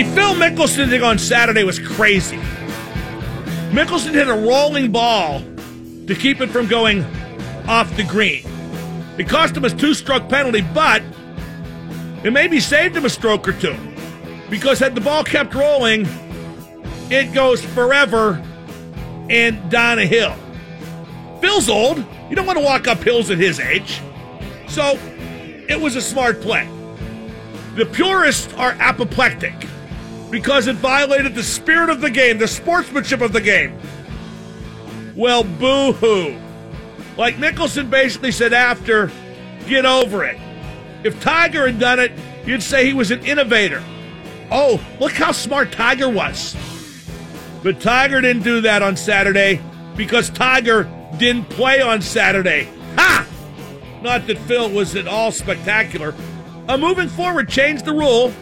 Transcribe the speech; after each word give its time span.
The 0.00 0.14
Phil 0.14 0.32
Mickelson 0.32 0.88
thing 0.88 1.02
on 1.02 1.18
Saturday 1.18 1.62
was 1.62 1.78
crazy. 1.78 2.38
Mickelson 3.68 4.14
hit 4.14 4.28
a 4.28 4.32
rolling 4.32 4.90
ball 4.90 5.42
to 6.06 6.14
keep 6.18 6.40
it 6.40 6.48
from 6.48 6.68
going 6.68 7.04
off 7.68 7.94
the 7.98 8.04
green. 8.04 8.42
It 9.18 9.28
cost 9.28 9.54
him 9.54 9.66
a 9.66 9.68
two 9.68 9.92
stroke 9.92 10.26
penalty, 10.30 10.62
but 10.62 11.02
it 12.24 12.32
maybe 12.32 12.60
saved 12.60 12.96
him 12.96 13.04
a 13.04 13.10
stroke 13.10 13.46
or 13.46 13.52
two. 13.52 13.76
Because 14.48 14.78
had 14.78 14.94
the 14.94 15.02
ball 15.02 15.22
kept 15.22 15.54
rolling, 15.54 16.08
it 17.10 17.34
goes 17.34 17.62
forever 17.62 18.42
and 19.28 19.70
down 19.70 19.98
a 19.98 20.06
hill. 20.06 20.34
Phil's 21.42 21.68
old. 21.68 21.98
You 22.30 22.36
don't 22.36 22.46
want 22.46 22.58
to 22.58 22.64
walk 22.64 22.88
up 22.88 23.02
hills 23.02 23.30
at 23.30 23.36
his 23.36 23.60
age. 23.60 24.00
So 24.66 24.98
it 25.68 25.78
was 25.78 25.94
a 25.94 26.00
smart 26.00 26.40
play. 26.40 26.66
The 27.74 27.84
purists 27.84 28.50
are 28.54 28.72
apoplectic 28.78 29.66
because 30.30 30.66
it 30.66 30.76
violated 30.76 31.34
the 31.34 31.42
spirit 31.42 31.90
of 31.90 32.00
the 32.00 32.10
game, 32.10 32.38
the 32.38 32.48
sportsmanship 32.48 33.20
of 33.20 33.32
the 33.32 33.40
game. 33.40 33.78
Well, 35.16 35.44
boo 35.44 35.92
hoo. 35.92 36.38
Like 37.16 37.36
Mickelson 37.36 37.90
basically 37.90 38.32
said 38.32 38.52
after, 38.52 39.10
get 39.66 39.84
over 39.84 40.24
it. 40.24 40.38
If 41.04 41.20
Tiger 41.20 41.66
had 41.66 41.78
done 41.78 41.98
it, 41.98 42.12
you'd 42.46 42.62
say 42.62 42.86
he 42.86 42.94
was 42.94 43.10
an 43.10 43.24
innovator. 43.24 43.82
Oh, 44.50 44.80
look 45.00 45.12
how 45.12 45.32
smart 45.32 45.72
Tiger 45.72 46.08
was. 46.08 46.56
But 47.62 47.80
Tiger 47.80 48.20
didn't 48.20 48.42
do 48.42 48.62
that 48.62 48.82
on 48.82 48.96
Saturday 48.96 49.60
because 49.96 50.30
Tiger 50.30 50.84
didn't 51.18 51.48
play 51.50 51.80
on 51.80 52.00
Saturday. 52.00 52.68
Ha! 52.96 53.26
Not 54.02 54.26
that 54.26 54.38
Phil 54.38 54.70
was 54.70 54.96
at 54.96 55.06
all 55.06 55.30
spectacular. 55.30 56.14
Uh, 56.68 56.78
moving 56.78 57.08
forward, 57.08 57.48
change 57.48 57.82
the 57.82 57.92
rule. 57.92 58.32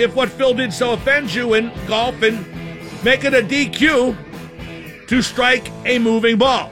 If 0.00 0.14
what 0.14 0.30
Phil 0.30 0.54
did 0.54 0.72
so 0.72 0.92
offends 0.92 1.34
you 1.34 1.54
in 1.54 1.70
golf 1.86 2.22
and 2.22 2.38
make 3.04 3.24
it 3.24 3.34
a 3.34 3.42
DQ 3.42 5.06
to 5.06 5.22
strike 5.22 5.70
a 5.84 5.98
moving 5.98 6.38
ball. 6.38 6.70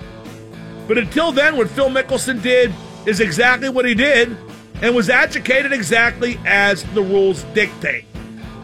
But 0.86 0.98
until 0.98 1.32
then, 1.32 1.56
what 1.56 1.68
Phil 1.68 1.90
Mickelson 1.90 2.40
did 2.42 2.72
is 3.06 3.20
exactly 3.20 3.68
what 3.68 3.84
he 3.84 3.94
did 3.94 4.36
and 4.80 4.94
was 4.94 5.10
educated 5.10 5.72
exactly 5.72 6.40
as 6.46 6.84
the 6.94 7.02
rules 7.02 7.42
dictate. 7.54 8.04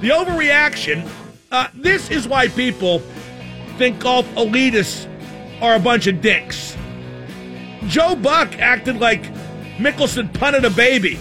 The 0.00 0.08
overreaction 0.08 1.08
uh, 1.54 1.68
this 1.72 2.10
is 2.10 2.26
why 2.26 2.48
people 2.48 2.98
think 3.78 4.00
golf 4.00 4.26
elitists 4.30 5.06
are 5.62 5.76
a 5.76 5.78
bunch 5.78 6.08
of 6.08 6.20
dicks. 6.20 6.76
Joe 7.86 8.16
Buck 8.16 8.58
acted 8.58 8.98
like 8.98 9.22
Mickelson 9.76 10.34
punted 10.34 10.64
a 10.64 10.70
baby. 10.70 11.16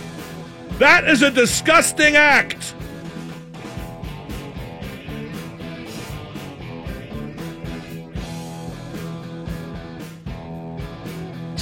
That 0.79 1.07
is 1.07 1.21
a 1.21 1.29
disgusting 1.29 2.15
act. 2.15 2.73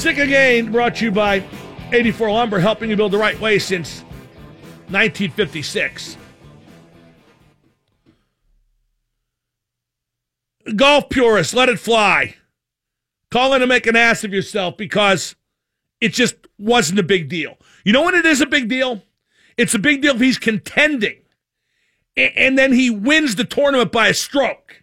Sick 0.02 0.18
Again 0.18 0.72
brought 0.72 0.96
to 0.96 1.06
you 1.06 1.12
by 1.12 1.44
84 1.92 2.32
Lumber, 2.32 2.60
helping 2.60 2.90
you 2.90 2.96
build 2.96 3.12
the 3.12 3.20
right 3.20 3.40
way 3.40 3.60
since 3.60 4.02
1956. 4.90 6.18
Golf 10.76 11.08
purists, 11.08 11.54
let 11.54 11.70
it 11.70 11.80
fly. 11.80 12.34
Call 13.30 13.54
in 13.54 13.62
to 13.62 13.68
make 13.68 13.86
an 13.86 13.96
ass 13.96 14.24
of 14.24 14.34
yourself 14.34 14.76
because 14.76 15.36
it 16.00 16.14
just 16.14 16.34
wasn't 16.58 16.98
a 16.98 17.04
big 17.04 17.30
deal. 17.30 17.60
You 17.86 17.94
know 17.94 18.02
when 18.02 18.16
it 18.16 18.26
is 18.26 18.42
a 18.42 18.48
big 18.48 18.70
deal? 18.70 19.04
It's 19.56 19.76
a 19.76 19.80
big 19.80 20.02
deal 20.02 20.16
if 20.16 20.22
he's 20.22 20.40
contending 20.40 21.18
and 22.18 22.58
then 22.58 22.74
he 22.74 22.90
wins 22.90 23.36
the 23.36 23.46
tournament 23.46 23.92
by 23.92 24.08
a 24.08 24.16
stroke. 24.16 24.82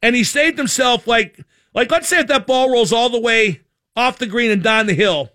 And 0.00 0.16
he 0.16 0.24
saved 0.24 0.56
himself 0.56 1.06
like 1.06 1.38
like 1.74 1.90
let's 1.90 2.08
say 2.08 2.20
if 2.20 2.28
that 2.28 2.46
ball 2.46 2.70
rolls 2.70 2.94
all 2.94 3.10
the 3.10 3.20
way 3.20 3.60
off 3.96 4.18
the 4.18 4.26
green 4.26 4.50
and 4.50 4.62
down 4.62 4.86
the 4.86 4.94
hill. 4.94 5.30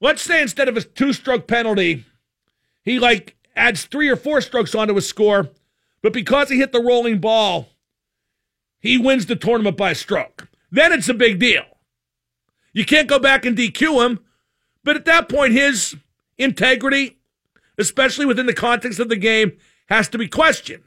Let's 0.00 0.22
say 0.22 0.40
instead 0.40 0.68
of 0.68 0.76
a 0.76 0.82
two-stroke 0.82 1.46
penalty, 1.46 2.04
he 2.82 2.98
like 2.98 3.36
adds 3.56 3.84
three 3.84 4.08
or 4.08 4.16
four 4.16 4.40
strokes 4.40 4.74
onto 4.74 4.94
his 4.94 5.08
score, 5.08 5.50
but 6.02 6.12
because 6.12 6.48
he 6.48 6.58
hit 6.58 6.72
the 6.72 6.82
rolling 6.82 7.18
ball, 7.18 7.68
he 8.80 8.96
wins 8.96 9.26
the 9.26 9.36
tournament 9.36 9.76
by 9.76 9.90
a 9.90 9.94
stroke. 9.94 10.48
Then 10.70 10.92
it's 10.92 11.08
a 11.08 11.14
big 11.14 11.38
deal. 11.40 11.64
You 12.72 12.84
can't 12.84 13.08
go 13.08 13.18
back 13.18 13.44
and 13.44 13.56
DQ 13.56 14.06
him, 14.06 14.20
but 14.84 14.94
at 14.94 15.04
that 15.06 15.28
point, 15.28 15.52
his 15.52 15.96
integrity, 16.36 17.18
especially 17.76 18.26
within 18.26 18.46
the 18.46 18.54
context 18.54 19.00
of 19.00 19.08
the 19.08 19.16
game, 19.16 19.52
has 19.88 20.08
to 20.10 20.18
be 20.18 20.28
questioned. 20.28 20.84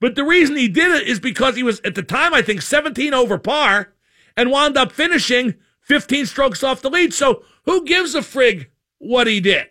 But 0.00 0.16
the 0.16 0.24
reason 0.24 0.56
he 0.56 0.68
did 0.68 0.90
it 0.90 1.06
is 1.08 1.20
because 1.20 1.56
he 1.56 1.62
was, 1.62 1.80
at 1.84 1.94
the 1.94 2.02
time, 2.02 2.34
I 2.34 2.42
think 2.42 2.60
17 2.60 3.14
over 3.14 3.38
par 3.38 3.94
and 4.36 4.50
wound 4.50 4.76
up 4.76 4.92
finishing 4.92 5.54
15 5.82 6.26
strokes 6.26 6.62
off 6.62 6.82
the 6.82 6.90
lead. 6.90 7.12
So 7.12 7.44
who 7.64 7.84
gives 7.84 8.14
a 8.14 8.20
frig 8.20 8.68
what 8.98 9.26
he 9.26 9.40
did? 9.40 9.68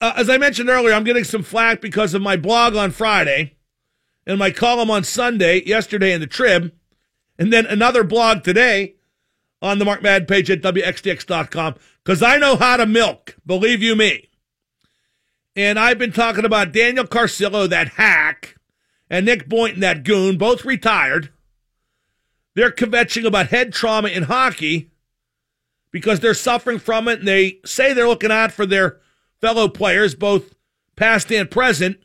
Uh, 0.00 0.12
as 0.16 0.30
I 0.30 0.38
mentioned 0.38 0.68
earlier, 0.68 0.94
I'm 0.94 1.04
getting 1.04 1.24
some 1.24 1.42
flack 1.42 1.80
because 1.80 2.14
of 2.14 2.22
my 2.22 2.36
blog 2.36 2.76
on 2.76 2.90
Friday 2.90 3.56
and 4.26 4.38
my 4.38 4.50
column 4.50 4.90
on 4.90 5.02
Sunday, 5.02 5.64
yesterday 5.64 6.12
in 6.12 6.20
the 6.20 6.26
Trib, 6.26 6.72
and 7.38 7.52
then 7.52 7.66
another 7.66 8.04
blog 8.04 8.44
today 8.44 8.94
on 9.60 9.78
the 9.78 9.84
Mark 9.84 10.02
Madden 10.02 10.26
page 10.26 10.50
at 10.50 10.62
WXDX.com 10.62 11.74
because 12.04 12.22
I 12.22 12.36
know 12.36 12.56
how 12.56 12.76
to 12.76 12.86
milk, 12.86 13.36
believe 13.44 13.82
you 13.82 13.96
me. 13.96 14.28
And 15.56 15.78
I've 15.78 15.98
been 15.98 16.12
talking 16.12 16.44
about 16.44 16.72
Daniel 16.72 17.04
Carcillo, 17.04 17.68
that 17.68 17.88
hack, 17.88 18.56
and 19.10 19.26
Nick 19.26 19.48
Boynton, 19.48 19.80
that 19.80 20.04
goon, 20.04 20.38
both 20.38 20.64
retired. 20.64 21.32
They're 22.58 22.72
kvetching 22.72 23.24
about 23.24 23.50
head 23.50 23.72
trauma 23.72 24.08
in 24.08 24.24
hockey 24.24 24.90
because 25.92 26.18
they're 26.18 26.34
suffering 26.34 26.80
from 26.80 27.06
it 27.06 27.20
and 27.20 27.28
they 27.28 27.60
say 27.64 27.92
they're 27.92 28.08
looking 28.08 28.32
out 28.32 28.50
for 28.50 28.66
their 28.66 28.98
fellow 29.40 29.68
players, 29.68 30.16
both 30.16 30.56
past 30.96 31.30
and 31.30 31.48
present. 31.48 31.98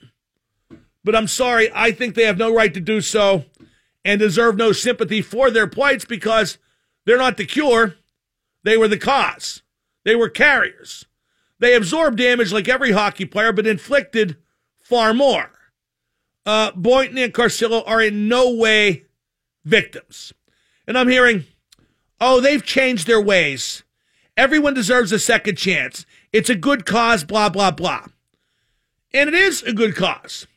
But 1.03 1.15
I'm 1.15 1.27
sorry, 1.27 1.71
I 1.73 1.91
think 1.91 2.13
they 2.13 2.25
have 2.25 2.37
no 2.37 2.53
right 2.53 2.71
to 2.71 2.79
do 2.79 3.01
so 3.01 3.45
and 4.05 4.19
deserve 4.19 4.55
no 4.55 4.73
sympathy 4.73 5.23
for 5.23 5.49
their 5.49 5.65
plights 5.65 6.05
because 6.05 6.59
they're 7.05 7.17
not 7.17 7.37
the 7.37 7.47
cure. 7.47 7.95
They 8.61 8.77
were 8.77 8.87
the 8.87 8.99
cause. 8.99 9.63
They 10.05 10.15
were 10.15 10.29
carriers. 10.29 11.07
They 11.57 11.73
absorbed 11.73 12.19
damage 12.19 12.53
like 12.53 12.69
every 12.69 12.91
hockey 12.91 13.25
player, 13.25 13.53
but 13.53 13.65
inflicted 13.65 14.37
far 14.83 15.15
more. 15.15 15.49
Uh, 16.45 16.69
Boynton 16.75 17.17
and 17.17 17.33
Carcillo 17.33 17.81
are 17.87 18.03
in 18.03 18.27
no 18.27 18.53
way 18.53 19.05
victims. 19.65 20.31
And 20.87 20.97
I'm 20.97 21.09
hearing, 21.09 21.45
oh, 22.19 22.39
they've 22.39 22.63
changed 22.63 23.07
their 23.07 23.21
ways. 23.21 23.83
Everyone 24.35 24.73
deserves 24.73 25.11
a 25.11 25.19
second 25.19 25.57
chance. 25.57 26.05
It's 26.31 26.49
a 26.49 26.55
good 26.55 26.85
cause, 26.85 27.23
blah, 27.23 27.49
blah, 27.49 27.71
blah. 27.71 28.07
And 29.13 29.27
it 29.27 29.35
is 29.35 29.61
a 29.61 29.73
good 29.73 29.95
cause. 29.95 30.47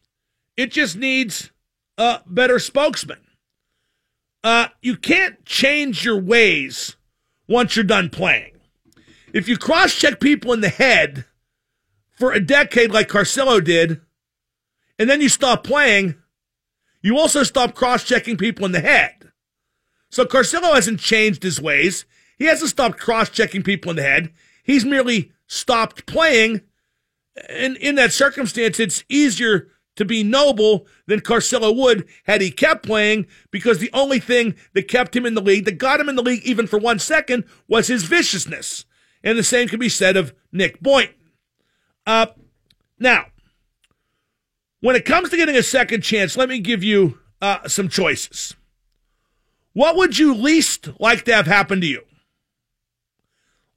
It 0.57 0.71
just 0.73 0.97
needs 0.97 1.51
a 1.99 2.21
better 2.27 2.59
spokesman. 2.59 3.21
Uh, 4.43 4.69
you 4.81 4.97
can't 4.97 5.45
change 5.45 6.05
your 6.05 6.21
ways 6.21 6.97
once 7.49 7.77
you're 7.77 7.85
done 7.85 8.09
playing. 8.09 8.53
If 9.33 9.49
you 9.49 9.59
cross 9.59 9.95
check 9.95 10.21
people 10.21 10.53
in 10.53 10.61
the 10.61 10.69
head 10.69 11.25
for 12.13 12.33
a 12.33 12.41
decade 12.41 12.91
like 12.91 13.09
Carcillo 13.09 13.63
did, 13.63 14.01
and 14.99 15.11
then 15.11 15.21
you 15.21 15.29
stop 15.29 15.63
playing, 15.63 16.15
you 17.03 17.19
also 17.19 17.43
stop 17.43 17.75
cross 17.75 18.05
checking 18.05 18.37
people 18.37 18.65
in 18.65 18.73
the 18.73 18.81
head. 18.81 19.16
So 20.11 20.25
Carcillo 20.25 20.75
hasn't 20.75 21.01
changed 21.01 21.43
his 21.43 21.61
ways. 21.61 22.05
He 22.39 22.45
hasn't 22.45 22.71
stopped 22.71 22.99
cross 22.99 23.29
checking 23.31 23.63
people 23.63 23.91
in 23.91 23.97
the 23.97 24.03
head. 24.03 24.33
He's 24.63 24.85
merely 24.85 25.33
stopped 25.47 26.07
playing. 26.07 26.63
And 27.49 27.77
in 27.77 27.95
that 27.97 28.13
circumstance, 28.13 28.81
it's 28.81 29.05
easier 29.09 29.69
to 29.97 30.05
be 30.05 30.23
noble 30.23 30.87
than 31.07 31.21
Carcillo 31.21 31.75
would 31.75 32.07
had 32.25 32.41
he 32.41 32.51
kept 32.51 32.85
playing 32.85 33.27
because 33.51 33.79
the 33.79 33.91
only 33.93 34.21
thing 34.21 34.55
that 34.75 34.89
kept 34.89 35.17
him 35.17 35.27
in 35.27 35.35
the 35.35 35.41
league, 35.41 35.65
that 35.65 35.79
got 35.79 36.01
him 36.01 36.09
in 36.09 36.17
the 36.17 36.23
league 36.23 36.45
even 36.45 36.67
for 36.67 36.79
one 36.79 36.99
second, 36.99 37.45
was 37.67 37.89
his 37.89 38.05
viciousness. 38.05 38.85
And 39.23 39.39
the 39.39 39.43
same 39.43 39.69
can 39.69 39.81
be 39.81 39.89
said 39.89 40.17
of 40.17 40.35
Nick 40.53 40.81
Boynton. 40.81 41.15
Uh, 42.07 42.27
now, 42.99 43.27
when 44.81 44.95
it 44.95 45.05
comes 45.05 45.31
to 45.31 45.37
getting 45.37 45.57
a 45.57 45.63
second 45.63 46.03
chance, 46.03 46.37
let 46.37 46.49
me 46.49 46.61
give 46.61 46.85
you 46.85 47.19
uh, 47.43 47.67
some 47.67 47.89
choices. 47.89 48.55
What 49.77 49.97
would 49.97 50.19
you 50.19 50.35
least 50.35 50.89
like 50.99 51.27
to 51.27 51.35
have 51.35 51.47
happen 51.47 51.83
to 51.83 51.87
you? 51.87 52.01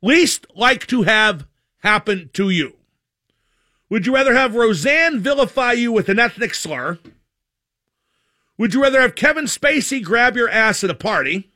Least 0.02 0.48
like 0.56 0.88
to 0.88 1.02
have 1.02 1.46
happen 1.80 2.30
to 2.36 2.50
you? 2.50 2.78
Would 3.90 4.06
you 4.06 4.16
rather 4.16 4.34
have 4.34 4.56
Roseanne 4.56 5.20
vilify 5.20 5.74
you 5.74 5.92
with 5.92 6.08
an 6.08 6.18
ethnic 6.18 6.56
slur? 6.56 7.00
Would 8.58 8.74
you 8.74 8.82
rather 8.82 9.02
have 9.02 9.16
Kevin 9.16 9.44
Spacey 9.44 10.02
grab 10.02 10.38
your 10.38 10.50
ass 10.50 10.86
at 10.86 10.90
a 10.90 10.96
party? 10.96 11.52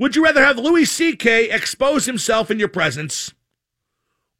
Would 0.00 0.16
you 0.16 0.24
rather 0.24 0.44
have 0.44 0.58
Louis 0.58 0.86
C.K. 0.86 1.48
expose 1.48 2.06
himself 2.06 2.50
in 2.50 2.58
your 2.58 2.66
presence? 2.66 3.32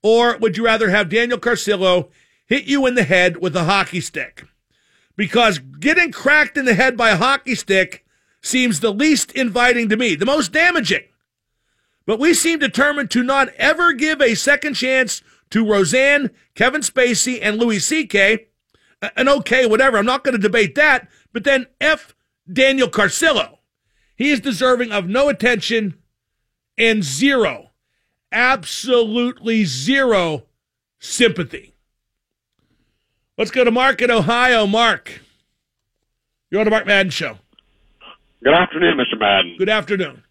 Or 0.02 0.36
would 0.38 0.56
you 0.56 0.64
rather 0.64 0.90
have 0.90 1.08
Daniel 1.08 1.38
Carcillo 1.38 2.08
hit 2.46 2.64
you 2.64 2.84
in 2.86 2.96
the 2.96 3.04
head 3.04 3.36
with 3.36 3.54
a 3.54 3.62
hockey 3.62 4.00
stick? 4.00 4.44
Because 5.14 5.60
getting 5.60 6.10
cracked 6.10 6.56
in 6.56 6.64
the 6.64 6.74
head 6.74 6.96
by 6.96 7.10
a 7.10 7.16
hockey 7.16 7.54
stick 7.54 8.04
seems 8.42 8.80
the 8.80 8.92
least 8.92 9.32
inviting 9.32 9.88
to 9.88 9.96
me, 9.96 10.14
the 10.14 10.26
most 10.26 10.52
damaging. 10.52 11.04
But 12.04 12.18
we 12.18 12.34
seem 12.34 12.58
determined 12.58 13.10
to 13.12 13.22
not 13.22 13.48
ever 13.56 13.92
give 13.92 14.20
a 14.20 14.34
second 14.34 14.74
chance 14.74 15.22
to 15.50 15.64
Roseanne, 15.64 16.30
Kevin 16.54 16.80
Spacey, 16.80 17.38
and 17.40 17.58
Louis 17.58 17.78
C.K. 17.78 18.48
And 19.16 19.28
okay, 19.28 19.66
whatever. 19.66 19.96
I'm 19.96 20.06
not 20.06 20.24
going 20.24 20.34
to 20.34 20.42
debate 20.42 20.74
that. 20.74 21.08
But 21.32 21.44
then 21.44 21.66
F. 21.80 22.14
Daniel 22.52 22.88
Carcillo. 22.88 23.58
He 24.16 24.30
is 24.30 24.40
deserving 24.40 24.92
of 24.92 25.08
no 25.08 25.28
attention 25.28 25.96
and 26.76 27.04
zero, 27.04 27.70
absolutely 28.30 29.64
zero 29.64 30.44
sympathy. 30.98 31.74
Let's 33.38 33.50
go 33.50 33.64
to 33.64 33.70
Mark 33.70 34.02
in 34.02 34.10
Ohio. 34.10 34.66
Mark, 34.66 35.20
you're 36.50 36.60
on 36.60 36.64
the 36.64 36.70
Mark 36.70 36.86
Madden 36.86 37.10
Show. 37.10 37.38
Good 38.42 38.54
afternoon, 38.54 38.98
Mr. 38.98 39.18
Madden. 39.18 39.56
Good 39.56 39.68
afternoon. 39.68 40.22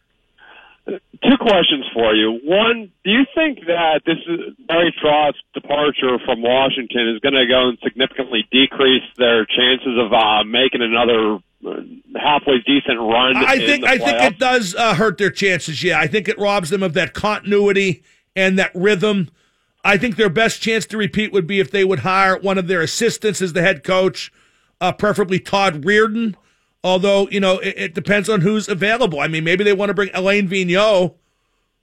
Two 0.86 1.38
questions 1.40 1.86
for 1.94 2.14
you. 2.14 2.40
One, 2.44 2.92
do 3.06 3.12
you 3.12 3.26
think 3.36 3.60
that 3.68 4.02
this 4.06 4.18
is 4.28 4.56
Barry 4.68 4.94
Trotz's 5.02 5.40
departure 5.54 6.18
from 6.26 6.42
Washington 6.42 7.10
is 7.10 7.20
going 7.20 7.36
to 7.36 7.46
go 7.46 7.70
and 7.70 7.78
significantly 7.84 8.48
decrease 8.52 9.04
their 9.18 9.46
chances 9.46 9.98
of 10.00 10.12
uh, 10.12 10.44
making 10.44 10.82
another 10.82 11.38
uh, 11.66 12.20
halfway 12.20 12.60
decent 12.66 13.00
run? 13.00 13.38
I 13.38 13.60
think 13.60 13.86
I 13.86 14.00
think 14.00 14.22
it 14.22 14.40
does 14.40 14.76
uh, 14.76 14.96
hurt 14.96 15.20
their 15.20 15.30
chances. 15.30 15.84
Yeah, 15.84 16.00
I 16.00 16.08
think 16.08 16.28
it 16.28 16.38
robs 16.40 16.72
them 16.72 16.82
of 16.82 16.94
that 16.96 17.14
continuity 17.14 18.04
and 18.36 18.58
that 18.58 18.72
rhythm. 18.74 19.30
I 19.86 19.98
think 19.98 20.16
their 20.16 20.30
best 20.30 20.62
chance 20.62 20.86
to 20.88 20.98
repeat 20.98 21.32
would 21.32 21.48
be 21.48 21.60
if 21.60 21.72
they 21.72 21.86
would 21.86 22.00
hire 22.00 22.38
one 22.38 22.58
of 22.58 22.68
their 22.68 22.82
assistants 22.82 23.42
as 23.42 23.54
the 23.54 23.62
head 23.62 23.84
coach, 23.84 24.34
uh, 24.82 24.92
preferably 24.92 25.40
Todd 25.40 25.84
Reirden. 25.84 26.36
Although, 26.84 27.30
you 27.30 27.40
know, 27.40 27.60
it, 27.60 27.76
it, 27.78 27.94
depends 27.94 28.28
on 28.28 28.42
who's 28.42 28.68
available. 28.68 29.20
I 29.20 29.28
mean, 29.28 29.44
maybe 29.44 29.64
they 29.64 29.74
want 29.74 29.90
to 29.90 29.94
bring 29.94 30.10
Alain 30.14 30.48
Vigneault, 30.48 31.14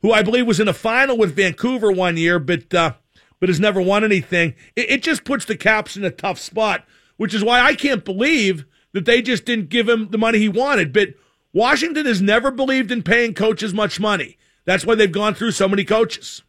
who 0.02 0.12
I 0.12 0.22
believe 0.22 0.46
was 0.46 0.58
in 0.58 0.66
a 0.66 0.72
final 0.72 1.16
with 1.16 1.36
Vancouver 1.36 1.92
one 1.92 2.16
year, 2.16 2.38
but 2.38 2.74
uh, 2.74 2.94
but 3.38 3.48
has 3.48 3.60
never 3.60 3.80
won 3.80 4.02
anything. 4.04 4.54
It, 4.74 4.90
it 4.90 5.02
just 5.02 5.24
puts 5.24 5.44
the 5.44 5.56
Caps 5.56 5.96
in 5.96 6.04
a 6.04 6.10
tough 6.10 6.38
spot, 6.38 6.84
which 7.16 7.32
is 7.32 7.44
why 7.44 7.60
I 7.60 7.74
can't 7.74 8.04
believe 8.04 8.64
that 8.92 9.04
they 9.04 9.22
just 9.22 9.44
didn't 9.44 9.68
give 9.68 9.88
him 9.88 10.08
the 10.10 10.18
money 10.18 10.38
he 10.38 10.48
wanted. 10.48 10.92
But 10.92 11.10
Washington 11.52 12.06
has 12.06 12.20
never 12.20 12.50
believed 12.50 12.90
in 12.90 13.02
paying 13.02 13.34
coaches 13.34 13.72
much 13.72 14.00
money. 14.00 14.36
That's 14.64 14.84
why 14.84 14.96
they've 14.96 15.10
gone 15.10 15.34
through 15.34 15.52
so 15.52 15.68
many 15.68 15.84
coaches. 15.84 16.42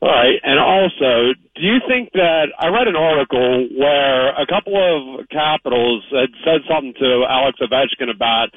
All 0.00 0.08
right. 0.08 0.40
And 0.42 0.58
also, 0.58 1.34
do 1.54 1.62
you 1.62 1.80
think 1.86 2.12
that 2.14 2.46
I 2.58 2.68
read 2.68 2.88
an 2.88 2.96
article 2.96 3.68
where 3.76 4.28
a 4.30 4.46
couple 4.46 4.72
of 5.20 5.28
Capitals 5.28 6.04
had 6.10 6.30
said 6.44 6.60
something 6.68 6.94
to 6.98 7.24
Alex 7.28 7.58
Ovechkin 7.60 8.08
about 8.10 8.48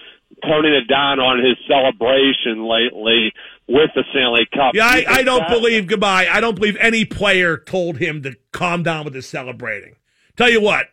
toning 0.43 0.73
it 0.73 0.87
down 0.87 1.19
on 1.19 1.43
his 1.43 1.57
celebration 1.67 2.63
lately 2.67 3.33
with 3.67 3.89
the 3.95 4.03
Stanley 4.11 4.47
Cup? 4.53 4.75
Yeah, 4.75 4.85
I, 4.85 5.05
I 5.07 5.23
don't 5.23 5.41
that- 5.41 5.49
believe 5.49 5.87
goodbye. 5.87 6.27
I 6.31 6.39
don't 6.39 6.55
believe 6.55 6.77
any 6.79 7.03
player 7.03 7.57
told 7.57 7.97
him 7.97 8.23
to 8.23 8.35
calm 8.53 8.83
down 8.83 9.03
with 9.03 9.13
his 9.13 9.27
celebrating. 9.27 9.95
Tell 10.37 10.49
you 10.49 10.61
what, 10.61 10.87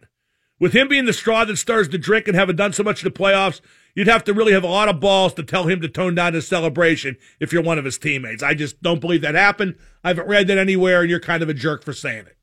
with 0.58 0.72
him 0.72 0.88
being 0.88 1.04
the 1.04 1.12
straw 1.12 1.44
that 1.44 1.56
stirs 1.56 1.88
the 1.88 1.98
drink 1.98 2.26
and 2.26 2.36
having 2.36 2.56
done 2.56 2.72
so 2.72 2.82
much 2.82 3.04
in 3.04 3.12
the 3.12 3.16
playoffs, 3.16 3.60
you'd 3.94 4.08
have 4.08 4.24
to 4.24 4.34
really 4.34 4.52
have 4.52 4.64
a 4.64 4.68
lot 4.68 4.88
of 4.88 5.00
balls 5.00 5.34
to 5.34 5.42
tell 5.42 5.64
him 5.64 5.80
to 5.80 5.88
tone 5.88 6.14
down 6.14 6.34
his 6.34 6.46
celebration 6.46 7.16
if 7.40 7.52
you're 7.52 7.62
one 7.62 7.78
of 7.78 7.84
his 7.84 7.98
teammates. 7.98 8.42
I 8.42 8.54
just 8.54 8.82
don't 8.82 9.00
believe 9.00 9.22
that 9.22 9.34
happened. 9.34 9.76
I 10.04 10.08
haven't 10.08 10.28
read 10.28 10.46
that 10.48 10.58
anywhere, 10.58 11.02
and 11.02 11.10
you're 11.10 11.20
kind 11.20 11.42
of 11.42 11.48
a 11.48 11.54
jerk 11.54 11.82
for 11.84 11.92
saying 11.92 12.26
it. 12.26 12.36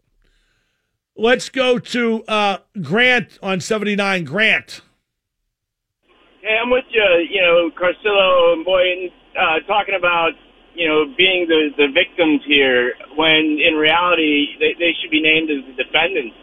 Let's 1.15 1.49
go 1.49 1.79
to 1.79 2.23
uh, 2.25 2.57
Grant 2.81 3.39
on 3.43 3.59
79. 3.59 4.23
Grant. 4.23 4.81
Hey, 6.41 6.57
I'm 6.61 6.69
with 6.69 6.85
you. 6.89 7.27
You 7.29 7.41
know, 7.41 7.69
Carcillo 7.75 8.53
and 8.53 8.63
Boynton 8.63 9.09
uh, 9.37 9.59
talking 9.67 9.95
about 9.95 10.31
you 10.75 10.87
know 10.87 11.05
being 11.17 11.45
the 11.47 11.69
the 11.75 11.87
victims 11.91 12.41
here, 12.47 12.93
when 13.17 13.59
in 13.59 13.75
reality 13.75 14.55
they, 14.59 14.73
they 14.79 14.95
should 15.01 15.11
be 15.11 15.21
named 15.21 15.51
as 15.51 15.67
the 15.67 15.83
defendants. 15.83 16.35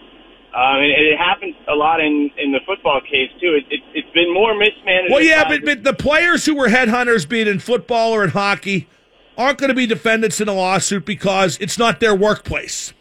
Um, 0.56 0.78
and 0.80 0.90
it 0.90 1.18
happens 1.18 1.54
a 1.68 1.74
lot 1.74 2.00
in 2.00 2.30
in 2.38 2.50
the 2.52 2.60
football 2.64 3.02
case 3.02 3.30
too. 3.40 3.58
It, 3.60 3.64
it, 3.70 3.80
it's 3.92 4.10
been 4.14 4.32
more 4.32 4.54
mismanaged. 4.56 5.12
Well, 5.12 5.20
yeah, 5.22 5.46
but, 5.46 5.62
but 5.64 5.84
the 5.84 5.92
players 5.92 6.46
who 6.46 6.54
were 6.56 6.68
headhunters, 6.68 7.28
be 7.28 7.42
it 7.42 7.48
in 7.48 7.58
football 7.58 8.12
or 8.12 8.24
in 8.24 8.30
hockey, 8.30 8.88
aren't 9.36 9.58
going 9.58 9.68
to 9.68 9.74
be 9.74 9.86
defendants 9.86 10.40
in 10.40 10.48
a 10.48 10.54
lawsuit 10.54 11.04
because 11.04 11.58
it's 11.60 11.78
not 11.78 12.00
their 12.00 12.14
workplace. 12.14 12.94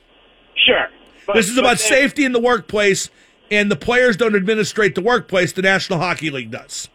sure. 0.66 0.88
But, 1.26 1.36
This 1.38 1.50
is 1.50 1.58
about 1.58 1.78
then- 1.78 1.88
safety 1.88 2.26
in 2.26 2.34
the 2.34 2.42
workplace, 2.42 3.10
and 3.50 3.72
the 3.72 3.76
players 3.78 4.18
don't 4.18 4.36
administrate 4.36 4.94
the 4.94 5.02
workplace. 5.02 5.54
The 5.54 5.62
National 5.62 5.98
Hockey 6.00 6.30
League 6.30 6.52
does. 6.52 6.90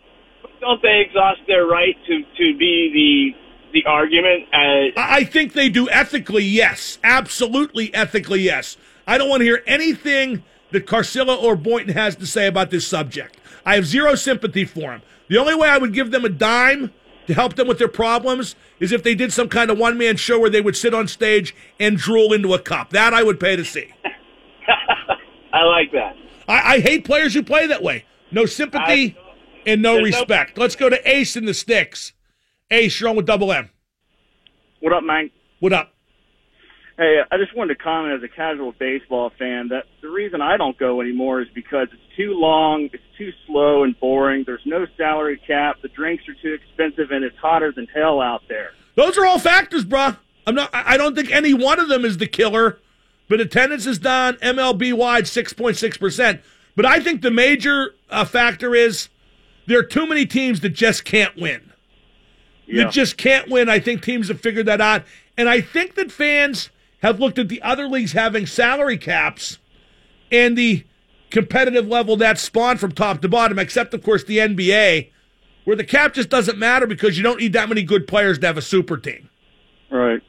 Don't 0.61 0.83
they 0.83 1.01
exhaust 1.07 1.41
their 1.47 1.65
right 1.67 1.97
to 2.07 2.21
to 2.21 2.59
be 2.59 3.33
the 3.73 3.81
the 3.81 3.87
argument? 3.89 4.43
Uh, 4.53 5.01
I 5.01 5.17
I 5.21 5.25
think 5.25 5.55
they 5.55 5.71
do 5.71 5.89
ethically, 5.89 6.45
yes. 6.45 6.99
Absolutely 7.03 7.95
ethically, 7.95 8.43
yes. 8.43 8.77
I 9.11 9.19
don't 9.19 9.29
want 9.29 9.41
to 9.41 9.45
hear 9.45 9.65
anything 9.67 10.45
that 10.71 10.87
Carcillo 10.87 11.37
or 11.43 11.57
Boynton 11.57 11.95
has 11.95 12.15
to 12.15 12.27
say 12.29 12.47
about 12.47 12.71
this 12.71 12.87
subject. 12.87 13.39
I 13.67 13.75
have 13.75 13.85
zero 13.85 14.15
sympathy 14.15 14.65
for 14.65 14.93
him. 14.93 15.03
The 15.29 15.37
only 15.37 15.57
way 15.57 15.69
I 15.69 15.79
would 15.79 15.93
give 15.93 16.13
them 16.13 16.25
a 16.25 16.29
dime 16.29 16.93
to 17.27 17.35
help 17.35 17.57
them 17.57 17.67
with 17.67 17.79
their 17.81 17.89
problems 17.89 18.55
is 18.79 18.93
if 18.93 19.03
they 19.03 19.17
did 19.17 19.33
some 19.33 19.49
kind 19.49 19.69
of 19.69 19.77
one 19.79 19.99
man 19.99 20.17
show 20.17 20.39
where 20.39 20.49
they 20.49 20.61
would 20.61 20.77
sit 20.77 20.95
on 20.95 21.09
stage 21.09 21.57
and 21.81 21.97
drool 21.97 22.33
into 22.33 22.55
a 22.55 22.61
cup. 22.61 22.91
That 22.91 23.13
I 23.13 23.25
would 23.25 23.41
pay 23.41 23.57
to 23.57 23.65
see. 23.65 23.93
I 25.53 25.65
like 25.65 25.91
that. 25.91 26.15
I, 26.49 26.75
I 26.75 26.81
hate 26.81 27.05
players 27.05 27.35
who 27.35 27.43
play 27.43 27.67
that 27.67 27.83
way. 27.83 28.05
No 28.31 28.47
sympathy 28.47 29.17
and 29.67 29.83
no 29.83 29.95
There's 29.95 30.13
no- 30.13 30.19
respect. 30.21 30.57
Let's 30.57 30.77
go 30.77 30.89
to 30.89 31.09
Ace 31.09 31.35
in 31.35 31.47
the 31.47 31.55
Sticks. 31.55 32.13
Ace, 32.71 33.01
you're 33.01 33.11
on 33.11 33.17
with 33.17 33.27
Double 33.27 33.51
M. 33.51 33.71
What 34.79 34.93
up, 34.93 35.03
Mike? 35.03 35.33
What 35.59 35.73
up? 35.73 35.95
Hey, 37.01 37.17
I 37.33 37.39
just 37.39 37.57
wanted 37.57 37.79
to 37.79 37.83
comment 37.83 38.13
as 38.13 38.23
a 38.23 38.29
casual 38.29 38.73
baseball 38.73 39.33
fan 39.39 39.69
that 39.69 39.85
the 40.03 40.11
reason 40.11 40.43
I 40.43 40.59
don't 40.59 40.77
go 40.77 41.01
anymore 41.01 41.41
is 41.41 41.49
because 41.55 41.89
it's 41.91 42.15
too 42.15 42.35
long, 42.35 42.91
it's 42.93 43.03
too 43.17 43.31
slow 43.47 43.85
and 43.85 43.99
boring. 43.99 44.45
There's 44.45 44.61
no 44.67 44.85
salary 44.99 45.41
cap, 45.47 45.77
the 45.81 45.89
drinks 45.89 46.25
are 46.29 46.35
too 46.43 46.53
expensive, 46.53 47.11
and 47.11 47.25
it's 47.25 47.39
hotter 47.39 47.73
than 47.73 47.87
hell 47.87 48.21
out 48.21 48.43
there. 48.51 48.73
Those 48.97 49.17
are 49.17 49.25
all 49.25 49.39
factors, 49.39 49.87
bruh. 49.87 50.19
I'm 50.47 50.55
not. 50.55 50.69
I 50.75 50.99
don't 50.99 51.15
think 51.15 51.31
any 51.31 51.55
one 51.55 51.81
of 51.81 51.89
them 51.89 52.05
is 52.05 52.19
the 52.19 52.27
killer. 52.27 52.79
But 53.31 53.41
attendance 53.41 53.87
is 53.87 53.99
down 53.99 54.35
MLB 54.35 54.93
wide 54.93 55.25
6.6 55.25 55.99
percent. 55.99 56.43
But 56.77 56.85
I 56.85 57.01
think 57.01 57.23
the 57.23 57.31
major 57.31 57.95
uh, 58.11 58.27
factor 58.27 58.75
is 58.75 59.09
there 59.67 59.79
are 59.79 59.85
too 59.85 60.07
many 60.07 60.27
teams 60.27 60.61
that 60.61 60.71
just 60.71 61.07
can't 61.07 61.35
win. 61.35 61.73
Yeah. 62.67 62.85
That 62.85 62.93
just 62.93 63.17
can't 63.17 63.49
win. 63.49 63.71
I 63.71 63.79
think 63.79 64.03
teams 64.03 64.29
have 64.29 64.43
figured 64.43 64.67
that 64.67 64.83
out, 64.83 65.05
and 65.39 65.49
I 65.49 65.63
think 65.63 65.95
that 65.95 66.13
fans 66.13 66.69
have 67.01 67.21
looked 67.21 67.39
at 67.39 67.49
the 67.49 67.61
other 67.63 67.89
leagues 67.89 68.13
having 68.13 68.47
salary 68.47 68.99
caps 68.99 69.59
and 70.31 70.57
the 70.57 70.85
competitive 71.31 71.87
level 71.87 72.17
that 72.17 72.39
spawned 72.39 72.81
from 72.81 72.93
top 72.93 73.21
to 73.23 73.29
bottom. 73.29 73.59
Except, 73.59 73.95
of 73.95 74.03
course, 74.03 74.25
the 74.25 74.39
NBA, 74.39 75.11
where 75.65 75.77
the 75.77 75.85
cap 75.85 76.15
just 76.15 76.29
doesn't 76.29 76.59
matter 76.59 76.87
because 76.87 77.17
you 77.17 77.23
don't 77.23 77.41
need 77.41 77.53
that 77.53 77.69
many 77.69 77.83
good 77.83 78.07
players 78.07 78.39
to 78.41 78.47
have 78.47 78.59
a 78.59 78.63
super 78.63 78.97
team. 78.97 79.29
Right. 79.91 80.21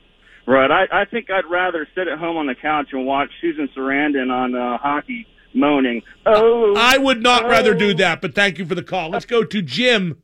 Right. 0.48 0.72
I, 0.72 1.01
I 1.01 1.06
think 1.06 1.30
I'd 1.30 1.50
rather 1.50 1.88
sit 1.96 2.08
at 2.08 2.18
home 2.18 2.38
on 2.38 2.48
the 2.48 2.56
couch 2.56 2.88
and 2.92 3.06
watch 3.06 3.30
Susan 3.42 3.70
Sarandon 3.75 4.32
on 4.32 4.56
uh, 4.56 4.78
hockey 4.78 5.28
moaning. 5.54 6.01
Oh, 6.25 6.75
I 6.78 6.98
would 6.98 7.22
not 7.22 7.46
rather 7.46 7.75
oh. 7.75 7.78
do 7.78 7.94
that, 7.96 8.22
but 8.22 8.34
thank 8.34 8.58
you 8.58 8.66
for 8.66 8.75
the 8.75 8.84
call. 8.84 9.10
Let's 9.10 9.25
go 9.25 9.44
to 9.44 9.62
Jim 9.62 10.22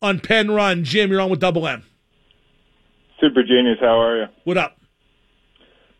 on 0.00 0.20
Penn 0.20 0.50
Run. 0.50 0.84
Jim, 0.84 1.10
you're 1.10 1.20
on 1.20 1.30
with 1.30 1.40
Double 1.40 1.66
M. 1.66 1.84
Super 3.20 3.42
genius, 3.42 3.78
how 3.80 4.00
are 4.00 4.22
you? 4.22 4.26
What 4.44 4.58
up? 4.58 4.81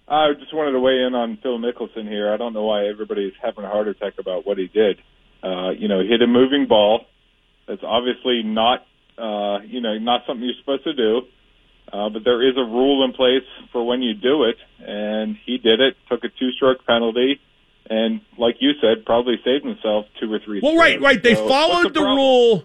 I 0.08 0.32
just 0.38 0.52
wanted 0.54 0.72
to 0.72 0.80
weigh 0.80 1.02
in 1.06 1.14
on 1.14 1.38
Phil 1.42 1.58
Mickelson 1.58 2.08
here. 2.08 2.32
I 2.32 2.36
don't 2.36 2.52
know 2.52 2.64
why 2.64 2.86
everybody's 2.86 3.32
having 3.42 3.64
a 3.64 3.68
heart 3.68 3.88
attack 3.88 4.14
about 4.18 4.46
what 4.46 4.58
he 4.58 4.66
did. 4.68 4.98
Uh, 5.42 5.70
you 5.70 5.88
know, 5.88 6.00
he 6.00 6.08
hit 6.08 6.22
a 6.22 6.26
moving 6.26 6.66
ball. 6.68 7.06
That's 7.66 7.82
obviously 7.84 8.42
not, 8.42 8.84
uh, 9.16 9.60
you 9.64 9.80
know, 9.80 9.96
not 9.98 10.22
something 10.26 10.44
you're 10.44 10.54
supposed 10.60 10.84
to 10.84 10.94
do. 10.94 11.22
Uh, 11.92 12.08
but 12.08 12.24
there 12.24 12.46
is 12.48 12.56
a 12.56 12.62
rule 12.64 13.04
in 13.04 13.12
place 13.12 13.42
for 13.70 13.86
when 13.86 14.02
you 14.02 14.14
do 14.14 14.44
it, 14.44 14.56
and 14.80 15.36
he 15.44 15.58
did 15.58 15.80
it. 15.80 15.94
Took 16.10 16.24
a 16.24 16.28
two-stroke 16.38 16.86
penalty, 16.86 17.40
and 17.90 18.20
like 18.38 18.56
you 18.60 18.72
said, 18.80 19.04
probably 19.04 19.36
saved 19.44 19.64
himself 19.64 20.06
two 20.20 20.32
or 20.32 20.38
three. 20.44 20.60
Well, 20.62 20.76
right, 20.76 20.92
strokes. 20.92 21.04
right. 21.04 21.22
They 21.22 21.34
So, 21.34 21.48
followed 21.48 21.88
the, 21.94 22.00
problem? 22.00 22.16
rule 22.16 22.64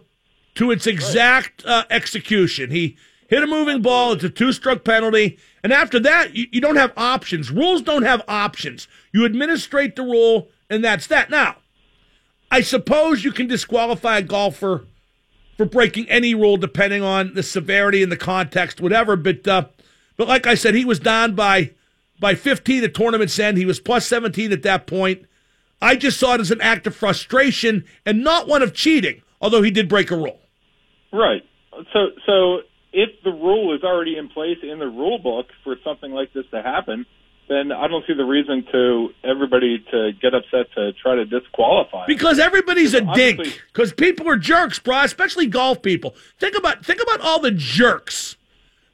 to 0.55 0.71
its 0.71 0.87
exact 0.87 1.65
uh, 1.65 1.83
execution. 1.89 2.71
He 2.71 2.95
hit 3.27 3.43
a 3.43 3.47
moving 3.47 3.81
ball. 3.81 4.13
It's 4.13 4.23
a 4.23 4.29
two-stroke 4.29 4.85
penalty, 4.85 5.39
and 5.67 5.73
after 5.73 5.99
that, 5.99 6.33
you, 6.33 6.47
you 6.49 6.61
don't 6.61 6.77
have 6.77 6.93
options. 6.95 7.51
Rules 7.51 7.81
don't 7.81 8.03
have 8.03 8.21
options. 8.25 8.87
You 9.11 9.25
administrate 9.25 9.97
the 9.97 10.03
rule, 10.03 10.47
and 10.69 10.81
that's 10.81 11.07
that. 11.07 11.29
Now, 11.29 11.57
I 12.49 12.61
suppose 12.61 13.25
you 13.25 13.33
can 13.33 13.47
disqualify 13.47 14.19
a 14.19 14.21
golfer 14.21 14.85
for 15.57 15.65
breaking 15.65 16.09
any 16.09 16.33
rule 16.33 16.55
depending 16.55 17.03
on 17.03 17.33
the 17.33 17.43
severity 17.43 18.01
and 18.01 18.09
the 18.09 18.15
context, 18.15 18.79
whatever. 18.79 19.17
But 19.17 19.45
uh, 19.45 19.65
But 20.15 20.29
like 20.29 20.47
I 20.47 20.55
said, 20.55 20.73
he 20.73 20.85
was 20.85 20.99
down 20.99 21.35
by 21.35 21.71
by 22.17 22.33
15 22.33 22.85
at 22.85 22.93
tournament's 22.93 23.37
end. 23.37 23.57
He 23.57 23.65
was 23.65 23.81
plus 23.81 24.07
17 24.07 24.53
at 24.53 24.63
that 24.63 24.87
point. 24.87 25.25
I 25.81 25.97
just 25.97 26.17
saw 26.17 26.35
it 26.35 26.39
as 26.39 26.49
an 26.49 26.61
act 26.61 26.87
of 26.87 26.95
frustration 26.95 27.83
and 28.05 28.23
not 28.23 28.47
one 28.47 28.61
of 28.61 28.73
cheating, 28.73 29.21
although 29.41 29.63
he 29.63 29.69
did 29.69 29.89
break 29.89 30.11
a 30.11 30.15
rule. 30.15 30.39
Right. 31.11 31.43
So 31.91 32.11
so 32.25 32.61
if 32.99 33.09
the 33.23 33.31
rule 33.31 33.75
is 33.75 33.83
already 33.83 34.17
in 34.17 34.27
place 34.29 34.57
in 34.63 34.79
the 34.79 34.87
rule 34.87 35.19
book 35.19 35.45
for 35.63 35.75
something 35.83 36.11
like 36.11 36.33
this 36.33 36.45
to 36.51 36.61
happen, 36.63 37.05
then 37.47 37.71
I 37.71 37.87
don't 37.87 38.03
see 38.07 38.13
the 38.13 38.25
reason 38.25 38.65
to 38.71 39.09
everybody 39.23 39.77
to 39.91 40.11
get 40.21 40.33
upset 40.33 40.65
to 40.75 40.91
try 40.93 41.15
to 41.15 41.23
disqualify. 41.25 42.05
Because 42.07 42.39
everybody's 42.39 42.93
a 42.93 43.03
Obviously- 43.05 43.43
dink. 43.45 43.61
Because 43.71 43.93
people 43.93 44.27
are 44.27 44.35
jerks, 44.35 44.79
bro. 44.79 45.03
Especially 45.03 45.45
golf 45.47 45.81
people. 45.81 46.15
Think 46.39 46.57
about 46.57 46.83
think 46.85 47.01
about 47.01 47.21
all 47.21 47.39
the 47.39 47.51
jerks 47.51 48.35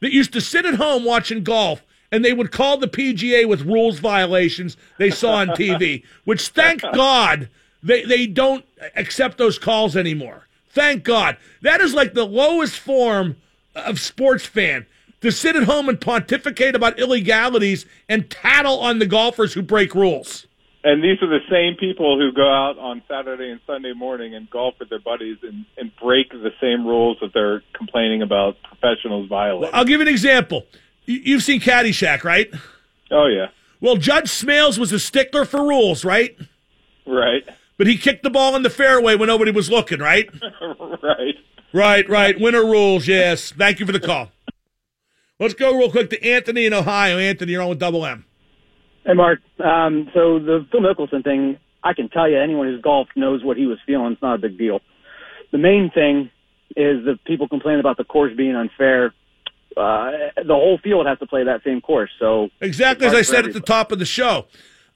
that 0.01 0.11
used 0.11 0.33
to 0.33 0.41
sit 0.41 0.65
at 0.65 0.75
home 0.75 1.05
watching 1.05 1.43
golf, 1.43 1.81
and 2.11 2.25
they 2.25 2.33
would 2.33 2.51
call 2.51 2.77
the 2.77 2.87
PGA 2.89 3.45
with 3.47 3.61
rules 3.61 3.99
violations 3.99 4.75
they 4.99 5.09
saw 5.09 5.35
on 5.35 5.47
TV. 5.61 6.03
which, 6.25 6.49
thank 6.49 6.81
God, 6.93 7.49
they 7.81 8.03
they 8.03 8.27
don't 8.27 8.65
accept 8.97 9.37
those 9.37 9.57
calls 9.57 9.95
anymore. 9.95 10.47
Thank 10.69 11.03
God. 11.03 11.37
That 11.61 11.79
is 11.81 11.93
like 11.93 12.13
the 12.13 12.25
lowest 12.25 12.77
form 12.79 13.37
of 13.75 13.99
sports 13.99 14.45
fan. 14.45 14.85
To 15.21 15.31
sit 15.31 15.55
at 15.55 15.63
home 15.63 15.87
and 15.87 16.01
pontificate 16.01 16.75
about 16.75 16.99
illegalities 16.99 17.85
and 18.09 18.29
tattle 18.29 18.79
on 18.81 18.99
the 18.99 19.05
golfers 19.05 19.53
who 19.53 19.61
break 19.61 19.95
rules. 19.95 20.47
And 20.83 21.01
these 21.01 21.21
are 21.21 21.29
the 21.29 21.39
same 21.49 21.77
people 21.79 22.19
who 22.19 22.33
go 22.33 22.45
out 22.45 22.77
on 22.77 23.01
Saturday 23.07 23.49
and 23.49 23.61
Sunday 23.65 23.93
morning 23.93 24.35
and 24.35 24.49
golf 24.49 24.75
with 24.81 24.89
their 24.89 24.99
buddies 24.99 25.37
and, 25.41 25.63
and 25.77 25.93
break 26.01 26.29
the 26.31 26.51
same 26.59 26.85
rules 26.85 27.19
that 27.21 27.33
they're 27.33 27.61
complaining 27.71 28.21
about 28.21 28.57
professionals 28.63 29.29
violating. 29.29 29.73
I'll 29.73 29.85
give 29.85 30.01
you 30.01 30.07
an 30.07 30.09
example. 30.09 30.65
You- 31.05 31.21
You've 31.23 31.43
seen 31.43 31.61
Caddyshack, 31.61 32.25
right? 32.25 32.53
oh 33.11 33.27
yeah, 33.27 33.47
Well, 33.79 33.95
Judge 33.95 34.25
Smails 34.29 34.77
was 34.77 34.91
a 34.91 34.99
stickler 34.99 35.45
for 35.45 35.61
rules, 35.65 36.03
right? 36.03 36.37
right, 37.07 37.47
But 37.77 37.87
he 37.87 37.95
kicked 37.97 38.23
the 38.23 38.29
ball 38.29 38.57
in 38.57 38.63
the 38.63 38.69
fairway 38.69 39.15
when 39.15 39.27
nobody 39.27 39.51
was 39.51 39.69
looking, 39.69 39.99
right? 39.99 40.29
right. 41.01 41.35
Right, 41.73 42.07
right. 42.07 42.39
Winner 42.39 42.63
rules, 42.63 43.07
yes. 43.07 43.51
Thank 43.51 43.79
you 43.79 43.85
for 43.85 43.91
the 43.91 43.99
call. 43.99 44.29
Let's 45.39 45.53
go 45.55 45.77
real 45.77 45.91
quick 45.91 46.09
to 46.11 46.25
Anthony 46.25 46.65
in 46.65 46.73
Ohio. 46.73 47.17
Anthony, 47.17 47.51
you're 47.53 47.61
on 47.61 47.69
with 47.69 47.79
double 47.79 48.05
M. 48.05 48.25
Hey, 49.05 49.13
Mark. 49.13 49.39
Um, 49.59 50.09
so 50.13 50.39
the 50.39 50.65
Phil 50.71 50.79
Mickelson 50.81 51.23
thing, 51.23 51.57
I 51.83 51.93
can 51.93 52.07
tell 52.09 52.29
you, 52.29 52.39
anyone 52.39 52.67
who's 52.67 52.81
golfed 52.81 53.17
knows 53.17 53.43
what 53.43 53.57
he 53.57 53.65
was 53.65 53.77
feeling. 53.85 54.13
It's 54.13 54.21
not 54.21 54.35
a 54.35 54.37
big 54.37 54.57
deal. 54.57 54.79
The 55.51 55.57
main 55.57 55.91
thing 55.93 56.31
is 56.75 57.03
the 57.03 57.19
people 57.25 57.47
complain 57.47 57.79
about 57.79 57.97
the 57.97 58.03
course 58.03 58.33
being 58.35 58.55
unfair. 58.55 59.13
Uh, 59.75 60.11
the 60.37 60.53
whole 60.53 60.79
field 60.83 61.07
has 61.07 61.19
to 61.19 61.25
play 61.25 61.43
that 61.43 61.63
same 61.63 61.81
course. 61.81 62.11
So 62.19 62.49
Exactly 62.61 63.07
as 63.07 63.13
I 63.13 63.23
said 63.23 63.45
at 63.45 63.53
the 63.53 63.59
top 63.59 63.91
of 63.91 63.99
the 63.99 64.05
show. 64.05 64.45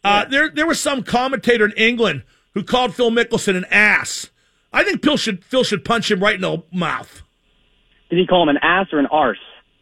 Uh, 0.04 0.26
there, 0.26 0.50
there 0.50 0.68
was 0.68 0.80
some 0.80 1.04
commentator 1.04 1.66
in 1.66 1.74
England 1.74 2.24
who 2.54 2.64
called 2.64 2.96
Phil 2.96 3.12
Mickelson 3.12 3.58
an 3.58 3.66
ass. 3.66 4.30
I 4.78 4.84
think 4.84 5.04
Phil 5.04 5.18
should, 5.18 5.44
Phil 5.44 5.64
should 5.64 5.84
punch 5.84 6.12
him 6.12 6.20
right 6.20 6.36
in 6.36 6.42
the 6.42 6.62
mouth. 6.72 7.24
did 8.12 8.20
he 8.20 8.28
call 8.28 8.44
him 8.44 8.50
an 8.50 8.60
ass 8.62 8.86
or 8.94 9.00
an 9.00 9.08
arse? 9.08 9.40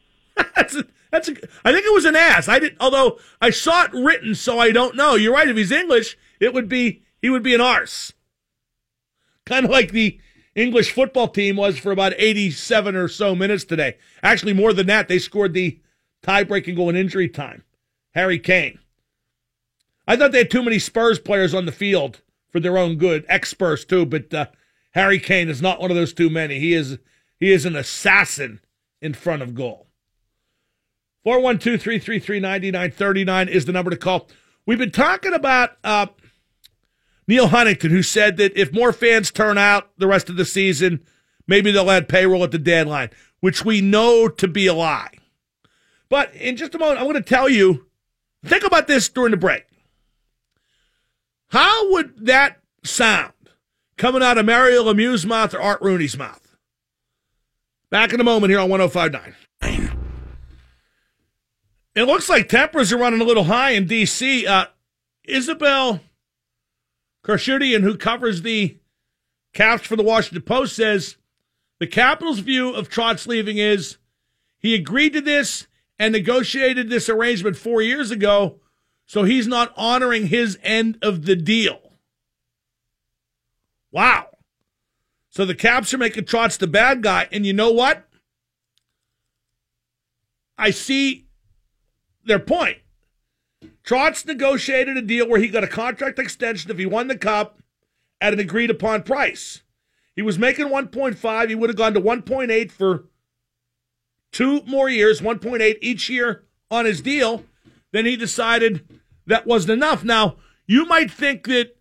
That's 0.56 0.74
a, 0.74 0.86
that's 1.12 1.30
a, 1.30 1.34
I 1.64 1.72
think 1.72 1.86
it 1.86 1.94
was 1.94 2.04
an 2.04 2.16
ass. 2.16 2.50
I 2.50 2.60
did, 2.60 2.76
although 2.80 3.20
I 3.42 3.50
saw 3.50 3.84
it 3.84 3.94
written, 3.94 4.36
so 4.36 4.60
I 4.60 4.72
don't 4.72 4.98
know. 4.98 5.16
You're 5.16 5.34
right. 5.34 5.48
If 5.48 5.56
he's 5.56 5.72
English, 5.72 6.18
it 6.42 6.54
would 6.54 6.68
be 6.68 7.04
he 7.22 7.30
would 7.30 7.44
be 7.44 7.56
an 7.56 7.62
arse. 7.62 8.12
Kind 9.46 9.64
of 9.64 9.72
like 9.72 9.92
the 9.92 10.20
English 10.56 10.92
football 10.92 11.30
team 11.30 11.56
was 11.56 11.78
for 11.78 11.94
about 11.94 12.14
87 12.18 12.96
or 12.98 13.08
so 13.08 13.34
minutes 13.34 13.64
today. 13.64 13.98
Actually, 14.24 14.52
more 14.54 14.74
than 14.74 14.88
that. 14.88 15.08
They 15.08 15.20
scored 15.20 15.54
the 15.54 15.80
tie-breaking 16.22 16.76
goal 16.76 16.90
in 16.90 16.98
injury 16.98 17.30
time. 17.30 17.64
Harry 18.14 18.40
Kane. 18.40 18.80
I 20.08 20.18
thought 20.18 20.34
they 20.34 20.40
had 20.40 20.52
too 20.52 20.64
many 20.64 20.80
Spurs 20.80 21.20
players 21.20 21.54
on 21.54 21.66
the 21.66 21.72
field 21.72 22.22
for 22.50 22.60
their 22.60 22.78
own 22.78 22.98
good. 22.98 23.26
Ex-Spurs 23.30 23.86
too, 23.86 24.06
but 24.06 24.34
uh, 24.34 24.48
Harry 24.96 25.20
Kane 25.20 25.50
is 25.50 25.62
not 25.62 25.82
one 25.82 25.92
of 25.92 25.98
those 25.98 26.14
too 26.14 26.30
many. 26.30 26.58
He 26.58 26.74
is 26.74 26.98
he 27.38 27.52
is 27.52 27.66
an 27.66 27.76
assassin 27.76 28.62
in 29.02 29.14
front 29.14 29.42
of 29.42 29.54
goal. 29.54 29.88
412 31.26 31.82
333 31.82 32.40
9939 32.40 33.50
is 33.50 33.66
the 33.66 33.74
number 33.74 33.92
to 33.92 33.98
call. 33.98 34.30
We've 34.66 34.80
been 34.80 34.92
talking 34.92 35.34
about 35.34 35.72
uh, 35.84 36.08
Neil 37.28 37.50
Huntington, 37.50 37.92
who 37.92 38.02
said 38.02 38.38
that 38.38 38.58
if 38.58 38.72
more 38.72 38.94
fans 38.94 39.32
turn 39.32 39.58
out 39.58 39.92
the 39.98 40.08
rest 40.08 40.30
of 40.30 40.38
the 40.38 40.46
season, 40.46 41.06
maybe 41.46 41.72
they'll 41.72 41.92
add 41.92 42.08
payroll 42.08 42.46
at 42.46 42.52
the 42.52 42.58
deadline, 42.58 43.10
which 43.42 43.66
we 43.66 43.82
know 43.82 44.30
to 44.30 44.48
be 44.48 44.66
a 44.66 44.74
lie. 44.74 45.12
But 46.08 46.34
in 46.36 46.56
just 46.56 46.74
a 46.74 46.80
moment, 46.80 47.00
I'm 47.00 47.06
going 47.06 47.16
to 47.16 47.22
tell 47.22 47.50
you 47.50 47.88
think 48.46 48.64
about 48.64 48.88
this 48.88 49.10
during 49.10 49.32
the 49.32 49.38
break. 49.38 49.66
How 51.50 51.92
would 51.92 52.28
that 52.28 52.62
sound 52.84 53.34
coming 53.98 54.24
out 54.24 54.38
of 54.38 54.46
Mario 54.46 54.84
Lemieux's 54.84 55.26
mouth 55.26 55.54
or 55.54 55.62
Art 55.62 55.82
Rooney's 55.82 56.18
mouth? 56.18 56.56
Back 57.90 58.14
in 58.14 58.20
a 58.20 58.24
moment 58.24 58.52
here 58.52 58.60
on 58.60 58.70
1059. 58.70 59.36
It 61.96 62.04
looks 62.04 62.28
like 62.28 62.50
temperatures 62.50 62.92
are 62.92 62.98
running 62.98 63.22
a 63.22 63.26
little 63.26 63.46
high 63.46 63.72
in 63.72 63.88
D.C. 63.88 64.46
Uh, 64.46 64.66
Isabelle 65.24 66.02
Khurshudyan, 67.24 67.82
who 67.82 67.98
covers 67.98 68.42
the 68.42 68.78
Caps 69.54 69.88
for 69.88 69.96
the 69.96 70.04
Washington 70.04 70.42
Post, 70.42 70.76
says 70.76 71.16
the 71.80 71.88
Capitals' 71.88 72.40
view 72.40 72.74
of 72.74 72.90
Trotz 72.90 73.26
leaving 73.28 73.58
is 73.58 73.98
he 74.60 74.76
agreed 74.76 75.14
to 75.14 75.22
this 75.22 75.68
and 75.98 76.12
negotiated 76.12 76.90
this 76.90 77.08
arrangement 77.08 77.56
four 77.56 77.82
years 77.82 78.12
ago, 78.12 78.60
so 79.06 79.24
he's 79.24 79.48
not 79.48 79.74
honoring 79.78 80.28
his 80.28 80.60
end 80.62 80.98
of 81.02 81.26
the 81.26 81.36
deal. 81.36 81.85
Wow. 83.96 84.28
So 85.30 85.46
the 85.46 85.56
Caps 85.56 85.94
are 85.94 85.98
making 85.98 86.26
Trotz 86.26 86.58
the 86.58 86.68
bad 86.68 87.02
guy, 87.02 87.30
and 87.32 87.46
you 87.46 87.54
know 87.54 87.72
what? 87.72 88.06
I 90.58 90.72
see 90.72 91.28
their 92.26 92.40
point. 92.40 92.80
Trotz 93.86 94.26
negotiated 94.26 94.98
a 94.98 95.02
deal 95.02 95.30
where 95.30 95.40
he 95.40 95.48
got 95.48 95.64
a 95.64 95.68
contract 95.68 96.20
extension 96.20 96.70
if 96.70 96.78
he 96.78 96.86
won 96.86 97.08
the 97.08 97.18
cup 97.18 97.60
at 98.20 98.34
an 98.34 98.40
agreed 98.40 98.70
upon 98.70 99.04
price. 99.04 99.62
He 100.14 100.22
was 100.22 100.38
making 100.38 100.68
1.5. 100.68 101.50
He 101.50 101.56
would 101.56 101.70
have 101.70 101.78
gone 101.78 101.94
to 101.94 102.02
1.8 102.02 102.72
for 102.72 103.06
two 104.34 104.62
more 104.64 104.90
years, 104.90 105.22
1.8 105.22 105.78
each 105.82 106.10
year 106.10 106.44
on 106.70 106.84
his 106.84 107.00
deal. 107.00 107.46
Then 107.94 108.06
he 108.06 108.18
decided 108.18 109.00
that 109.26 109.48
wasn't 109.48 109.72
enough. 109.72 110.04
Now, 110.04 110.36
you 110.68 110.86
might 110.86 111.10
think 111.10 111.48
that 111.48 111.75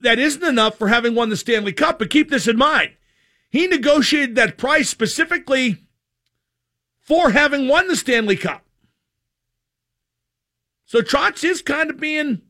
that 0.00 0.18
isn't 0.18 0.42
enough 0.42 0.78
for 0.78 0.88
having 0.88 1.14
won 1.14 1.28
the 1.28 1.36
Stanley 1.36 1.72
Cup, 1.72 1.98
but 1.98 2.10
keep 2.10 2.30
this 2.30 2.48
in 2.48 2.56
mind. 2.56 2.92
He 3.50 3.66
negotiated 3.66 4.36
that 4.36 4.58
price 4.58 4.88
specifically 4.88 5.78
for 7.00 7.30
having 7.30 7.68
won 7.68 7.88
the 7.88 7.96
Stanley 7.96 8.36
Cup. 8.36 8.64
So 10.86 11.00
Trotz 11.00 11.44
is 11.44 11.62
kind 11.62 11.90
of 11.90 12.00
being, 12.00 12.42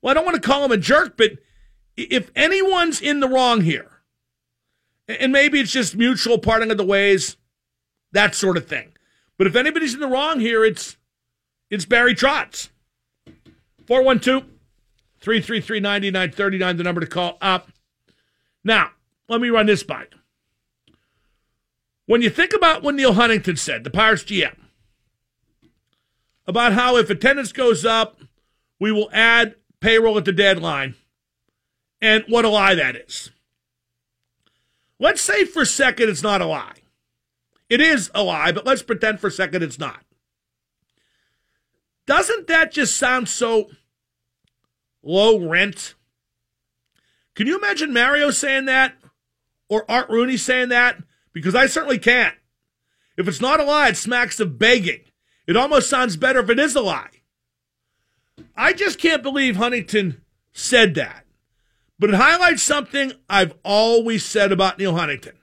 well, 0.00 0.12
I 0.12 0.14
don't 0.14 0.24
want 0.24 0.40
to 0.40 0.46
call 0.46 0.64
him 0.64 0.72
a 0.72 0.76
jerk, 0.76 1.16
but 1.16 1.32
if 1.96 2.30
anyone's 2.34 3.00
in 3.00 3.20
the 3.20 3.28
wrong 3.28 3.62
here, 3.62 3.90
and 5.08 5.32
maybe 5.32 5.60
it's 5.60 5.72
just 5.72 5.96
mutual 5.96 6.38
parting 6.38 6.70
of 6.70 6.76
the 6.76 6.84
ways, 6.84 7.36
that 8.12 8.34
sort 8.34 8.56
of 8.56 8.66
thing. 8.66 8.92
But 9.36 9.46
if 9.46 9.56
anybody's 9.56 9.94
in 9.94 10.00
the 10.00 10.06
wrong 10.06 10.40
here, 10.40 10.64
it's 10.64 10.96
it's 11.70 11.84
Barry 11.84 12.14
Trotz. 12.14 12.68
412 13.86 14.44
333 15.24 15.80
9939, 15.80 16.76
the 16.76 16.82
number 16.82 17.00
to 17.00 17.06
call 17.06 17.38
up. 17.40 17.70
Now, 18.62 18.90
let 19.26 19.40
me 19.40 19.48
run 19.48 19.64
this 19.64 19.82
by 19.82 20.02
you. 20.02 20.18
When 22.04 22.20
you 22.20 22.28
think 22.28 22.52
about 22.52 22.82
what 22.82 22.94
Neil 22.94 23.14
Huntington 23.14 23.56
said, 23.56 23.84
the 23.84 23.90
Pirates 23.90 24.22
GM, 24.24 24.54
about 26.46 26.74
how 26.74 26.98
if 26.98 27.08
attendance 27.08 27.52
goes 27.52 27.86
up, 27.86 28.20
we 28.78 28.92
will 28.92 29.08
add 29.14 29.54
payroll 29.80 30.18
at 30.18 30.26
the 30.26 30.32
deadline, 30.32 30.94
and 32.02 32.24
what 32.28 32.44
a 32.44 32.50
lie 32.50 32.74
that 32.74 32.94
is. 32.94 33.30
Let's 35.00 35.22
say 35.22 35.46
for 35.46 35.62
a 35.62 35.66
second 35.66 36.10
it's 36.10 36.22
not 36.22 36.42
a 36.42 36.46
lie. 36.46 36.76
It 37.70 37.80
is 37.80 38.10
a 38.14 38.22
lie, 38.22 38.52
but 38.52 38.66
let's 38.66 38.82
pretend 38.82 39.20
for 39.20 39.28
a 39.28 39.32
second 39.32 39.62
it's 39.62 39.78
not. 39.78 40.04
Doesn't 42.06 42.46
that 42.48 42.72
just 42.72 42.98
sound 42.98 43.30
so 43.30 43.70
low 45.04 45.38
rent? 45.38 45.94
Can 47.34 47.46
you 47.46 47.58
imagine 47.58 47.92
Mario 47.92 48.30
saying 48.30 48.64
that 48.66 48.94
or 49.68 49.88
Art 49.90 50.08
Rooney 50.08 50.36
saying 50.36 50.68
that? 50.70 51.02
Because 51.32 51.54
I 51.54 51.66
certainly 51.66 51.98
can't. 51.98 52.34
If 53.16 53.28
it's 53.28 53.40
not 53.40 53.60
a 53.60 53.64
lie, 53.64 53.88
it 53.88 53.96
smacks 53.96 54.40
of 54.40 54.58
begging. 54.58 55.00
It 55.46 55.56
almost 55.56 55.90
sounds 55.90 56.16
better 56.16 56.40
if 56.40 56.50
it 56.50 56.58
is 56.58 56.74
a 56.74 56.80
lie. 56.80 57.10
I 58.56 58.72
just 58.72 58.98
can't 58.98 59.22
believe 59.22 59.56
Huntington 59.56 60.20
said 60.52 60.94
that. 60.94 61.24
But 61.98 62.10
it 62.10 62.16
highlights 62.16 62.62
something 62.62 63.12
I've 63.28 63.54
always 63.64 64.24
said 64.24 64.52
about 64.52 64.78
Neil 64.78 64.96
Huntington. 64.96 65.36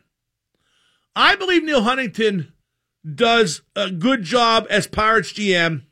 I 1.15 1.35
believe 1.35 1.63
Neil 1.63 1.83
Huntington 1.83 2.53
does 3.15 3.61
a 3.75 3.89
good 3.89 4.23
job 4.23 4.67
as 4.69 4.87
Pirates 4.87 5.33
GM 5.33 5.83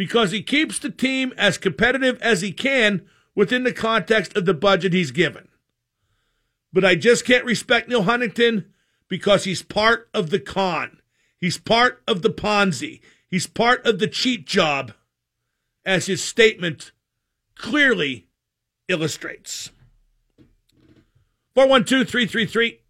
because 0.00 0.30
he 0.30 0.42
keeps 0.42 0.78
the 0.78 0.88
team 0.88 1.30
as 1.36 1.58
competitive 1.58 2.18
as 2.22 2.40
he 2.40 2.52
can 2.52 3.02
within 3.34 3.64
the 3.64 3.72
context 3.72 4.34
of 4.34 4.46
the 4.46 4.54
budget 4.54 4.94
he's 4.94 5.10
given. 5.10 5.46
But 6.72 6.86
I 6.86 6.94
just 6.94 7.26
can't 7.26 7.44
respect 7.44 7.86
Neil 7.86 8.04
Huntington 8.04 8.72
because 9.08 9.44
he's 9.44 9.60
part 9.60 10.08
of 10.14 10.30
the 10.30 10.40
con. 10.40 11.00
He's 11.36 11.58
part 11.58 12.02
of 12.08 12.22
the 12.22 12.30
Ponzi. 12.30 13.02
He's 13.28 13.46
part 13.46 13.86
of 13.86 13.98
the 13.98 14.06
cheat 14.06 14.46
job, 14.46 14.94
as 15.84 16.06
his 16.06 16.24
statement 16.24 16.92
clearly 17.54 18.26
illustrates. 18.88 19.70
412 21.54 22.08
333 22.08 22.80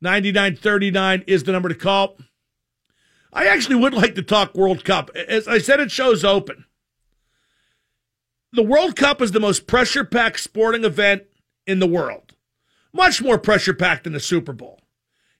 9939 0.00 1.22
is 1.28 1.44
the 1.44 1.52
number 1.52 1.68
to 1.68 1.76
call. 1.76 2.16
I 3.32 3.46
actually 3.46 3.76
would 3.76 3.94
like 3.94 4.14
to 4.16 4.22
talk 4.22 4.54
World 4.54 4.84
Cup. 4.84 5.10
As 5.16 5.48
I 5.48 5.58
said, 5.58 5.80
it 5.80 5.90
shows 5.90 6.24
open. 6.24 6.66
The 8.52 8.62
World 8.62 8.96
Cup 8.96 9.22
is 9.22 9.32
the 9.32 9.40
most 9.40 9.66
pressure 9.66 10.04
packed 10.04 10.40
sporting 10.40 10.84
event 10.84 11.22
in 11.66 11.78
the 11.78 11.86
world. 11.86 12.34
Much 12.92 13.22
more 13.22 13.38
pressure 13.38 13.72
packed 13.72 14.04
than 14.04 14.12
the 14.12 14.20
Super 14.20 14.52
Bowl. 14.52 14.80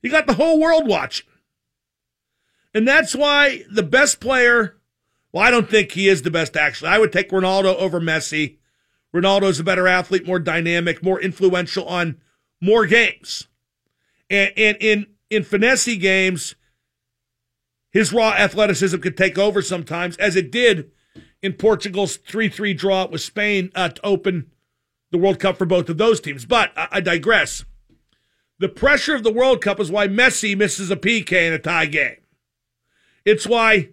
You 0.01 0.11
got 0.11 0.27
the 0.27 0.35
whole 0.35 0.59
world 0.59 0.89
watching. 0.89 1.27
And 2.75 2.89
that's 2.89 3.15
why 3.15 3.65
the 3.71 3.83
best 3.83 4.21
player, 4.21 4.79
well, 5.31 5.45
I 5.45 5.51
don't 5.51 5.69
think 5.69 5.93
he 5.93 6.09
is 6.09 6.23
the 6.23 6.31
best, 6.31 6.57
actually. 6.57 6.89
I 6.89 6.99
would 6.99 7.13
take 7.13 7.31
Ronaldo 7.31 7.75
over 7.77 8.01
Messi. 8.01 8.57
Ronaldo's 9.15 9.61
a 9.61 9.65
better 9.65 9.87
athlete, 9.87 10.27
more 10.27 10.39
dynamic, 10.39 11.03
more 11.03 11.21
influential 11.21 11.85
on 11.85 12.19
more 12.63 12.87
games. 12.87 13.49
And, 14.31 14.53
and 14.57 14.77
in, 14.81 15.07
in 15.29 15.45
finesse 15.45 15.95
games, 15.99 16.55
his 17.93 18.13
raw 18.13 18.31
athleticism 18.31 18.99
could 18.99 19.17
take 19.17 19.39
over 19.39 19.63
sometimes, 19.63 20.17
as 20.17 20.35
it 20.35 20.51
did 20.51 20.91
in 21.43 21.53
Portugal's 21.53 22.17
3 22.17 22.49
3 22.49 22.75
draw 22.75 23.07
with 23.07 23.21
Spain 23.21 23.71
uh, 23.75 23.91
to 23.91 24.07
open 24.07 24.51
the 25.11 25.19
World 25.19 25.39
Cup 25.39 25.59
for 25.59 25.67
both 25.67 25.89
of 25.89 25.99
those 25.99 26.21
teams. 26.21 26.47
But 26.47 26.73
I, 26.77 26.89
I 26.93 27.01
digress. 27.01 27.65
The 28.59 28.69
pressure 28.69 29.15
of 29.15 29.25
the 29.25 29.33
World 29.33 29.61
Cup 29.61 29.79
is 29.79 29.91
why 29.91 30.09
Messi 30.09 30.57
misses 30.57 30.91
a 30.91 30.97
PK 30.97 31.49
in 31.49 31.53
a 31.53 31.59
tie 31.59 31.87
game. 31.87 32.17
It's 33.25 33.47
why 33.47 33.91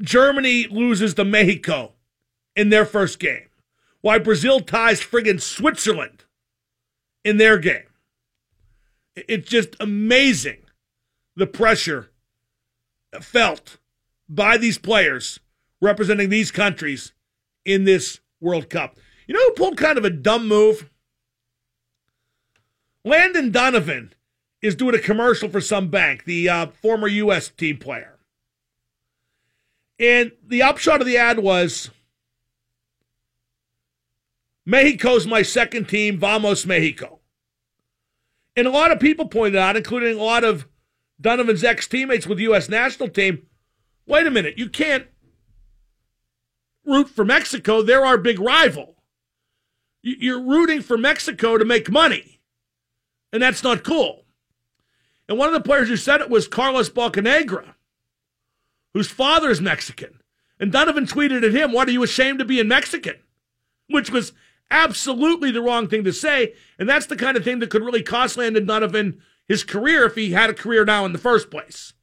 Germany 0.00 0.66
loses 0.68 1.14
to 1.14 1.24
Mexico 1.24 1.92
in 2.56 2.70
their 2.70 2.86
first 2.86 3.18
game. 3.18 3.48
Why 4.00 4.18
Brazil 4.18 4.60
ties 4.60 5.00
friggin' 5.00 5.40
Switzerland 5.40 6.24
in 7.24 7.36
their 7.36 7.58
game. 7.58 7.82
It's 9.16 9.48
just 9.48 9.74
amazing 9.80 10.62
the 11.34 11.46
pressure 11.46 12.10
felt 13.24 13.78
by 14.28 14.56
these 14.56 14.78
players 14.78 15.40
representing 15.80 16.28
these 16.28 16.50
countries 16.50 17.12
in 17.64 17.84
this 17.84 18.20
World 18.40 18.68
Cup. 18.70 18.96
You 19.26 19.34
know 19.34 19.44
who 19.44 19.52
pulled 19.52 19.76
kind 19.76 19.98
of 19.98 20.04
a 20.04 20.10
dumb 20.10 20.48
move? 20.48 20.90
Landon 23.04 23.50
Donovan 23.50 24.12
is 24.60 24.74
doing 24.74 24.94
a 24.94 24.98
commercial 24.98 25.48
for 25.48 25.60
some 25.60 25.88
bank, 25.88 26.24
the 26.24 26.48
uh, 26.48 26.66
former 26.82 27.08
U.S. 27.08 27.48
team 27.48 27.78
player. 27.78 28.18
And 29.98 30.32
the 30.46 30.62
upshot 30.62 31.00
of 31.00 31.06
the 31.06 31.16
ad 31.16 31.38
was 31.38 31.90
Mexico's 34.64 35.26
my 35.26 35.42
second 35.42 35.88
team, 35.88 36.18
vamos 36.18 36.66
Mexico. 36.66 37.20
And 38.56 38.66
a 38.66 38.70
lot 38.70 38.90
of 38.90 39.00
people 39.00 39.28
pointed 39.28 39.58
out, 39.58 39.76
including 39.76 40.18
a 40.18 40.22
lot 40.22 40.44
of 40.44 40.66
Donovan's 41.20 41.64
ex 41.64 41.86
teammates 41.86 42.26
with 42.26 42.38
the 42.38 42.44
U.S. 42.44 42.68
national 42.68 43.08
team, 43.08 43.46
wait 44.06 44.26
a 44.26 44.30
minute, 44.30 44.58
you 44.58 44.68
can't 44.68 45.06
root 46.84 47.08
for 47.08 47.24
Mexico. 47.24 47.82
They're 47.82 48.04
our 48.04 48.18
big 48.18 48.38
rival. 48.38 48.96
You're 50.02 50.42
rooting 50.42 50.80
for 50.80 50.96
Mexico 50.96 51.58
to 51.58 51.64
make 51.64 51.90
money, 51.90 52.40
and 53.32 53.42
that's 53.42 53.64
not 53.64 53.82
cool. 53.82 54.24
And 55.28 55.36
one 55.36 55.48
of 55.48 55.54
the 55.54 55.68
players 55.68 55.88
who 55.88 55.96
said 55.96 56.20
it 56.20 56.30
was 56.30 56.48
Carlos 56.48 56.88
Bocanegra 56.88 57.74
whose 58.94 59.10
father 59.10 59.50
is 59.50 59.60
Mexican. 59.60 60.20
And 60.58 60.72
Donovan 60.72 61.06
tweeted 61.06 61.44
at 61.44 61.54
him, 61.54 61.72
What 61.72 61.88
are 61.88 61.92
you 61.92 62.02
ashamed 62.02 62.40
to 62.40 62.44
be 62.44 62.60
a 62.60 62.64
Mexican? 62.64 63.16
Which 63.88 64.10
was 64.10 64.32
absolutely 64.70 65.50
the 65.50 65.62
wrong 65.62 65.88
thing 65.88 66.04
to 66.04 66.12
say. 66.12 66.54
And 66.78 66.88
that's 66.88 67.06
the 67.06 67.16
kind 67.16 67.36
of 67.36 67.44
thing 67.44 67.60
that 67.60 67.70
could 67.70 67.84
really 67.84 68.02
cost 68.02 68.36
Landon 68.36 68.66
Donovan 68.66 69.22
his 69.48 69.64
career 69.64 70.04
if 70.04 70.14
he 70.14 70.32
had 70.32 70.50
a 70.50 70.54
career 70.54 70.84
now 70.84 71.04
in 71.04 71.12
the 71.12 71.18
first 71.18 71.50
place. 71.50 71.94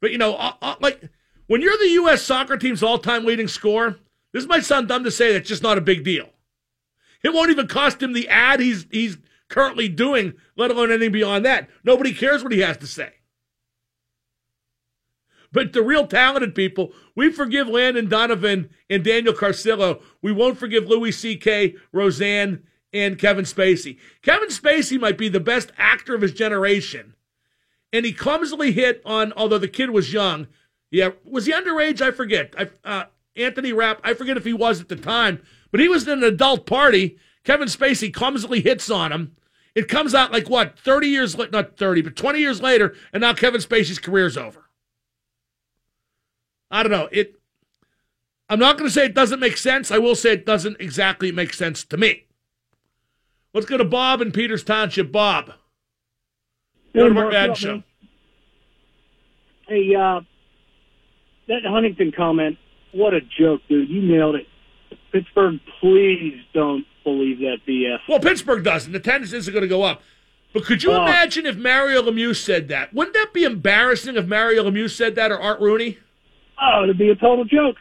But, 0.00 0.10
you 0.10 0.18
know, 0.18 0.34
uh, 0.34 0.54
uh, 0.62 0.74
like 0.80 1.10
when 1.46 1.60
you're 1.60 1.76
the 1.76 1.90
U.S. 1.90 2.22
soccer 2.22 2.56
team's 2.56 2.82
all 2.82 2.98
time 2.98 3.24
leading 3.24 3.48
scorer, 3.48 3.98
this 4.32 4.46
might 4.46 4.64
sound 4.64 4.88
dumb 4.88 5.04
to 5.04 5.10
say 5.10 5.32
that's 5.32 5.48
just 5.48 5.62
not 5.62 5.78
a 5.78 5.82
big 5.82 6.04
deal. 6.04 6.30
It 7.22 7.34
won't 7.34 7.50
even 7.50 7.66
cost 7.66 8.02
him 8.02 8.12
the 8.12 8.28
ad 8.28 8.60
he's, 8.60 8.86
he's 8.90 9.18
currently 9.48 9.88
doing, 9.88 10.34
let 10.56 10.70
alone 10.70 10.90
anything 10.90 11.12
beyond 11.12 11.44
that. 11.44 11.68
Nobody 11.84 12.14
cares 12.14 12.42
what 12.42 12.52
he 12.52 12.60
has 12.60 12.76
to 12.78 12.86
say. 12.86 13.12
But 15.50 15.72
the 15.72 15.82
real 15.82 16.06
talented 16.06 16.54
people, 16.54 16.92
we 17.16 17.32
forgive 17.32 17.68
Landon 17.68 18.08
Donovan 18.08 18.68
and 18.90 19.02
Daniel 19.02 19.32
Carcillo. 19.32 20.02
We 20.20 20.30
won't 20.30 20.58
forgive 20.58 20.86
Louis 20.86 21.12
C.K., 21.12 21.74
Roseanne, 21.90 22.64
and 22.92 23.18
Kevin 23.18 23.44
Spacey. 23.44 23.98
Kevin 24.22 24.48
Spacey 24.48 24.98
might 24.98 25.18
be 25.18 25.28
the 25.28 25.40
best 25.40 25.72
actor 25.76 26.14
of 26.14 26.22
his 26.22 26.32
generation. 26.32 27.14
And 27.92 28.04
he 28.04 28.12
clumsily 28.12 28.72
hit 28.72 29.02
on, 29.04 29.32
although 29.34 29.58
the 29.58 29.68
kid 29.68 29.90
was 29.90 30.12
young. 30.12 30.46
Yeah, 30.90 31.10
was 31.24 31.46
he 31.46 31.52
underage? 31.52 32.00
I 32.00 32.10
forget. 32.10 32.54
I, 32.58 32.68
uh, 32.84 33.04
Anthony 33.36 33.72
Rapp, 33.72 34.00
I 34.02 34.14
forget 34.14 34.36
if 34.36 34.44
he 34.44 34.52
was 34.52 34.80
at 34.80 34.88
the 34.88 34.96
time, 34.96 35.42
but 35.70 35.80
he 35.80 35.88
was 35.88 36.06
in 36.06 36.18
an 36.18 36.24
adult 36.24 36.66
party. 36.66 37.18
Kevin 37.44 37.68
Spacey 37.68 38.12
clumsily 38.12 38.60
hits 38.60 38.90
on 38.90 39.12
him. 39.12 39.36
It 39.74 39.88
comes 39.88 40.14
out 40.14 40.32
like 40.32 40.50
what, 40.50 40.78
30 40.78 41.06
years, 41.06 41.36
not 41.36 41.76
30, 41.76 42.02
but 42.02 42.16
20 42.16 42.40
years 42.40 42.60
later, 42.60 42.94
and 43.12 43.20
now 43.20 43.32
Kevin 43.32 43.60
Spacey's 43.60 43.98
career's 43.98 44.36
over. 44.36 44.68
I 46.70 46.82
don't 46.82 46.92
know. 46.92 47.08
It. 47.12 47.34
I'm 48.50 48.58
not 48.58 48.76
going 48.76 48.88
to 48.88 48.92
say 48.92 49.04
it 49.04 49.14
doesn't 49.14 49.40
make 49.40 49.56
sense. 49.56 49.90
I 49.90 49.98
will 49.98 50.14
say 50.14 50.32
it 50.32 50.46
doesn't 50.46 50.80
exactly 50.80 51.30
make 51.32 51.54
sense 51.54 51.84
to 51.84 51.96
me. 51.96 52.24
Let's 53.54 53.66
go 53.66 53.76
to 53.76 53.84
Bob 53.84 54.20
in 54.20 54.32
Peters 54.32 54.62
Township. 54.62 55.10
Bob. 55.10 55.52
Hey, 56.92 57.08
Mark, 57.08 57.34
up, 57.34 57.56
show. 57.56 57.82
Hey, 59.68 59.94
uh, 59.94 60.20
that 61.48 61.62
Huntington 61.64 62.12
comment, 62.16 62.58
what 62.92 63.14
a 63.14 63.20
joke, 63.20 63.60
dude. 63.68 63.88
You 63.88 64.02
nailed 64.02 64.36
it. 64.36 64.46
Pittsburgh, 65.12 65.60
please 65.80 66.40
don't 66.52 66.84
believe 67.04 67.38
that 67.38 67.58
BS. 67.66 67.98
Well, 68.08 68.20
Pittsburgh 68.20 68.64
doesn't. 68.64 68.92
The 68.92 69.00
tennis 69.00 69.32
isn't 69.32 69.52
going 69.52 69.62
to 69.62 69.68
go 69.68 69.82
up. 69.82 70.02
But 70.52 70.64
could 70.64 70.82
you 70.82 70.92
uh, 70.92 71.02
imagine 71.02 71.46
if 71.46 71.56
Mario 71.56 72.02
Lemieux 72.02 72.34
said 72.34 72.68
that? 72.68 72.94
Wouldn't 72.94 73.14
that 73.14 73.32
be 73.32 73.44
embarrassing 73.44 74.16
if 74.16 74.26
Mario 74.26 74.64
Lemieux 74.64 74.90
said 74.90 75.14
that 75.16 75.30
or 75.30 75.38
Art 75.38 75.60
Rooney? 75.60 75.98
Oh, 76.60 76.84
it'd 76.84 76.98
be 76.98 77.10
a 77.10 77.14
total 77.14 77.44
joke. 77.44 77.76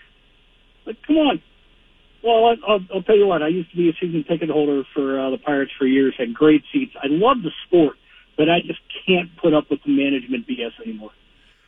Like, 0.85 0.97
come 1.05 1.17
on. 1.17 1.41
Well, 2.23 2.55
I'll, 2.67 2.79
I'll 2.93 3.03
tell 3.03 3.17
you 3.17 3.27
what. 3.27 3.41
I 3.43 3.47
used 3.47 3.71
to 3.71 3.77
be 3.77 3.89
a 3.89 3.93
season 3.93 4.23
ticket 4.27 4.49
holder 4.49 4.83
for 4.93 5.19
uh, 5.19 5.29
the 5.29 5.37
Pirates 5.37 5.71
for 5.77 5.85
years. 5.85 6.15
Had 6.17 6.33
great 6.33 6.63
seats. 6.73 6.93
I 7.01 7.07
love 7.07 7.37
the 7.43 7.51
sport, 7.65 7.95
but 8.35 8.49
I 8.49 8.61
just 8.65 8.79
can't 9.05 9.29
put 9.37 9.53
up 9.53 9.69
with 9.69 9.79
the 9.85 9.95
management 9.95 10.47
BS 10.47 10.71
anymore. 10.83 11.11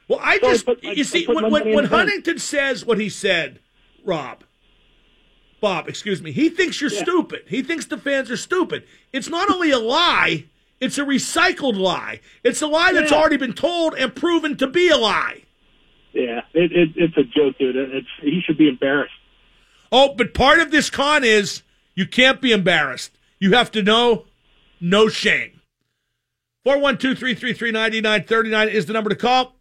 Well, 0.08 0.20
I 0.22 0.40
so 0.40 0.52
just 0.52 0.68
I 0.68 0.74
put, 0.74 0.84
you 0.84 0.92
I, 0.92 1.02
see 1.04 1.28
I 1.28 1.32
when, 1.32 1.52
when, 1.52 1.76
when 1.76 1.86
Huntington 1.86 2.40
says 2.40 2.86
what 2.86 3.00
he 3.00 3.10
said, 3.10 3.60
Rob, 4.04 4.44
Bob, 5.62 5.88
excuse 5.88 6.22
me, 6.22 6.32
he 6.32 6.50
thinks 6.50 6.82
you're 6.82 6.92
yeah. 6.92 7.04
stupid. 7.04 7.44
He 7.48 7.62
thinks 7.62 7.86
the 7.86 7.98
fans 7.98 8.32
are 8.32 8.38
stupid. 8.38 8.84
It's 9.14 9.30
not 9.30 9.52
only 9.52 9.72
a 9.72 9.80
lie; 9.80 10.46
it's 10.80 10.98
a 10.98 11.04
recycled 11.04 11.78
lie. 11.78 12.22
It's 12.44 12.62
a 12.62 12.68
lie 12.68 12.92
that's 12.94 13.12
yeah. 13.12 13.18
already 13.18 13.38
been 13.38 13.54
told 13.54 13.94
and 13.96 14.16
proven 14.16 14.58
to 14.58 14.68
be 14.68 14.90
a 14.90 14.98
lie. 14.98 15.44
Yeah, 16.14 16.42
it, 16.54 16.72
it, 16.72 16.90
it's 16.96 17.18
a 17.18 17.24
joke, 17.24 17.58
dude. 17.60 17.76
It's 17.76 18.08
he 18.22 18.42
should 18.46 18.58
be 18.58 18.68
embarrassed. 18.68 19.14
Oh, 19.92 20.14
but 20.16 20.34
part 20.34 20.60
of 20.60 20.72
this 20.72 20.90
con 20.90 21.24
is 21.24 21.62
you 21.96 22.06
can't 22.06 22.42
be 22.42 22.52
embarrassed. 22.52 23.18
You 23.40 23.54
have 23.54 23.72
to 23.72 23.82
know 23.82 24.26
no 24.80 25.10
shame. 25.10 25.62
412-333-9939 26.66 28.70
is 28.70 28.86
the 28.86 28.94
number 28.94 29.10
to 29.10 29.16
call. 29.16 29.56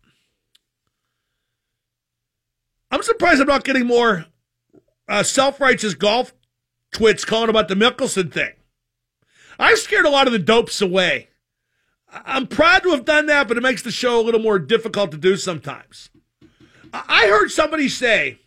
I'm 2.91 3.03
surprised 3.03 3.41
I'm 3.41 3.47
not 3.47 3.65
getting 3.65 3.87
more 3.87 4.27
uh, 5.09 5.23
self-righteous 5.23 5.95
golf 5.95 6.35
twits 6.93 7.25
calling 7.25 7.51
about 7.51 7.69
the 7.69 7.75
Mickelson 7.75 8.33
thing. 8.33 8.53
I 9.59 9.75
scared 9.75 10.07
a 10.07 10.11
lot 10.11 10.27
of 10.27 10.33
the 10.33 10.39
dopes 10.39 10.81
away. 10.81 11.29
I'm 12.11 12.47
proud 12.47 12.85
to 12.85 12.91
have 12.91 13.05
done 13.05 13.27
that, 13.27 13.49
but 13.49 13.57
it 13.57 13.63
makes 13.63 13.83
the 13.83 13.91
show 13.91 14.21
a 14.21 14.23
little 14.23 14.41
more 14.41 14.59
difficult 14.59 15.11
to 15.11 15.19
do 15.19 15.37
sometimes. 15.37 16.11
I 16.93 17.27
heard 17.27 17.51
somebody 17.51 17.89
say, 17.89 18.39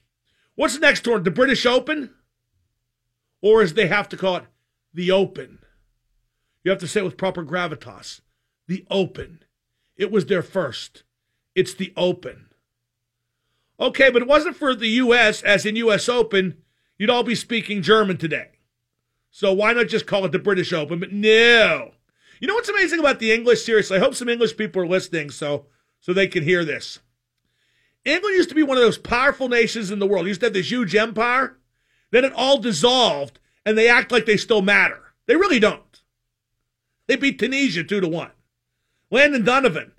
what's 0.62 0.76
the 0.76 0.80
next 0.80 1.02
tournament? 1.02 1.26
The 1.26 1.32
British 1.32 1.65
Open? 1.65 2.12
Or 3.41 3.63
as 3.63 3.74
they 3.74 3.88
have 3.88 4.08
to 4.10 4.17
call 4.17 4.36
it, 4.38 4.43
the 4.93 5.10
Open. 5.10 5.58
You 6.63 6.69
have 6.69 6.80
to 6.82 6.88
say 6.88 7.00
it 7.00 7.04
with 7.04 7.17
proper 7.17 7.43
gravitas. 7.43 8.21
The 8.67 8.86
Open. 8.91 9.43
It 9.97 10.12
was 10.12 10.28
their 10.28 10.43
first. 10.43 11.02
It's 11.56 11.74
the 11.74 11.91
Open. 11.97 12.45
Okay, 13.80 14.12
but 14.12 14.21
it 14.21 14.28
wasn't 14.28 14.56
for 14.56 14.76
the 14.76 14.88
U.S., 14.88 15.41
as 15.41 15.65
in 15.65 15.76
U.S. 15.78 16.08
Open, 16.08 16.62
you'd 17.00 17.10
all 17.10 17.24
be 17.24 17.34
speaking 17.34 17.82
German 17.82 18.17
today. 18.17 18.50
So 19.32 19.52
why 19.52 19.74
not 19.74 19.88
just 19.88 20.06
call 20.06 20.26
it 20.26 20.32
the 20.32 20.38
British 20.38 20.71
Open? 20.71 21.00
But 21.00 21.12
no. 21.12 21.93
You 22.39 22.47
know 22.47 22.54
what's 22.54 22.69
amazing 22.69 23.00
about 23.00 23.17
the 23.17 23.32
English? 23.32 23.63
Seriously, 23.63 23.97
I 23.97 24.00
hope 24.00 24.13
some 24.13 24.30
English 24.30 24.58
people 24.58 24.84
are 24.84 24.88
listening 24.88 25.32
so 25.32 25.65
so 26.00 26.13
they 26.13 26.28
can 26.28 26.43
hear 26.43 26.63
this. 26.63 27.00
England 28.04 28.36
used 28.36 28.50
to 28.50 28.56
be 28.56 28.64
one 28.64 28.78
of 28.78 28.84
those 28.84 28.98
powerful 28.98 29.48
nations 29.48 29.92
in 29.92 30.00
the 30.00 30.08
world. 30.08 30.26
It 30.26 30.30
used 30.30 30.42
to 30.42 30.48
have 30.48 30.54
this 30.54 30.72
huge 30.72 30.96
empire. 30.96 31.58
Then 32.10 32.26
it 32.26 32.34
all 32.34 32.58
dissolved, 32.58 33.40
and 33.66 33.78
they 33.78 33.88
act 33.88 34.12
like 34.12 34.26
they 34.26 34.38
still 34.38 34.62
matter. 34.62 35.14
They 35.28 35.36
really 35.36 35.60
don't. 35.60 36.02
They 37.08 37.16
beat 37.16 37.40
Tunisia 37.40 37.84
two 37.84 38.02
to 38.02 38.08
one. 38.08 38.32
Landon 39.10 39.44
Donovan 39.44 39.92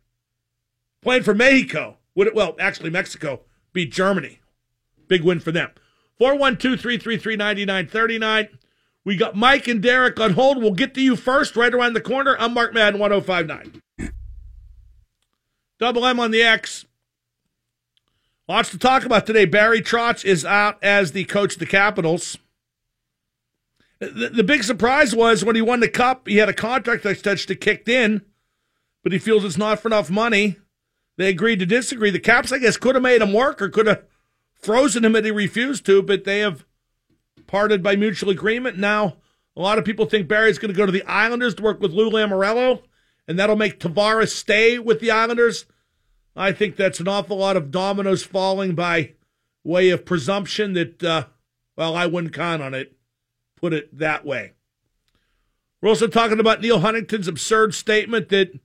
playing 1.01 1.23
for 1.23 1.35
Mexico. 1.35 1.99
Would 2.15 2.35
well, 2.35 2.57
actually, 2.59 2.91
Mexico 2.91 3.41
beat 3.73 3.93
Germany. 3.93 4.41
Big 5.09 5.23
win 5.23 5.41
for 5.41 5.53
them. 5.53 5.71
412 6.19 6.81
333 6.81 7.37
9939. 7.37 8.49
We 9.05 9.17
got 9.17 9.35
Mike 9.35 9.67
and 9.67 9.83
Derek 9.83 10.21
on 10.21 10.35
hold. 10.35 10.59
We'll 10.59 10.73
get 10.73 10.95
to 10.95 11.01
you 11.01 11.17
first, 11.17 11.57
right 11.57 11.75
around 11.75 11.95
the 11.95 12.01
corner. 12.01 12.37
I'm 12.38 12.55
Mark 12.55 12.73
Madden 12.73 13.01
1059. 13.01 14.12
Double 15.79 16.07
M 16.07 16.21
on 16.21 16.31
the 16.31 16.43
X. 16.43 16.85
Lots 18.48 18.70
to 18.70 18.78
talk 18.78 19.05
about 19.05 19.26
today. 19.26 19.44
Barry 19.44 19.81
Trotz 19.81 20.24
is 20.24 20.44
out 20.44 20.83
as 20.83 21.12
the 21.12 21.24
coach 21.24 21.55
of 21.55 21.59
the 21.61 21.66
Capitals. 21.66 22.38
The, 24.00 24.31
the 24.31 24.42
big 24.42 24.64
surprise 24.64 25.14
was 25.14 25.44
when 25.44 25.55
he 25.55 25.62
won 25.62 25.78
the 25.78 25.88
cup, 25.88 26.26
he 26.26 26.38
had 26.38 26.48
a 26.48 26.55
contract 26.55 27.07
extension 27.07 27.57
kicked 27.57 27.88
in, 27.88 28.22
but 29.05 29.12
he 29.12 29.18
feels 29.18 29.44
it's 29.44 29.57
not 29.57 29.78
for 29.78 29.88
enough 29.88 30.11
money. 30.11 30.57
They 31.16 31.28
agreed 31.28 31.61
to 31.61 31.66
disagree. 31.66 32.11
The 32.11 32.18
Caps, 32.18 32.50
I 32.50 32.59
guess, 32.59 32.76
could 32.76 32.96
have 32.96 33.02
made 33.02 33.22
him 33.22 33.33
work 33.33 33.62
or 33.62 33.68
could 33.68 33.87
have 33.87 34.02
frozen 34.55 35.05
him 35.05 35.14
and 35.14 35.24
he 35.24 35.31
refused 35.31 35.87
to, 35.87 36.02
but 36.02 36.24
they 36.24 36.40
have 36.40 36.64
parted 37.46 37.81
by 37.81 37.94
mutual 37.94 38.31
agreement. 38.31 38.76
Now, 38.76 39.18
a 39.57 39.61
lot 39.61 39.78
of 39.78 39.85
people 39.85 40.07
think 40.07 40.26
Barry's 40.26 40.59
going 40.59 40.72
to 40.72 40.76
go 40.76 40.87
to 40.87 40.92
the 40.92 41.05
Islanders 41.05 41.55
to 41.57 41.62
work 41.62 41.81
with 41.81 41.92
Lou 41.92 42.11
Lamoriello, 42.11 42.83
and 43.28 43.38
that'll 43.38 43.55
make 43.55 43.78
Tavares 43.78 44.31
stay 44.31 44.81
with 44.81 44.98
the 44.98 45.11
Islanders. 45.12 45.66
I 46.35 46.53
think 46.53 46.77
that's 46.77 47.01
an 47.01 47.09
awful 47.09 47.37
lot 47.37 47.57
of 47.57 47.71
dominoes 47.71 48.23
falling 48.23 48.75
by 48.75 49.12
way 49.64 49.90
of 49.90 50.05
presumption 50.05 50.73
that, 50.73 51.03
uh, 51.03 51.27
well, 51.77 51.95
I 51.95 52.07
wouldn't 52.07 52.33
count 52.33 52.62
on 52.62 52.75
it. 52.75 52.97
Put 53.57 53.73
it 53.73 53.97
that 53.97 54.25
way. 54.25 54.53
We're 55.81 55.90
also 55.90 56.07
talking 56.07 56.40
about 56.40 56.61
Neil 56.61 56.81
Huntington's 56.81 57.29
absurd 57.29 57.75
statement 57.75 58.29
that 58.31 58.59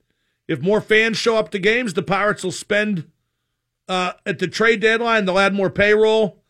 if 0.46 0.62
more 0.62 0.80
fans 0.80 1.16
show 1.16 1.36
up 1.36 1.50
to 1.50 1.58
games, 1.58 1.94
the 1.94 2.02
Pirates 2.02 2.42
will 2.42 2.52
spend 2.52 3.10
uh, 3.88 4.12
at 4.26 4.38
the 4.38 4.46
trade 4.48 4.80
deadline, 4.80 5.24
they'll 5.24 5.38
add 5.38 5.54
more 5.54 5.70
payroll. 5.70 6.42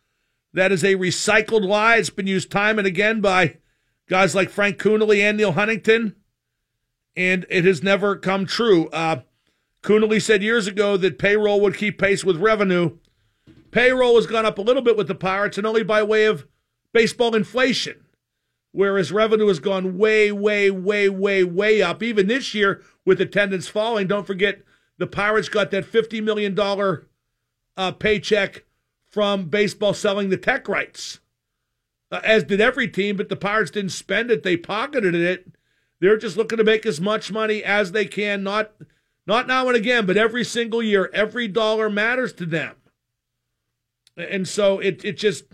That 0.52 0.72
is 0.72 0.83
a 0.83 0.96
recycled 0.96 1.64
lie. 1.64 1.96
It's 1.96 2.11
been 2.11 2.26
used 2.26 2.50
time 2.50 2.78
and 2.78 2.87
again 2.87 3.20
by 3.20 3.59
guys 4.09 4.35
like 4.35 4.50
Frank 4.50 4.78
Coonelly 4.78 5.20
and 5.20 5.37
Neil 5.37 5.52
Huntington, 5.52 6.16
and 7.14 7.46
it 7.48 7.64
has 7.64 7.83
never 7.83 8.16
come 8.16 8.44
true. 8.44 8.88
Uh, 8.88 9.20
Coonelly 9.82 10.20
said 10.20 10.42
years 10.42 10.66
ago 10.66 10.96
that 10.96 11.18
payroll 11.18 11.60
would 11.60 11.76
keep 11.76 11.98
pace 11.98 12.24
with 12.24 12.36
revenue. 12.36 12.98
Payroll 13.70 14.16
has 14.16 14.26
gone 14.26 14.46
up 14.46 14.58
a 14.58 14.62
little 14.62 14.82
bit 14.82 14.96
with 14.96 15.08
the 15.08 15.14
Pirates, 15.14 15.58
and 15.58 15.66
only 15.66 15.82
by 15.82 16.02
way 16.02 16.24
of 16.24 16.46
baseball 16.92 17.34
inflation, 17.34 18.04
whereas 18.72 19.12
revenue 19.12 19.46
has 19.48 19.60
gone 19.60 19.98
way, 19.98 20.32
way, 20.32 20.70
way, 20.70 21.08
way, 21.08 21.44
way 21.44 21.82
up. 21.82 22.02
Even 22.02 22.26
this 22.26 22.54
year, 22.54 22.82
with 23.04 23.20
attendance 23.20 23.68
falling, 23.68 24.06
don't 24.06 24.26
forget 24.26 24.62
the 24.96 25.06
Pirates 25.06 25.48
got 25.48 25.70
that 25.70 25.90
$50 25.90 26.22
million 26.22 26.58
uh, 27.76 27.92
paycheck 27.92 28.64
from 29.06 29.48
baseball 29.48 29.94
selling 29.94 30.28
the 30.28 30.36
tech 30.36 30.68
rights, 30.68 31.20
uh, 32.10 32.20
as 32.24 32.44
did 32.44 32.60
every 32.60 32.88
team, 32.88 33.16
but 33.16 33.28
the 33.28 33.36
Pirates 33.36 33.70
didn't 33.70 33.92
spend 33.92 34.30
it. 34.30 34.42
They 34.42 34.56
pocketed 34.56 35.14
it. 35.14 35.52
They're 36.00 36.16
just 36.16 36.36
looking 36.36 36.58
to 36.58 36.64
make 36.64 36.84
as 36.86 37.00
much 37.00 37.30
money 37.32 37.62
as 37.62 37.92
they 37.92 38.06
can, 38.06 38.42
not 38.42 38.72
not 39.28 39.46
now 39.46 39.68
and 39.68 39.76
again, 39.76 40.06
but 40.06 40.16
every 40.16 40.42
single 40.42 40.82
year. 40.82 41.08
Every 41.14 41.46
dollar 41.46 41.88
matters 41.88 42.32
to 42.34 42.46
them. 42.46 42.74
And 44.16 44.48
so 44.48 44.80
it 44.80 45.04
it 45.04 45.16
just 45.16 45.44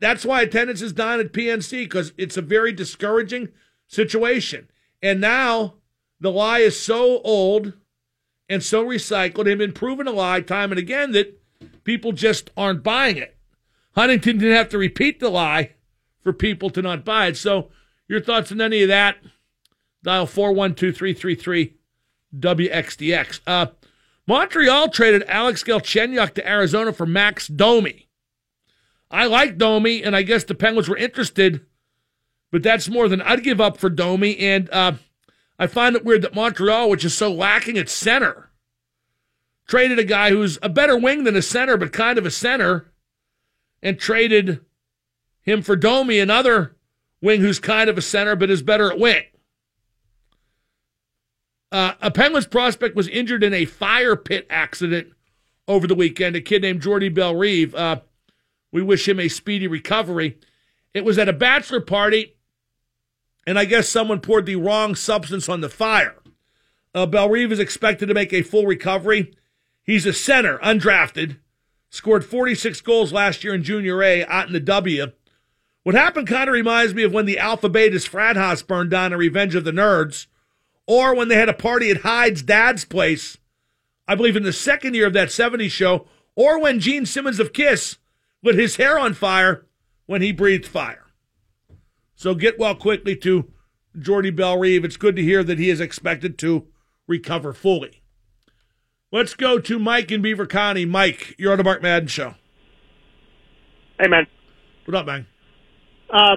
that's 0.00 0.24
why 0.24 0.42
attendance 0.42 0.82
is 0.82 0.92
down 0.92 1.20
at 1.20 1.32
PNC 1.32 1.84
because 1.84 2.12
it's 2.16 2.36
a 2.36 2.42
very 2.42 2.72
discouraging 2.72 3.50
situation. 3.86 4.68
And 5.00 5.20
now 5.20 5.74
the 6.18 6.32
lie 6.32 6.60
is 6.60 6.80
so 6.80 7.20
old 7.20 7.74
and 8.48 8.64
so 8.64 8.84
recycled 8.84 9.48
and 9.48 9.58
been 9.58 9.72
proven 9.72 10.08
a 10.08 10.10
lie 10.10 10.40
time 10.40 10.72
and 10.72 10.78
again 10.80 11.12
that 11.12 11.38
People 11.88 12.12
just 12.12 12.50
aren't 12.54 12.82
buying 12.82 13.16
it. 13.16 13.34
Huntington 13.94 14.36
didn't 14.36 14.58
have 14.58 14.68
to 14.68 14.76
repeat 14.76 15.20
the 15.20 15.30
lie 15.30 15.72
for 16.20 16.34
people 16.34 16.68
to 16.68 16.82
not 16.82 17.02
buy 17.02 17.28
it. 17.28 17.38
So, 17.38 17.70
your 18.06 18.20
thoughts 18.20 18.52
on 18.52 18.60
any 18.60 18.82
of 18.82 18.88
that? 18.88 19.16
Dial 20.02 20.26
412 20.26 20.94
333 20.94 21.77
WXDX. 22.36 23.40
Uh, 23.46 23.66
Montreal 24.26 24.90
traded 24.90 25.24
Alex 25.26 25.64
Galchenyuk 25.64 26.34
to 26.34 26.48
Arizona 26.48 26.92
for 26.92 27.06
Max 27.06 27.48
Domi. 27.48 28.08
I 29.10 29.26
like 29.26 29.56
Domi, 29.56 30.02
and 30.02 30.14
I 30.14 30.22
guess 30.22 30.44
the 30.44 30.54
Penguins 30.54 30.88
were 30.88 30.96
interested, 30.96 31.64
but 32.50 32.62
that's 32.62 32.88
more 32.88 33.08
than 33.08 33.22
I'd 33.22 33.42
give 33.42 33.60
up 33.60 33.78
for 33.78 33.88
Domi. 33.88 34.38
And 34.38 34.68
uh, 34.70 34.92
I 35.58 35.66
find 35.66 35.96
it 35.96 36.04
weird 36.04 36.22
that 36.22 36.34
Montreal, 36.34 36.90
which 36.90 37.04
is 37.04 37.16
so 37.16 37.32
lacking 37.32 37.78
at 37.78 37.88
center, 37.88 38.50
traded 39.66 39.98
a 39.98 40.04
guy 40.04 40.30
who's 40.30 40.58
a 40.62 40.68
better 40.68 40.98
wing 40.98 41.24
than 41.24 41.36
a 41.36 41.42
center, 41.42 41.78
but 41.78 41.92
kind 41.92 42.18
of 42.18 42.26
a 42.26 42.30
center, 42.30 42.92
and 43.82 43.98
traded 43.98 44.60
him 45.40 45.62
for 45.62 45.76
Domi, 45.76 46.18
another 46.18 46.76
wing 47.22 47.40
who's 47.40 47.58
kind 47.58 47.88
of 47.88 47.96
a 47.96 48.02
center, 48.02 48.36
but 48.36 48.50
is 48.50 48.62
better 48.62 48.90
at 48.90 48.98
wing. 48.98 49.24
Uh, 51.70 51.92
a 52.00 52.10
Penguins 52.10 52.46
prospect 52.46 52.96
was 52.96 53.08
injured 53.08 53.44
in 53.44 53.52
a 53.52 53.64
fire 53.64 54.16
pit 54.16 54.46
accident 54.48 55.08
over 55.66 55.86
the 55.86 55.94
weekend. 55.94 56.34
A 56.34 56.40
kid 56.40 56.62
named 56.62 56.82
Jordy 56.82 57.08
Bellerive. 57.08 57.74
Uh, 57.74 58.00
we 58.72 58.82
wish 58.82 59.08
him 59.08 59.20
a 59.20 59.28
speedy 59.28 59.66
recovery. 59.66 60.38
It 60.94 61.04
was 61.04 61.18
at 61.18 61.28
a 61.28 61.34
bachelor 61.34 61.80
party, 61.80 62.36
and 63.46 63.58
I 63.58 63.66
guess 63.66 63.88
someone 63.88 64.20
poured 64.20 64.46
the 64.46 64.56
wrong 64.56 64.94
substance 64.94 65.48
on 65.48 65.60
the 65.60 65.68
fire. 65.68 66.16
Uh, 66.94 67.06
Bellerive 67.06 67.52
is 67.52 67.58
expected 67.58 68.06
to 68.06 68.14
make 68.14 68.32
a 68.32 68.42
full 68.42 68.66
recovery. 68.66 69.34
He's 69.82 70.06
a 70.06 70.12
center, 70.12 70.58
undrafted, 70.58 71.38
scored 71.90 72.24
46 72.24 72.80
goals 72.80 73.12
last 73.12 73.44
year 73.44 73.54
in 73.54 73.62
Junior 73.62 74.02
A 74.02 74.24
out 74.24 74.46
in 74.46 74.52
the 74.52 74.60
W. 74.60 75.12
What 75.82 75.94
happened 75.94 76.26
kind 76.26 76.48
of 76.48 76.52
reminds 76.52 76.94
me 76.94 77.02
of 77.04 77.12
when 77.12 77.26
the 77.26 77.38
Alpha 77.38 77.68
Beta's 77.68 78.06
frat 78.06 78.36
house 78.36 78.62
burned 78.62 78.90
down 78.90 79.12
in 79.12 79.18
Revenge 79.18 79.54
of 79.54 79.64
the 79.64 79.70
Nerds, 79.70 80.26
or 80.88 81.14
when 81.14 81.28
they 81.28 81.36
had 81.36 81.50
a 81.50 81.54
party 81.54 81.90
at 81.90 81.98
Hyde's 81.98 82.42
dad's 82.42 82.86
place, 82.86 83.36
I 84.08 84.14
believe 84.14 84.36
in 84.36 84.42
the 84.42 84.54
second 84.54 84.94
year 84.94 85.06
of 85.06 85.12
that 85.12 85.28
70s 85.28 85.70
show, 85.70 86.06
or 86.34 86.58
when 86.58 86.80
Gene 86.80 87.04
Simmons 87.04 87.38
of 87.38 87.52
Kiss 87.52 87.98
lit 88.42 88.54
his 88.54 88.76
hair 88.76 88.98
on 88.98 89.12
fire 89.12 89.66
when 90.06 90.22
he 90.22 90.32
breathed 90.32 90.66
fire. 90.66 91.04
So 92.16 92.34
get 92.34 92.58
well 92.58 92.74
quickly 92.74 93.14
to 93.16 93.52
Jordy 93.98 94.30
Bellerive. 94.30 94.82
It's 94.82 94.96
good 94.96 95.14
to 95.16 95.22
hear 95.22 95.44
that 95.44 95.58
he 95.58 95.68
is 95.68 95.80
expected 95.80 96.38
to 96.38 96.66
recover 97.06 97.52
fully. 97.52 98.02
Let's 99.12 99.34
go 99.34 99.58
to 99.58 99.78
Mike 99.78 100.10
in 100.10 100.22
Beaver 100.22 100.46
County. 100.46 100.86
Mike, 100.86 101.34
you're 101.38 101.52
on 101.52 101.58
the 101.58 101.64
Mark 101.64 101.82
Madden 101.82 102.08
Show. 102.08 102.34
Hey, 104.00 104.08
man. 104.08 104.26
What 104.86 104.94
up, 104.94 105.06
man? 105.06 105.26
Uh, 106.08 106.36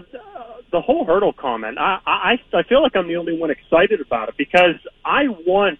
the 0.71 0.81
whole 0.81 1.05
hurdle 1.05 1.33
comment, 1.33 1.77
I, 1.77 1.99
I, 2.05 2.33
I 2.53 2.63
feel 2.63 2.81
like 2.81 2.95
I'm 2.95 3.07
the 3.07 3.17
only 3.17 3.37
one 3.37 3.51
excited 3.51 4.01
about 4.01 4.29
it 4.29 4.35
because 4.37 4.75
I 5.05 5.27
want 5.45 5.79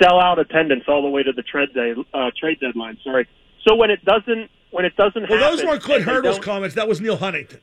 sellout 0.00 0.38
attendance 0.38 0.84
all 0.88 1.02
the 1.02 1.08
way 1.08 1.22
to 1.22 1.32
the 1.32 1.42
trade 1.42 1.72
day, 1.74 1.94
uh, 2.12 2.30
trade 2.38 2.58
deadline. 2.60 2.98
Sorry. 3.04 3.28
So 3.66 3.74
when 3.74 3.90
it 3.90 4.04
doesn't, 4.04 4.50
when 4.70 4.84
it 4.84 4.96
doesn't 4.96 5.28
well, 5.28 5.38
happen, 5.38 5.56
those 5.56 5.64
weren't 5.64 5.82
Clint 5.82 6.04
Hurdle's 6.04 6.38
comments. 6.38 6.74
That 6.74 6.88
was 6.88 7.00
Neil 7.00 7.16
Huntington. 7.16 7.60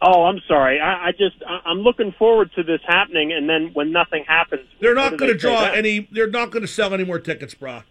Oh, 0.00 0.24
I'm 0.24 0.40
sorry. 0.46 0.80
I, 0.80 1.08
I 1.08 1.10
just 1.12 1.42
I'm 1.66 1.78
looking 1.78 2.14
forward 2.18 2.50
to 2.54 2.62
this 2.62 2.80
happening, 2.86 3.32
and 3.32 3.48
then 3.48 3.70
when 3.74 3.92
nothing 3.92 4.24
happens, 4.26 4.66
they're 4.80 4.94
not 4.94 5.16
going 5.16 5.32
to 5.32 5.38
draw 5.38 5.64
any. 5.64 6.08
They're 6.12 6.30
not 6.30 6.50
going 6.50 6.62
to 6.62 6.68
sell 6.68 6.94
any 6.94 7.04
more 7.04 7.18
tickets, 7.18 7.54
brah. 7.54 7.84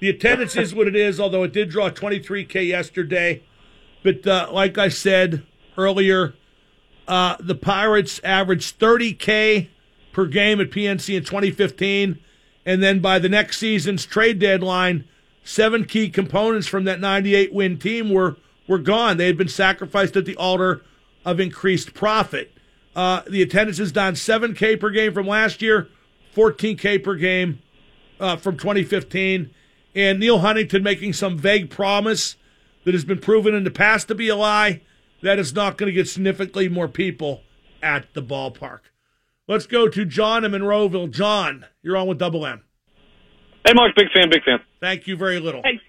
The 0.00 0.08
attendance 0.08 0.56
is 0.56 0.74
what 0.74 0.86
it 0.86 0.94
is. 0.94 1.18
Although 1.18 1.42
it 1.42 1.52
did 1.52 1.68
draw 1.68 1.90
23k 1.90 2.68
yesterday, 2.68 3.42
but 4.04 4.26
uh, 4.26 4.48
like 4.52 4.78
I 4.78 4.88
said 4.88 5.44
earlier, 5.76 6.34
uh, 7.08 7.36
the 7.40 7.54
Pirates 7.54 8.20
averaged 8.22 8.78
30k 8.78 9.68
per 10.12 10.26
game 10.26 10.60
at 10.60 10.70
PNC 10.70 11.16
in 11.16 11.24
2015, 11.24 12.18
and 12.66 12.82
then 12.82 13.00
by 13.00 13.18
the 13.18 13.28
next 13.28 13.58
season's 13.58 14.06
trade 14.06 14.38
deadline, 14.38 15.04
seven 15.42 15.84
key 15.84 16.10
components 16.10 16.68
from 16.68 16.84
that 16.84 17.00
98 17.00 17.52
win 17.52 17.78
team 17.78 18.10
were 18.10 18.36
were 18.68 18.78
gone. 18.78 19.16
They 19.16 19.26
had 19.26 19.38
been 19.38 19.48
sacrificed 19.48 20.14
at 20.16 20.26
the 20.26 20.36
altar 20.36 20.82
of 21.24 21.40
increased 21.40 21.94
profit. 21.94 22.52
Uh, 22.94 23.22
the 23.28 23.40
attendance 23.40 23.78
is 23.78 23.92
down 23.92 24.14
7K 24.14 24.78
per 24.78 24.90
game 24.90 25.14
from 25.14 25.26
last 25.26 25.62
year, 25.62 25.88
14K 26.36 27.02
per 27.02 27.14
game 27.14 27.60
uh, 28.20 28.36
from 28.36 28.58
2015. 28.58 29.50
and 29.94 30.20
Neil 30.20 30.40
Huntington 30.40 30.82
making 30.82 31.14
some 31.14 31.38
vague 31.38 31.70
promise 31.70 32.36
that 32.84 32.92
has 32.92 33.04
been 33.04 33.20
proven 33.20 33.54
in 33.54 33.64
the 33.64 33.70
past 33.70 34.08
to 34.08 34.14
be 34.14 34.28
a 34.28 34.36
lie, 34.36 34.82
that 35.22 35.38
is 35.38 35.54
not 35.54 35.76
going 35.76 35.88
to 35.88 35.92
get 35.92 36.08
significantly 36.08 36.68
more 36.68 36.88
people 36.88 37.42
at 37.82 38.12
the 38.14 38.22
ballpark. 38.22 38.80
Let's 39.46 39.66
go 39.66 39.88
to 39.88 40.04
John 40.04 40.44
in 40.44 40.52
Monroeville. 40.52 41.10
John, 41.10 41.64
you're 41.82 41.96
on 41.96 42.06
with 42.06 42.18
Double 42.18 42.44
M. 42.46 42.62
Hey, 43.66 43.72
Mark, 43.74 43.92
big 43.96 44.08
fan, 44.12 44.30
big 44.30 44.44
fan. 44.44 44.60
Thank 44.80 45.06
you 45.06 45.16
very 45.16 45.40
little. 45.40 45.62
Hey, 45.62 45.80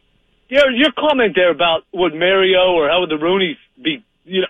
your 0.50 0.72
your 0.72 0.92
comment 0.98 1.34
there 1.36 1.52
about 1.52 1.84
would 1.94 2.14
Mario 2.14 2.74
or 2.74 2.90
how 2.90 3.02
would 3.02 3.10
the 3.10 3.18
Rooney's 3.18 3.58
be? 3.82 4.04
You 4.26 4.42
know, 4.42 4.48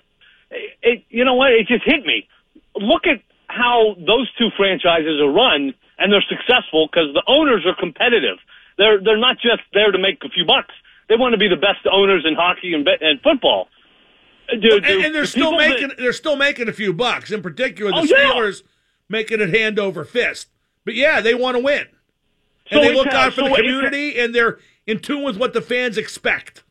it, 0.52 0.78
it 0.82 1.04
you 1.10 1.26
know 1.26 1.36
what? 1.36 1.52
It 1.52 1.68
just 1.68 1.84
hit 1.86 2.06
me. 2.06 2.28
Look 2.76 3.04
at 3.06 3.22
how 3.48 3.96
those 3.98 4.32
two 4.38 4.50
franchises 4.56 5.20
are 5.22 5.32
run, 5.32 5.74
and 5.98 6.14
they're 6.14 6.26
successful 6.30 6.88
because 6.88 7.14
the 7.14 7.24
owners 7.28 7.66
are 7.66 7.76
competitive. 7.78 8.38
They're 8.78 9.02
they're 9.04 9.20
not 9.20 9.36
just 9.36 9.62
there 9.74 9.92
to 9.92 10.00
make 10.00 10.24
a 10.24 10.30
few 10.30 10.46
bucks. 10.46 10.74
They 11.10 11.16
want 11.16 11.34
to 11.34 11.40
be 11.40 11.50
the 11.50 11.60
best 11.60 11.86
owners 11.92 12.24
in 12.26 12.36
hockey 12.36 12.74
and, 12.74 12.88
and 12.88 13.20
football. 13.22 13.68
Do, 14.62 14.78
and, 14.78 14.86
and, 14.86 15.16
they're 15.16 15.26
still 15.26 15.56
making 15.56 15.90
that, 15.90 15.98
they're 15.98 16.14
still 16.14 16.36
making 16.36 16.70
a 16.70 16.74
few 16.74 16.94
bucks. 16.94 17.32
In 17.32 17.42
particular, 17.42 17.92
the 17.92 17.98
oh, 17.98 18.04
Steelers 18.04 18.62
yeah. 18.62 18.68
making 19.08 19.42
it 19.42 19.54
hand 19.54 19.78
over 19.78 20.04
fist. 20.04 20.48
But 20.86 20.96
yeah, 20.96 21.22
they 21.22 21.36
want 21.36 21.56
to 21.56 21.64
win, 21.64 21.82
and 21.82 21.88
so 22.72 22.80
they 22.82 22.94
look 22.94 23.08
out 23.08 23.34
for 23.34 23.42
so 23.42 23.50
the 23.50 23.56
community, 23.56 24.20
and 24.20 24.34
they're 24.34 24.58
in 24.88 25.00
tune 25.00 25.24
with 25.24 25.38
what 25.38 25.54
the 25.54 25.62
fans 25.62 25.98
expect. 25.98 26.64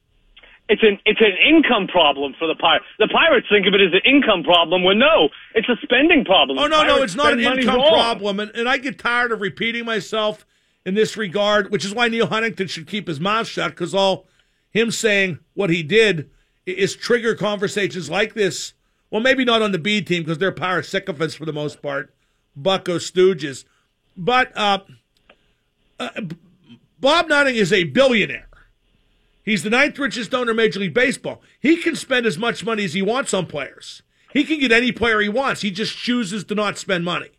It's 0.69 0.83
an 0.83 0.99
it's 1.07 1.21
an 1.21 1.33
income 1.49 1.87
problem 1.87 2.35
for 2.39 2.47
the 2.47 2.55
Pirates. 2.55 2.85
The 2.99 3.09
Pirates 3.09 3.47
think 3.51 3.67
of 3.67 3.75
it 3.75 3.81
as 3.81 3.93
an 3.93 4.03
income 4.05 4.43
problem 4.43 4.83
when 4.83 4.99
no, 4.99 5.29
it's 5.55 5.69
a 5.69 5.77
spending 5.83 6.25
problem. 6.25 6.59
Oh 6.59 6.67
no, 6.67 6.83
no, 6.83 7.03
it's 7.03 7.15
not 7.15 7.33
an 7.33 7.41
income 7.41 7.81
problem, 7.81 8.41
and, 8.41 8.51
and 8.55 8.69
I 8.69 8.79
get 8.79 8.99
tired 8.99 9.33
of 9.33 9.41
repeating 9.41 9.85
myself 9.85 10.45
in 10.85 10.95
this 10.95 11.17
regard, 11.17 11.71
which 11.71 11.85
is 11.85 11.95
why 11.95 12.09
Neil 12.09 12.27
Huntington 12.27 12.67
should 12.67 12.87
keep 12.87 13.09
his 13.09 13.21
mouth 13.21 13.47
shut 13.47 13.71
because 13.71 13.95
all 13.95 14.27
him 14.71 14.91
saying 14.91 15.39
what 15.55 15.71
he 15.71 15.83
did 15.83 16.31
is 16.77 16.97
trigger 16.97 17.35
conversations 17.35 18.11
like 18.11 18.35
this. 18.35 18.75
Well, 19.11 19.23
maybe 19.23 19.45
not 19.45 19.63
on 19.63 19.73
the 19.73 19.79
B 19.79 20.03
team 20.03 20.23
because 20.23 20.39
they're 20.39 20.53
power 20.53 20.83
sycophants 20.83 21.35
for 21.35 21.47
the 21.47 21.53
most 21.53 21.81
part, 21.81 22.13
Bucco 22.55 22.99
Stooges. 22.99 23.65
But 24.17 24.53
uh, 24.57 24.81
uh, 25.99 26.11
Bob 27.01 27.29
Nutting 27.29 27.57
is 27.57 27.73
a 27.73 27.85
billionaire. 27.85 28.49
He's 29.45 29.63
the 29.63 29.71
ninth 29.71 29.99
richest 29.99 30.35
owner 30.35 30.51
in 30.51 30.57
Major 30.57 30.81
League 30.81 30.93
Baseball. 30.93 31.41
He 31.59 31.79
can 31.79 31.97
spend 31.97 32.27
as 32.27 32.37
much 32.37 32.65
money 32.65 32.85
as 32.85 32.93
he 32.93 33.01
wants 33.01 33.33
on 33.33 33.47
players. 33.47 34.03
He 34.35 34.45
can 34.45 34.61
get 34.61 34.73
any 34.73 34.93
player 34.93 35.21
he 35.21 35.31
wants. 35.31 35.63
He 35.63 35.71
just 35.71 35.97
chooses 35.97 36.45
to 36.45 36.55
not 36.55 36.77
spend 36.77 37.05
money. 37.05 37.31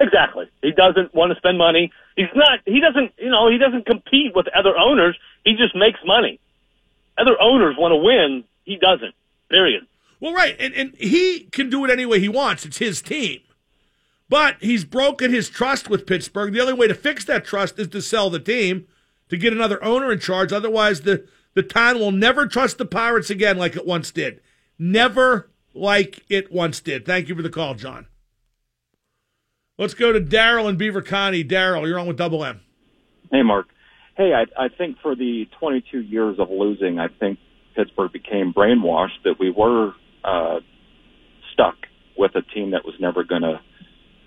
Exactly. 0.00 0.50
He 0.62 0.72
doesn't 0.72 1.14
want 1.14 1.32
to 1.32 1.36
spend 1.36 1.56
money. 1.56 1.92
He's 2.16 2.28
not. 2.34 2.60
He 2.66 2.80
doesn't. 2.80 3.12
You 3.18 3.30
know. 3.30 3.50
He 3.50 3.58
doesn't 3.58 3.86
compete 3.86 4.34
with 4.34 4.46
other 4.54 4.76
owners. 4.76 5.16
He 5.44 5.52
just 5.52 5.74
makes 5.74 5.98
money. 6.04 6.40
Other 7.16 7.40
owners 7.40 7.76
want 7.78 7.92
to 7.92 7.96
win. 7.96 8.44
He 8.64 8.76
doesn't. 8.76 9.14
Period. 9.48 9.86
Well, 10.20 10.34
right, 10.34 10.54
and 10.58 10.74
and 10.74 10.94
he 10.96 11.48
can 11.50 11.70
do 11.70 11.84
it 11.84 11.90
any 11.90 12.06
way 12.06 12.20
he 12.20 12.28
wants. 12.28 12.64
It's 12.64 12.78
his 12.78 13.00
team. 13.00 13.40
But 14.30 14.56
he's 14.60 14.84
broken 14.84 15.32
his 15.32 15.48
trust 15.48 15.90
with 15.90 16.06
Pittsburgh. 16.06 16.52
The 16.52 16.60
only 16.60 16.72
way 16.72 16.86
to 16.86 16.94
fix 16.94 17.24
that 17.24 17.44
trust 17.44 17.80
is 17.80 17.88
to 17.88 18.00
sell 18.00 18.30
the 18.30 18.38
team, 18.38 18.86
to 19.28 19.36
get 19.36 19.52
another 19.52 19.82
owner 19.82 20.12
in 20.12 20.20
charge. 20.20 20.52
Otherwise, 20.52 21.00
the, 21.00 21.26
the 21.54 21.64
town 21.64 21.98
will 21.98 22.12
never 22.12 22.46
trust 22.46 22.78
the 22.78 22.86
Pirates 22.86 23.28
again 23.28 23.58
like 23.58 23.74
it 23.74 23.84
once 23.84 24.12
did. 24.12 24.40
Never 24.78 25.50
like 25.74 26.22
it 26.28 26.52
once 26.52 26.80
did. 26.80 27.04
Thank 27.04 27.28
you 27.28 27.34
for 27.34 27.42
the 27.42 27.50
call, 27.50 27.74
John. 27.74 28.06
Let's 29.78 29.94
go 29.94 30.12
to 30.12 30.20
Daryl 30.20 30.68
in 30.68 30.76
Beaver 30.76 31.02
County. 31.02 31.42
Daryl, 31.42 31.88
you're 31.88 31.98
on 31.98 32.06
with 32.06 32.16
Double 32.16 32.44
M. 32.44 32.60
Hey, 33.32 33.42
Mark. 33.42 33.66
Hey, 34.16 34.32
I, 34.32 34.64
I 34.64 34.68
think 34.68 34.98
for 35.02 35.16
the 35.16 35.48
22 35.58 36.02
years 36.02 36.38
of 36.38 36.50
losing, 36.50 37.00
I 37.00 37.08
think 37.08 37.40
Pittsburgh 37.74 38.12
became 38.12 38.52
brainwashed 38.52 39.22
that 39.24 39.38
we 39.38 39.50
were 39.50 39.92
uh, 40.24 40.60
stuck 41.52 41.76
with 42.16 42.34
a 42.34 42.42
team 42.42 42.72
that 42.72 42.84
was 42.84 42.94
never 43.00 43.24
going 43.24 43.42
to 43.42 43.60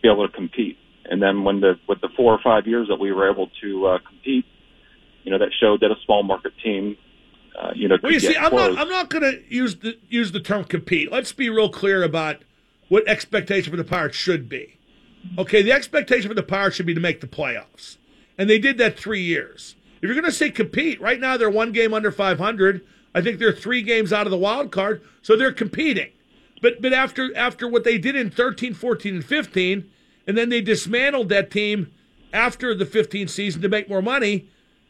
be 0.02 0.10
able 0.10 0.28
to 0.28 0.34
compete. 0.34 0.78
And 1.06 1.22
then 1.22 1.44
when 1.44 1.60
the 1.60 1.74
with 1.88 2.02
the 2.02 2.10
four 2.16 2.34
or 2.34 2.40
five 2.44 2.66
years 2.66 2.88
that 2.88 2.96
we 2.96 3.12
were 3.12 3.30
able 3.30 3.50
to 3.62 3.88
uh, 3.88 4.00
compete, 4.08 4.46
you 5.24 5.32
know, 5.32 5.38
that 5.40 5.50
showed 5.60 5.82
that 5.82 5.92
a 5.92 5.96
small 6.06 6.24
market 6.24 6.54
team, 6.64 6.98
uh, 7.60 7.72
you 7.76 7.88
know, 7.88 7.98
well, 8.02 8.12
you 8.12 8.20
see, 8.20 8.36
I'm 8.36 8.56
not 8.56 8.78
I'm 8.78 8.90
not 8.90 9.10
going 9.10 9.24
to 9.24 9.42
use 9.54 9.78
the 9.78 9.98
use 10.08 10.32
the 10.32 10.40
term 10.40 10.64
compete. 10.64 11.12
Let's 11.12 11.34
be 11.34 11.50
real 11.50 11.70
clear 11.70 12.04
about 12.04 12.38
what 12.90 13.08
expectation 13.08 13.72
for 13.72 13.78
the 13.78 13.84
Pirates 13.84 14.16
should 14.16 14.48
be. 14.48 14.80
Okay, 15.38 15.62
the 15.62 15.72
expectation 15.72 16.30
for 16.30 16.36
the 16.36 16.44
Pirates 16.44 16.76
should 16.76 16.86
be 16.86 16.94
to 16.94 17.00
make 17.00 17.22
the 17.22 17.28
playoffs. 17.28 17.98
And 18.38 18.50
they 18.50 18.60
did 18.60 18.78
that 18.80 18.98
three 18.98 19.22
years. 19.22 19.76
If 19.98 20.04
you're 20.04 20.16
going 20.16 20.26
to 20.26 20.32
say 20.32 20.50
compete, 20.50 21.00
right 21.00 21.20
now 21.20 21.38
they're 21.38 21.50
one 21.50 21.72
game 21.72 21.94
under 21.94 22.12
500. 22.12 22.82
I 23.14 23.22
think 23.22 23.40
they're 23.40 23.52
three 23.52 23.82
games 23.82 24.12
out 24.12 24.28
of 24.28 24.32
the 24.32 24.38
wild 24.38 24.72
card, 24.72 25.02
so 25.22 25.36
they're 25.36 25.52
competing. 25.52 26.12
But 26.62 26.82
but 26.82 26.94
after 26.94 27.36
after 27.36 27.68
what 27.68 27.84
they 27.84 27.98
did 27.98 28.16
in 28.16 28.30
13, 28.30 28.74
14, 28.74 29.16
and 29.16 29.26
15, 29.26 29.90
and 30.28 30.38
then 30.38 30.50
they 30.50 30.62
dismantled 30.62 31.30
that 31.30 31.52
team 31.52 31.92
after 32.32 32.74
the 32.74 32.86
15 32.86 33.28
season 33.28 33.62
to 33.62 33.70
make 33.70 33.90
more 33.90 34.02
money, 34.02 34.48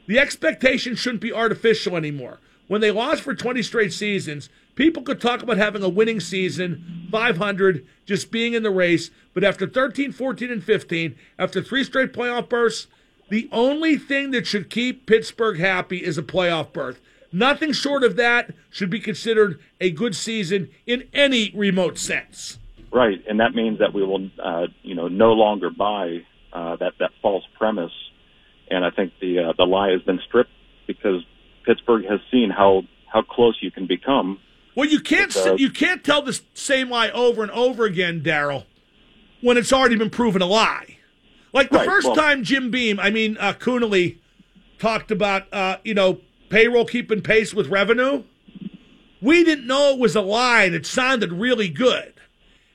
the 0.08 0.20
expectation 0.20 0.96
shouldn't 0.96 1.22
be 1.22 1.34
artificial 1.34 1.98
anymore. 1.98 2.40
When 2.68 2.80
they 2.80 2.92
lost 2.92 3.22
for 3.22 3.36
20 3.36 3.62
straight 3.62 3.92
seasons, 3.92 4.50
People 4.76 5.04
could 5.04 5.22
talk 5.22 5.44
about 5.44 5.58
having 5.58 5.84
a 5.84 5.90
winning 5.90 6.20
season, 6.20 7.08
500, 7.12 7.86
just 8.06 8.32
being 8.32 8.54
in 8.54 8.64
the 8.64 8.72
race. 8.72 9.12
But 9.34 9.44
after 9.44 9.68
13, 9.68 10.12
14, 10.12 10.52
and 10.52 10.64
15, 10.64 11.16
after 11.38 11.62
three 11.62 11.84
straight 11.84 12.12
playoff 12.12 12.50
berths, 12.50 12.88
the 13.30 13.48
only 13.52 13.98
thing 13.98 14.32
that 14.32 14.48
should 14.48 14.70
keep 14.70 15.06
Pittsburgh 15.06 15.60
happy 15.60 16.04
is 16.04 16.18
a 16.18 16.24
playoff 16.24 16.74
berth. 16.74 17.00
Nothing 17.34 17.74
short 17.74 18.04
of 18.04 18.16
that 18.18 18.54
should 18.70 18.90
be 18.90 19.00
considered 19.00 19.60
a 19.82 19.92
good 19.92 20.16
season 20.16 20.70
in 20.86 21.10
any 21.14 21.52
remote 21.56 21.98
sense. 21.98 22.60
Right, 22.92 23.22
and 23.28 23.40
that 23.40 23.56
means 23.56 23.80
that 23.80 23.94
we 23.94 24.06
will, 24.06 24.30
uh, 24.42 24.68
you 24.84 24.94
know, 24.94 25.08
no 25.08 25.34
longer 25.34 25.72
buy 25.72 26.20
uh, 26.54 26.76
that 26.78 26.94
that 27.00 27.10
false 27.22 27.44
premise. 27.58 27.92
And 28.70 28.86
I 28.86 28.92
think 28.92 29.14
the 29.20 29.40
uh, 29.40 29.54
the 29.58 29.66
lie 29.66 29.90
has 29.90 30.04
been 30.04 30.20
stripped 30.28 30.52
because 30.86 31.26
Pittsburgh 31.66 32.06
has 32.06 32.20
seen 32.32 32.52
how 32.52 32.84
how 33.12 33.24
close 33.24 33.58
you 33.62 33.72
can 33.72 33.88
become 33.88 34.40
well, 34.76 34.90
you 34.90 35.00
can't 35.00 35.36
uh, 35.36 35.56
you 35.56 35.70
can't 35.70 36.04
tell 36.04 36.22
the 36.22 36.40
same 36.54 36.90
lie 36.90 37.10
over 37.12 37.44
and 37.44 37.52
over 37.52 37.86
again, 37.86 38.22
Daryl, 38.22 38.66
when 39.42 39.58
it's 39.58 39.72
already 39.72 39.96
been 39.96 40.10
proven 40.10 40.42
a 40.42 40.46
lie. 40.46 40.98
Like 41.54 41.70
the 41.70 41.78
right, 41.78 41.86
first 41.86 42.08
well, 42.08 42.16
time 42.16 42.44
Jim 42.44 42.72
Beam, 42.72 43.00
I 43.00 43.12
mean 43.12 43.38
uh, 43.40 43.54
Coonelly, 43.54 44.18
talked 44.80 45.12
about 45.12 45.52
uh, 45.54 45.78
you 45.84 45.94
know 45.94 46.22
payroll 46.54 46.86
keeping 46.86 47.22
pace 47.22 47.54
with 47.54 47.68
revenue. 47.68 48.24
We 49.22 49.44
didn't 49.44 49.68
know 49.68 49.92
it 49.92 50.00
was 50.00 50.16
a 50.16 50.22
lie, 50.22 50.64
it 50.64 50.86
sounded 50.86 51.32
really 51.34 51.70
good. 51.70 52.14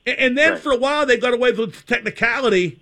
And, 0.07 0.19
and 0.19 0.39
then 0.39 0.59
for 0.59 0.73
a 0.73 0.77
while 0.77 1.07
they 1.07 1.17
got 1.17 1.35
away 1.35 1.53
with 1.53 1.75
the 1.75 1.83
technicality. 1.87 2.81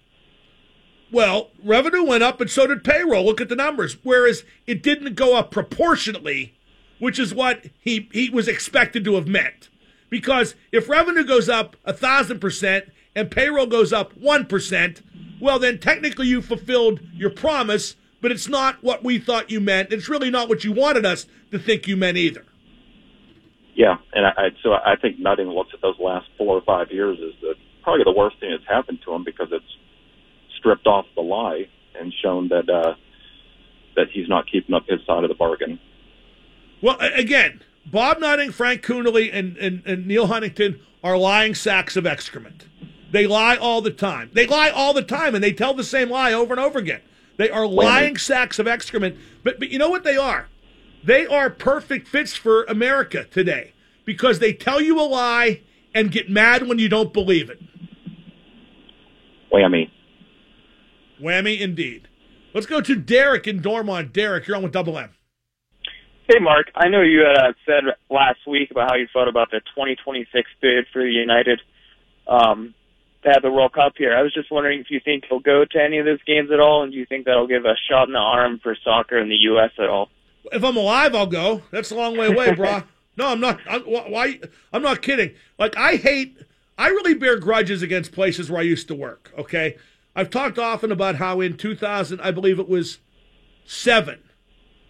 Well, 1.13 1.51
revenue 1.63 2.03
went 2.03 2.25
up, 2.25 2.41
and 2.41 2.51
so 2.51 2.67
did 2.67 2.83
payroll. 2.83 3.25
Look 3.25 3.41
at 3.41 3.49
the 3.49 3.57
numbers. 3.57 3.97
Whereas 4.03 4.45
it 4.67 4.83
didn't 4.83 5.15
go 5.15 5.37
up 5.37 5.53
proportionately 5.53 6.57
which 6.99 7.19
is 7.19 7.35
what 7.35 7.67
he, 7.79 8.09
he 8.13 8.31
was 8.31 8.49
expected 8.49 9.05
to 9.05 9.15
have 9.15 9.29
meant. 9.29 9.69
Because 10.09 10.55
if 10.73 10.89
revenue 10.89 11.25
goes 11.25 11.49
up 11.49 11.77
a 11.85 11.93
thousand 11.93 12.41
percent 12.41 12.87
and 13.15 13.31
payroll 13.31 13.67
goes 13.67 13.93
up 13.93 14.17
one 14.17 14.47
percent, 14.47 15.03
well 15.41 15.59
then 15.59 15.79
technically 15.79 16.27
you 16.27 16.41
fulfilled 16.41 17.01
your 17.13 17.31
promise, 17.31 17.97
but 18.27 18.33
it's 18.33 18.49
not 18.49 18.83
what 18.83 19.05
we 19.05 19.21
thought 19.21 19.53
you 19.53 19.61
meant. 19.61 19.93
It's 19.93 20.09
really 20.09 20.31
not 20.31 20.49
what 20.49 20.65
you 20.65 20.73
wanted 20.73 21.07
us 21.07 21.29
to 21.53 21.61
think 21.61 21.87
you 21.87 21.97
meant 21.97 22.17
either. 22.17 22.45
Yeah, 23.77 23.99
and 24.13 24.27
I, 24.27 24.49
so 24.65 24.73
I 24.73 24.97
think 25.01 25.21
Nutting 25.21 25.47
looks 25.47 25.71
at 25.73 25.81
those 25.81 25.95
last 26.01 26.27
four 26.37 26.57
or 26.57 26.61
five 26.63 26.91
years 26.91 27.19
as 27.25 27.41
the 27.41 27.55
probably 27.85 28.03
the 28.03 28.11
worst 28.11 28.41
thing 28.41 28.51
that's 28.51 28.69
happened 28.69 28.99
to 29.05 29.15
him 29.15 29.23
because 29.23 29.47
it's 29.53 29.77
stripped 30.59 30.89
off 30.89 31.07
the 31.15 31.21
lie 31.21 31.69
and 31.95 32.13
shown 32.21 32.49
that 32.49 32.69
uh, 32.69 32.95
that 33.95 34.09
he's 34.13 34.29
not 34.29 34.51
keeping 34.51 34.75
up 34.75 34.83
his 34.89 34.99
side 35.07 35.23
of 35.23 35.29
the 35.29 35.37
bargain. 35.37 35.79
Well, 36.83 36.99
again, 36.99 37.63
Bob 37.87 38.19
Nutting, 38.19 38.51
Frank 38.51 38.83
Coonelly, 38.83 39.31
and, 39.33 39.57
and, 39.59 39.85
and 39.87 40.05
Neil 40.05 40.27
Huntington 40.27 40.81
are 41.05 41.17
lying 41.17 41.55
sacks 41.55 41.95
of 41.97 42.07
excrement. 42.07 42.67
They 43.13 43.29
lie 43.29 43.55
all 43.55 43.83
the 43.83 43.93
time. 43.93 44.31
They 44.33 44.49
lie 44.49 44.71
all 44.71 44.93
the 44.93 45.05
time, 45.05 45.37
and 45.37 45.45
they 45.45 45.53
tell 45.53 45.75
the 45.75 45.85
same 45.85 46.11
lie 46.11 46.33
over 46.33 46.53
and 46.53 46.61
over 46.61 46.81
again. 46.81 47.03
They 47.37 47.51
are 47.51 47.67
lying 47.67 48.17
sacks 48.17 48.59
of 48.59 48.67
excrement. 48.67 49.17
But, 49.43 49.59
but 49.59 49.71
you 49.71 49.79
know 49.79 49.91
what 49.91 50.05
they 50.05 50.17
are? 50.17 50.49
They 51.05 51.27
are 51.27 51.51
perfect 51.51 52.09
fits 52.09 52.35
for 52.35 52.65
America 52.65 53.25
today 53.25 53.73
because 54.05 54.39
they 54.39 54.53
tell 54.53 54.81
you 54.81 55.01
a 55.01 55.03
lie 55.03 55.63
and 55.95 56.11
get 56.11 56.31
mad 56.31 56.67
when 56.67 56.79
you 56.79 56.89
don't 56.89 57.13
believe 57.13 57.51
it. 57.51 57.61
Whammy. 59.53 59.91
Whammy 61.21 61.61
indeed. 61.61 62.09
Let's 62.55 62.67
go 62.67 62.81
to 62.81 62.95
Derek 62.95 63.47
in 63.47 63.61
Dormont. 63.61 64.13
Derek, 64.13 64.47
you're 64.47 64.57
on 64.57 64.63
with 64.63 64.73
Double 64.73 64.99
M. 64.99 65.11
Hey, 66.29 66.41
Mark. 66.41 66.67
I 66.75 66.89
know 66.89 67.03
you 67.03 67.21
had 67.21 67.37
uh, 67.37 67.53
said 67.65 67.85
last 68.11 68.41
week 68.47 68.71
about 68.71 68.91
how 68.91 68.97
you 68.97 69.07
felt 69.13 69.29
about 69.29 69.51
the 69.51 69.61
2026 69.61 70.51
bid 70.61 70.87
for 70.93 71.03
the 71.03 71.11
United. 71.11 71.61
Um, 72.27 72.75
at 73.27 73.43
the 73.43 73.51
World 73.51 73.73
Cup 73.73 73.95
here. 73.97 74.17
I 74.17 74.23
was 74.23 74.33
just 74.33 74.51
wondering 74.51 74.81
if 74.81 74.91
you 74.91 75.01
think 75.05 75.25
he'll 75.29 75.41
go 75.41 75.65
to 75.65 75.83
any 75.83 75.99
of 75.99 76.05
those 76.05 76.23
games 76.25 76.51
at 76.53 76.61
all, 76.61 76.83
and 76.83 76.93
do 76.93 76.99
you 76.99 77.07
think 77.07 77.25
that'll 77.25 77.47
give 77.47 77.65
a 77.65 77.75
shot 77.89 78.07
in 78.09 78.13
the 78.13 78.19
arm 78.19 78.61
for 78.63 78.77
soccer 78.85 79.19
in 79.19 79.29
the 79.29 79.37
U.S. 79.37 79.71
at 79.79 79.89
all? 79.89 80.09
If 80.53 80.63
I'm 80.63 80.77
alive, 80.77 81.15
I'll 81.15 81.27
go. 81.27 81.63
That's 81.71 81.91
a 81.91 81.97
long 81.97 82.17
way 82.17 82.27
away, 82.27 82.55
bro. 82.55 82.83
No, 83.19 83.29
I'm 83.29 83.41
not. 83.41 83.59
I'm, 83.67 83.81
why? 83.81 84.39
I'm 84.75 84.83
not 84.83 85.01
kidding. 85.01 85.31
Like 85.59 85.75
I 85.75 85.97
hate. 85.97 86.37
I 86.77 86.89
really 86.89 87.15
bear 87.15 87.39
grudges 87.39 87.81
against 87.81 88.13
places 88.13 88.51
where 88.51 88.61
I 88.61 88.65
used 88.65 88.89
to 88.89 88.95
work. 88.95 89.33
Okay, 89.39 89.79
I've 90.15 90.29
talked 90.29 90.59
often 90.59 90.93
about 90.93 91.15
how 91.17 91.41
in 91.41 91.57
2000, 91.57 92.21
I 92.21 92.31
believe 92.31 92.59
it 92.59 92.69
was 92.69 92.99
seven. 93.65 94.19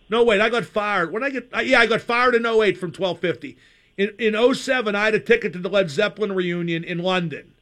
No, 0.09 0.25
wait, 0.25 0.41
I 0.41 0.49
got 0.49 0.65
fired. 0.65 1.13
When 1.13 1.23
I 1.23 1.31
get, 1.31 1.51
yeah, 1.65 1.81
I 1.81 1.87
got 1.87 2.01
fired 2.01 2.35
in 2.35 2.47
08 2.47 2.79
from 2.79 2.89
1250. 2.89 3.57
In, 3.97 4.15
in 4.19 4.55
07, 4.55 4.95
I 4.95 5.07
had 5.07 5.15
a 5.15 5.21
ticket 5.21 5.53
to 5.55 5.59
the 5.59 5.69
Led 5.69 5.91
Zeppelin 5.91 6.33
reunion 6.33 6.85
in 6.85 6.99
London. 6.99 7.53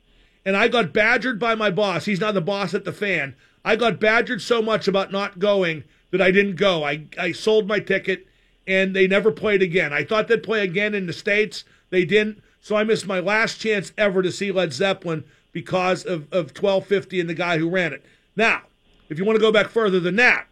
And 0.45 0.57
I 0.57 0.69
got 0.69 0.93
badgered 0.93 1.39
by 1.39 1.55
my 1.55 1.71
boss. 1.71 2.05
He's 2.05 2.21
not 2.21 2.35
the 2.35 2.41
boss 2.41 2.75
at 2.75 2.85
the 2.85 2.93
fan. 2.93 3.35
I 3.65 3.77
got 3.77 4.01
badgered 4.01 4.43
so 4.43 4.61
much 4.61 4.87
about 4.87 5.11
not 5.11 5.39
going 5.39 5.85
that 6.11 6.21
I 6.21 6.31
didn't 6.31 6.57
go. 6.57 6.85
I, 6.85 7.07
I 7.19 7.33
sold 7.33 7.67
my 7.67 7.81
ticket 7.81 8.27
and 8.67 8.95
they 8.95 9.07
never 9.07 9.31
played 9.31 9.63
again. 9.63 9.93
I 9.93 10.05
thought 10.05 10.29
they'd 10.29 10.43
play 10.43 10.63
again 10.63 10.95
in 10.95 11.07
the 11.07 11.13
States. 11.13 11.65
They 11.91 12.05
didn't. 12.05 12.43
So 12.61 12.77
I 12.77 12.85
missed 12.85 13.07
my 13.07 13.21
last 13.21 13.61
chance 13.61 13.93
ever 13.99 14.23
to 14.23 14.33
see 14.33 14.51
Led 14.53 14.73
Zeppelin 14.73 15.25
because 15.53 16.05
of, 16.05 16.23
of 16.33 16.51
1250 16.57 17.21
and 17.21 17.29
the 17.29 17.35
guy 17.35 17.59
who 17.59 17.69
ran 17.69 17.93
it. 17.93 18.05
Now, 18.37 18.63
if 19.09 19.19
you 19.19 19.25
want 19.25 19.37
to 19.37 19.43
go 19.43 19.53
back 19.53 19.69
further 19.69 20.01
than 20.01 20.17
that, 20.17 20.47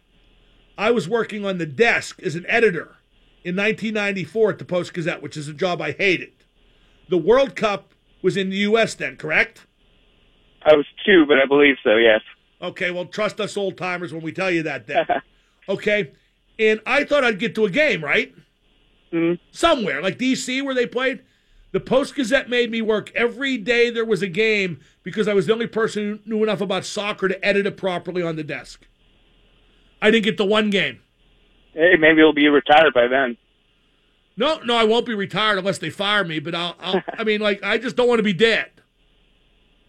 I 0.77 0.91
was 0.91 1.09
working 1.09 1.45
on 1.45 1.57
the 1.57 1.65
desk 1.65 2.21
as 2.21 2.35
an 2.35 2.45
editor 2.47 2.95
in 3.43 3.55
1994 3.55 4.51
at 4.51 4.59
the 4.59 4.65
Post 4.65 4.93
Gazette, 4.93 5.21
which 5.21 5.37
is 5.37 5.47
a 5.47 5.53
job 5.53 5.81
I 5.81 5.91
hated. 5.91 6.31
The 7.09 7.17
World 7.17 7.55
Cup 7.55 7.93
was 8.21 8.37
in 8.37 8.49
the 8.49 8.57
U.S. 8.57 8.93
then, 8.95 9.17
correct? 9.17 9.65
I 10.65 10.75
was 10.75 10.85
two, 11.05 11.25
but 11.25 11.37
I 11.39 11.45
believe 11.45 11.75
so, 11.83 11.95
yes. 11.95 12.21
Okay, 12.61 12.91
well, 12.91 13.05
trust 13.05 13.39
us 13.39 13.57
old 13.57 13.77
timers 13.77 14.13
when 14.13 14.23
we 14.23 14.31
tell 14.31 14.49
you 14.51 14.63
that 14.63 14.87
then. 14.87 15.05
okay, 15.69 16.11
and 16.57 16.79
I 16.85 17.03
thought 17.03 17.23
I'd 17.23 17.39
get 17.39 17.55
to 17.55 17.65
a 17.65 17.69
game, 17.69 18.03
right? 18.03 18.33
Mm-hmm. 19.11 19.41
Somewhere, 19.51 20.01
like 20.01 20.17
D.C., 20.17 20.61
where 20.61 20.75
they 20.75 20.87
played. 20.87 21.21
The 21.71 21.79
Post 21.79 22.15
Gazette 22.15 22.49
made 22.49 22.69
me 22.69 22.81
work 22.83 23.11
every 23.15 23.57
day 23.57 23.89
there 23.89 24.05
was 24.05 24.21
a 24.21 24.27
game 24.27 24.79
because 25.01 25.27
I 25.27 25.33
was 25.33 25.47
the 25.47 25.53
only 25.53 25.65
person 25.65 26.21
who 26.23 26.29
knew 26.29 26.43
enough 26.43 26.61
about 26.61 26.85
soccer 26.85 27.27
to 27.27 27.45
edit 27.45 27.65
it 27.65 27.77
properly 27.77 28.21
on 28.21 28.35
the 28.35 28.43
desk. 28.43 28.85
I 29.99 30.11
didn't 30.11 30.25
get 30.25 30.37
the 30.37 30.45
one 30.45 30.69
game. 30.69 30.99
Hey, 31.73 31.95
maybe 31.99 32.17
you'll 32.17 32.33
be 32.33 32.47
retired 32.47 32.93
by 32.93 33.07
then. 33.07 33.37
No, 34.37 34.59
no, 34.59 34.75
I 34.75 34.83
won't 34.83 35.05
be 35.05 35.15
retired 35.15 35.57
unless 35.57 35.79
they 35.79 35.89
fire 35.89 36.23
me. 36.23 36.39
But 36.39 36.53
I'll, 36.53 36.75
I'll 36.79 37.01
I 37.17 37.23
mean, 37.23 37.41
like, 37.41 37.63
I 37.63 37.77
just 37.77 37.95
don't 37.95 38.07
want 38.07 38.19
to 38.19 38.23
be 38.23 38.33
dead. 38.33 38.69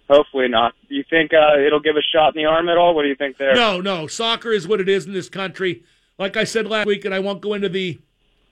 Hopefully 0.08 0.48
not. 0.48 0.74
Do 0.88 0.94
you 0.94 1.04
think 1.08 1.32
uh, 1.32 1.58
it'll 1.58 1.80
give 1.80 1.96
a 1.96 2.02
shot 2.14 2.36
in 2.36 2.42
the 2.42 2.46
arm 2.48 2.68
at 2.68 2.76
all? 2.76 2.94
What 2.94 3.02
do 3.02 3.08
you 3.08 3.14
think 3.14 3.38
there? 3.38 3.54
No, 3.54 3.80
no. 3.80 4.06
Soccer 4.06 4.52
is 4.52 4.68
what 4.68 4.80
it 4.80 4.88
is 4.88 5.06
in 5.06 5.12
this 5.14 5.28
country. 5.28 5.82
Like 6.18 6.36
I 6.36 6.44
said 6.44 6.66
last 6.66 6.86
week, 6.86 7.04
and 7.04 7.14
I 7.14 7.20
won't 7.20 7.40
go 7.40 7.54
into 7.54 7.68
the 7.68 7.98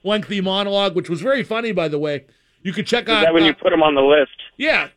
lengthy 0.03 0.41
monologue, 0.41 0.95
which 0.95 1.09
was 1.09 1.21
very 1.21 1.43
funny, 1.43 1.71
by 1.71 1.87
the 1.87 1.99
way. 1.99 2.25
You 2.63 2.73
could 2.73 2.87
check 2.87 3.03
Is 3.03 3.09
out. 3.13 3.21
that 3.23 3.33
when 3.33 3.43
uh, 3.43 3.47
you 3.47 3.53
put 3.53 3.69
them 3.69 3.83
on 3.83 3.93
the 3.93 4.01
list? 4.01 4.31
Yeah. 4.57 4.87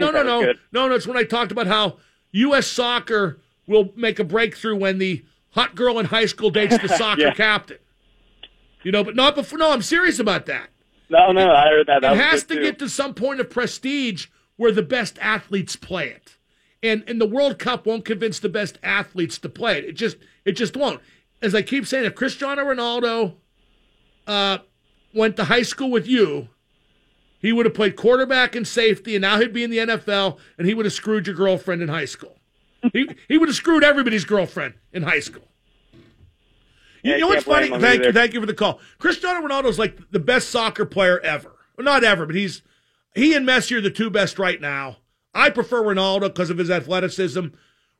No, 0.00 0.10
no, 0.10 0.22
no. 0.22 0.52
No, 0.72 0.88
no. 0.88 0.94
It's 0.94 1.06
when 1.06 1.16
I 1.16 1.24
talked 1.24 1.52
about 1.52 1.66
how 1.66 1.98
U.S. 2.32 2.66
soccer 2.66 3.40
will 3.66 3.90
make 3.96 4.18
a 4.18 4.24
breakthrough 4.24 4.76
when 4.76 4.98
the 4.98 5.24
hot 5.50 5.74
girl 5.74 5.98
in 5.98 6.06
high 6.06 6.26
school 6.26 6.50
dates 6.50 6.78
the 6.78 6.88
soccer 6.96 7.22
Yeah. 7.22 7.34
captain. 7.34 7.78
You 8.82 8.92
know, 8.92 9.04
but 9.04 9.16
not 9.16 9.34
before. 9.34 9.58
No, 9.58 9.72
I'm 9.72 9.82
serious 9.82 10.18
about 10.18 10.46
that. 10.46 10.70
No, 11.10 11.32
no, 11.32 11.50
I 11.50 11.64
heard 11.68 11.86
that. 11.88 12.02
that 12.02 12.12
it 12.12 12.18
has 12.20 12.44
to 12.44 12.54
too. 12.54 12.62
get 12.62 12.78
to 12.78 12.88
some 12.88 13.14
point 13.14 13.40
of 13.40 13.50
prestige 13.50 14.26
where 14.58 14.72
the 14.72 14.82
best 14.82 15.18
athletes 15.22 15.74
play 15.74 16.08
it. 16.08 16.36
And 16.82 17.02
and 17.08 17.18
the 17.18 17.26
World 17.26 17.58
Cup 17.58 17.86
won't 17.86 18.04
convince 18.04 18.38
the 18.38 18.50
best 18.50 18.78
athletes 18.82 19.38
to 19.38 19.48
play 19.48 19.78
it. 19.78 19.84
It 19.84 19.92
just 19.92 20.18
it 20.44 20.52
just 20.52 20.76
won't. 20.76 21.00
As 21.40 21.54
I 21.54 21.62
keep 21.62 21.86
saying, 21.86 22.04
if 22.04 22.14
Cristiano 22.14 22.64
Ronaldo 22.64 23.34
uh, 24.26 24.58
went 25.14 25.36
to 25.36 25.44
high 25.44 25.62
school 25.62 25.90
with 25.90 26.06
you, 26.06 26.48
he 27.40 27.52
would 27.52 27.64
have 27.64 27.74
played 27.74 27.96
quarterback 27.96 28.54
and 28.54 28.66
safety, 28.66 29.14
and 29.14 29.22
now 29.22 29.38
he'd 29.38 29.52
be 29.52 29.64
in 29.64 29.70
the 29.70 29.78
NFL, 29.78 30.38
and 30.58 30.66
he 30.66 30.74
would 30.74 30.84
have 30.84 30.92
screwed 30.92 31.26
your 31.26 31.36
girlfriend 31.36 31.80
in 31.80 31.88
high 31.88 32.04
school. 32.04 32.36
he 32.92 33.08
he 33.28 33.38
would 33.38 33.48
have 33.48 33.56
screwed 33.56 33.82
everybody's 33.82 34.24
girlfriend 34.24 34.74
in 34.92 35.02
high 35.04 35.20
school. 35.20 35.48
You, 37.02 37.10
Yeah, 37.10 37.14
you 37.16 37.20
know 37.22 37.28
what's 37.28 37.44
funny? 37.44 37.70
Thank 37.70 38.04
you, 38.04 38.12
thank 38.12 38.34
you 38.34 38.40
for 38.40 38.46
the 38.46 38.54
call. 38.54 38.80
Cristiano 38.98 39.46
Ronaldo's 39.46 39.78
like 39.78 39.98
the 40.10 40.18
best 40.20 40.50
soccer 40.50 40.84
player 40.84 41.18
ever. 41.20 41.56
Well, 41.76 41.84
not 41.84 42.02
ever, 42.02 42.26
but 42.26 42.34
he's 42.34 42.62
he 43.18 43.34
and 43.34 43.46
Messi 43.46 43.76
are 43.76 43.80
the 43.80 43.90
two 43.90 44.10
best 44.10 44.38
right 44.38 44.60
now. 44.60 44.98
I 45.34 45.50
prefer 45.50 45.82
Ronaldo 45.82 46.22
because 46.22 46.50
of 46.50 46.58
his 46.58 46.70
athleticism. 46.70 47.46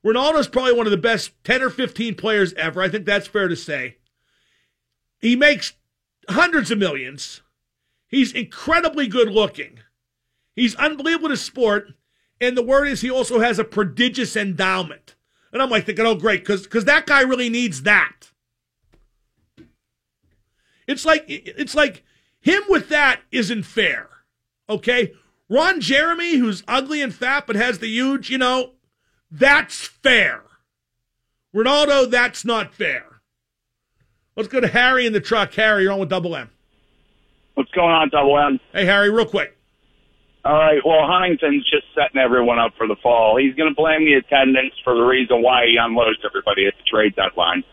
Ronaldo's 0.05 0.49
probably 0.49 0.73
one 0.73 0.87
of 0.87 0.91
the 0.93 0.97
best 0.97 1.33
10 1.45 1.63
or 1.63 1.71
15 1.71 2.15
players 2.15 2.55
ever. 2.55 2.81
I 2.81 2.89
think 2.89 3.05
that's 3.05 3.27
fair 3.27 3.49
to 3.49 3.57
say. 3.57 3.97
He 5.21 5.37
makes 5.37 5.75
hundreds 6.29 6.71
of 6.71 6.79
millions. 6.79 7.43
He's 8.07 8.33
incredibly 8.33 9.07
good 9.07 9.29
looking. 9.29 9.81
He's 10.55 10.77
unbelievable 10.77 11.29
to 11.29 11.37
sport. 11.37 11.93
And 12.41 12.57
the 12.57 12.63
word 12.63 12.87
is 12.87 13.01
he 13.01 13.11
also 13.11 13.41
has 13.41 13.59
a 13.59 13.65
prodigious 13.65 14.37
endowment. 14.37 15.17
And 15.53 15.61
I'm 15.61 15.71
like 15.71 15.87
thinking, 15.87 16.07
oh, 16.07 16.15
great, 16.15 16.45
because 16.45 16.85
that 16.85 17.07
guy 17.07 17.23
really 17.23 17.49
needs 17.49 17.83
that. 17.83 18.31
It's 20.87 21.05
like 21.05 21.25
it's 21.27 21.75
like 21.75 22.03
him 22.41 22.63
with 22.69 22.89
that 22.89 23.21
isn't 23.31 23.65
fair. 23.65 24.09
Okay? 24.69 25.13
Ron 25.49 25.81
Jeremy, 25.81 26.37
who's 26.37 26.63
ugly 26.69 27.01
and 27.01 27.15
fat 27.15 27.47
but 27.47 27.57
has 27.57 27.79
the 27.79 27.89
huge, 27.89 28.31
you 28.31 28.39
know, 28.39 28.73
that's 29.31 29.87
fair. 29.87 30.43
Ronaldo, 31.55 32.11
that's 32.11 32.45
not 32.45 32.75
fair. 32.75 33.05
Let's 34.37 34.49
go 34.49 34.61
to 34.61 34.69
Harry 34.69 35.07
in 35.07 35.13
the 35.13 35.21
truck. 35.21 35.55
Harry, 35.55 35.85
you're 35.85 35.93
on 35.93 35.99
with 35.99 36.11
Double 36.11 36.37
M. 36.37 36.51
What's 37.55 37.71
going 37.73 37.91
on, 37.91 38.09
Double 38.11 38.39
M? 38.39 38.61
Hey, 38.73 38.85
Harry, 38.85 39.11
real 39.11 39.27
quick. 39.27 39.57
All 40.45 40.55
right. 40.55 40.81
Well, 40.85 41.07
Huntington's 41.07 41.69
just 41.69 41.87
setting 41.95 42.21
everyone 42.21 42.59
up 42.59 42.73
for 42.79 42.87
the 42.87 42.97
fall. 43.03 43.37
He's 43.37 43.55
going 43.55 43.69
to 43.69 43.75
blame 43.75 44.05
the 44.05 44.15
attendance 44.15 44.75
for 44.85 44.95
the 44.95 45.03
reason 45.03 45.43
why 45.43 45.67
he 45.67 45.77
unloads 45.77 46.21
everybody 46.25 46.67
at 46.67 46.75
the 46.77 46.85
trade 46.89 47.17
deadline. 47.17 47.65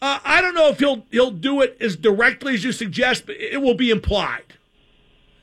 Uh, 0.00 0.18
I 0.24 0.40
don't 0.40 0.54
know 0.54 0.68
if 0.68 0.80
he'll 0.80 1.06
he'll 1.12 1.30
do 1.30 1.60
it 1.60 1.76
as 1.80 1.94
directly 1.96 2.54
as 2.54 2.64
you 2.64 2.72
suggest, 2.72 3.26
but 3.26 3.36
it 3.36 3.60
will 3.60 3.74
be 3.74 3.90
implied. 3.90 4.54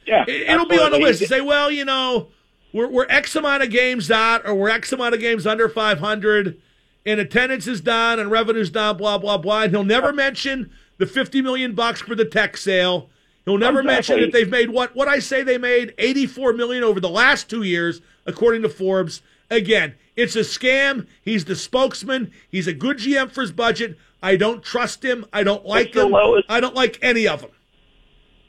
Yeah, 0.10 0.26
It, 0.28 0.58
will 0.58 0.66
be 0.66 0.80
on 0.80 0.92
the 0.92 0.98
list 0.98 1.22
and 1.22 1.30
say, 1.30 1.42
well, 1.42 1.70
you 1.70 1.86
know, 1.86 2.30
we're 2.74 2.88
we're 2.88 3.08
X 3.10 3.36
amount 3.36 3.64
of 3.64 3.70
games 3.70 4.10
out, 4.10 4.46
or 4.46 4.56
we're 4.56 4.70
X 4.70 4.92
amount 4.92 5.14
of 5.14 5.22
games 5.22 5.46
under 5.48 5.70
500, 5.70 6.60
and 7.06 7.20
attendance 7.20 7.68
is 7.68 7.82
down 7.82 8.20
and 8.20 8.32
revenue's 8.32 8.70
down, 8.70 8.98
blah 8.98 9.18
blah 9.18 9.38
blah. 9.38 9.64
And 9.64 9.72
he'll 9.72 9.84
never 9.84 10.12
mention 10.12 10.72
the 10.98 11.06
50 11.06 11.42
million 11.42 11.76
bucks 11.76 12.02
for 12.02 12.16
the 12.16 12.26
tech 12.26 12.58
sale. 12.58 13.10
He'll 13.46 13.58
never 13.58 13.82
mention 13.82 14.20
that 14.22 14.32
they've 14.32 14.50
made 14.50 14.70
what 14.70 14.96
what 14.96 15.08
I 15.08 15.20
say 15.20 15.44
they 15.44 15.58
made 15.58 15.94
84 15.98 16.54
million 16.54 16.84
over 16.84 17.00
the 17.00 17.10
last 17.10 17.50
two 17.50 17.64
years, 17.64 18.02
according 18.26 18.62
to 18.64 18.70
Forbes. 18.70 19.22
Again, 19.50 19.96
it's 20.16 20.36
a 20.36 20.42
scam. 20.42 21.08
He's 21.24 21.46
the 21.46 21.56
spokesman. 21.56 22.32
He's 22.50 22.68
a 22.68 22.74
good 22.74 22.98
GM 22.98 23.32
for 23.32 23.42
his 23.42 23.52
budget. 23.52 23.98
I 24.22 24.36
don't 24.36 24.62
trust 24.62 25.04
him. 25.04 25.26
I 25.32 25.44
don't 25.44 25.66
like 25.66 25.88
It's 25.88 25.96
him. 25.96 26.14
I 26.50 26.60
don't 26.60 26.76
like 26.76 27.00
any 27.02 27.28
of 27.28 27.42
them. 27.42 27.52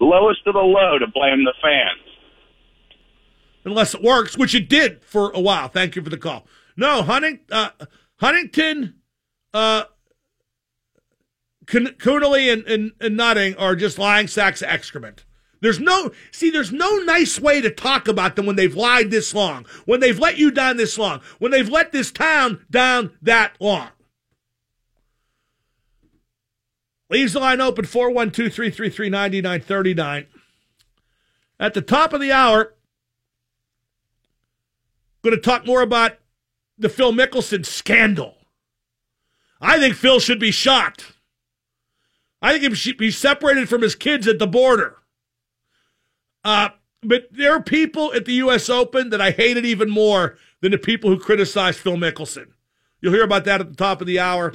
Lowest 0.01 0.41
of 0.47 0.55
the 0.55 0.61
low 0.61 0.99
to 0.99 1.07
blame 1.07 1.45
the 1.45 1.55
fans. 1.63 2.01
unless 3.65 3.95
it 3.95 4.03
works, 4.03 4.39
which 4.39 4.55
it 4.55 4.69
did 4.69 5.05
for 5.05 5.31
a 5.33 5.41
while. 5.41 5.69
Thank 5.69 5.95
you 5.97 6.03
for 6.03 6.11
the 6.11 6.17
call. 6.17 6.47
No, 6.77 7.03
Hunting, 7.03 7.41
uh, 7.53 7.71
Huntington, 8.17 8.95
uh, 9.53 9.85
Coonelly 11.67 12.53
and, 12.53 12.65
and, 12.65 12.93
and 13.01 13.17
Nutting 13.17 13.55
are 13.57 13.77
just 13.77 13.99
lying 13.99 14.27
sacks 14.27 14.63
of 14.63 14.69
excrement. 14.69 15.25
There's 15.61 15.79
no, 15.79 16.11
see, 16.33 16.51
there's 16.51 16.73
no 16.73 16.97
nice 16.99 17.39
way 17.39 17.61
to 17.61 17.71
talk 17.71 18.09
about 18.09 18.35
them 18.35 18.47
when 18.47 18.57
they've 18.57 18.75
lied 18.75 19.11
this 19.11 19.35
long, 19.35 19.67
when 19.85 20.01
they've 20.01 20.19
let 20.19 20.39
you 20.39 20.51
down 20.51 20.79
this 20.79 20.97
long, 20.97 21.21
when 21.39 21.53
they've 21.53 21.69
let 21.69 21.93
this 21.93 22.11
town 22.11 22.65
down 22.71 23.13
that 23.21 23.57
long. 23.61 23.89
Leaves 27.11 27.33
the 27.33 27.41
line 27.41 27.61
open 27.61 27.85
412 27.85 28.53
333 28.53 29.11
9939. 29.11 30.27
At 31.59 31.75
the 31.75 31.83
top 31.83 32.13
of 32.13 32.21
the 32.21 32.33
hour, 32.33 32.75
going 35.23 35.35
to 35.35 35.43
talk 35.43 35.67
more 35.67 35.83
about 35.83 36.13
the 36.79 36.89
Phil 36.89 37.13
Mickelson 37.13 37.67
scandal. 37.67 38.37
I 39.61 39.79
think 39.79 39.97
Phil 39.97 40.21
should 40.21 40.41
be 40.41 40.53
shot. 40.53 41.13
I 42.41 42.53
think 42.53 42.65
he 42.65 42.75
should 42.75 42.97
be 42.97 43.11
separated 43.11 43.69
from 43.69 43.83
his 43.83 43.95
kids 43.95 44.27
at 44.27 44.39
the 44.39 44.47
border. 44.47 44.97
Uh, 46.43 46.71
but 47.03 47.29
there 47.31 47.53
are 47.53 47.63
people 47.63 48.15
at 48.15 48.25
the 48.25 48.35
U.S. 48.35 48.71
Open 48.71 49.11
that 49.11 49.21
I 49.21 49.33
hated 49.33 49.67
even 49.67 49.91
more 49.91 50.39
than 50.61 50.73
the 50.73 50.79
people 50.79 51.11
who 51.11 51.19
criticized 51.19 51.81
Phil 51.81 51.97
Mickelson. 51.97 52.47
You'll 53.01 53.13
hear 53.13 53.25
about 53.25 53.45
that 53.45 53.61
at 53.61 53.69
the 53.69 53.77
top 53.77 54.01
of 54.01 54.07
the 54.07 54.21
hour. 54.21 54.55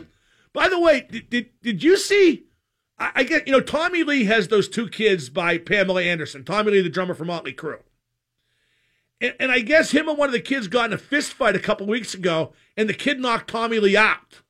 By 0.56 0.70
the 0.70 0.80
way, 0.80 1.06
did, 1.12 1.30
did, 1.30 1.49
did 1.62 1.84
you 1.84 1.97
see? 1.97 2.45
I, 2.97 3.12
I 3.16 3.24
get, 3.24 3.45
you 3.45 3.51
know, 3.51 3.60
Tommy 3.60 4.03
Lee 4.03 4.24
has 4.24 4.47
those 4.47 4.70
two 4.70 4.88
kids 4.88 5.30
by 5.30 5.58
Pamela 5.58 6.01
Anderson. 6.01 6.45
Tommy 6.45 6.72
Lee, 6.72 6.82
the 6.82 6.89
drummer 6.89 7.14
for 7.14 7.26
Motley 7.26 7.53
Crue. 7.53 7.82
And, 9.20 9.36
and 9.38 9.51
I 9.51 9.60
guess 9.60 9.91
him 9.91 10.08
and 10.08 10.18
one 10.18 10.30
of 10.30 10.34
the 10.34 10.39
kids 10.39 10.70
got 10.70 10.86
in 10.86 10.93
a 10.93 10.97
fist 10.97 11.34
fight 11.34 11.58
a 11.58 11.60
couple 11.60 11.86
weeks 11.86 12.14
ago, 12.14 12.53
and 12.78 12.88
the 12.88 12.93
kid 12.93 13.20
knocked 13.20 13.49
Tommy 13.49 13.80
Lee 13.80 13.97
out. 13.97 14.41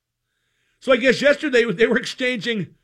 So 0.80 0.94
I 0.94 0.98
guess 0.98 1.24
yesterday 1.24 1.66
they 1.72 1.88
were 1.88 1.98
exchanging 1.98 2.76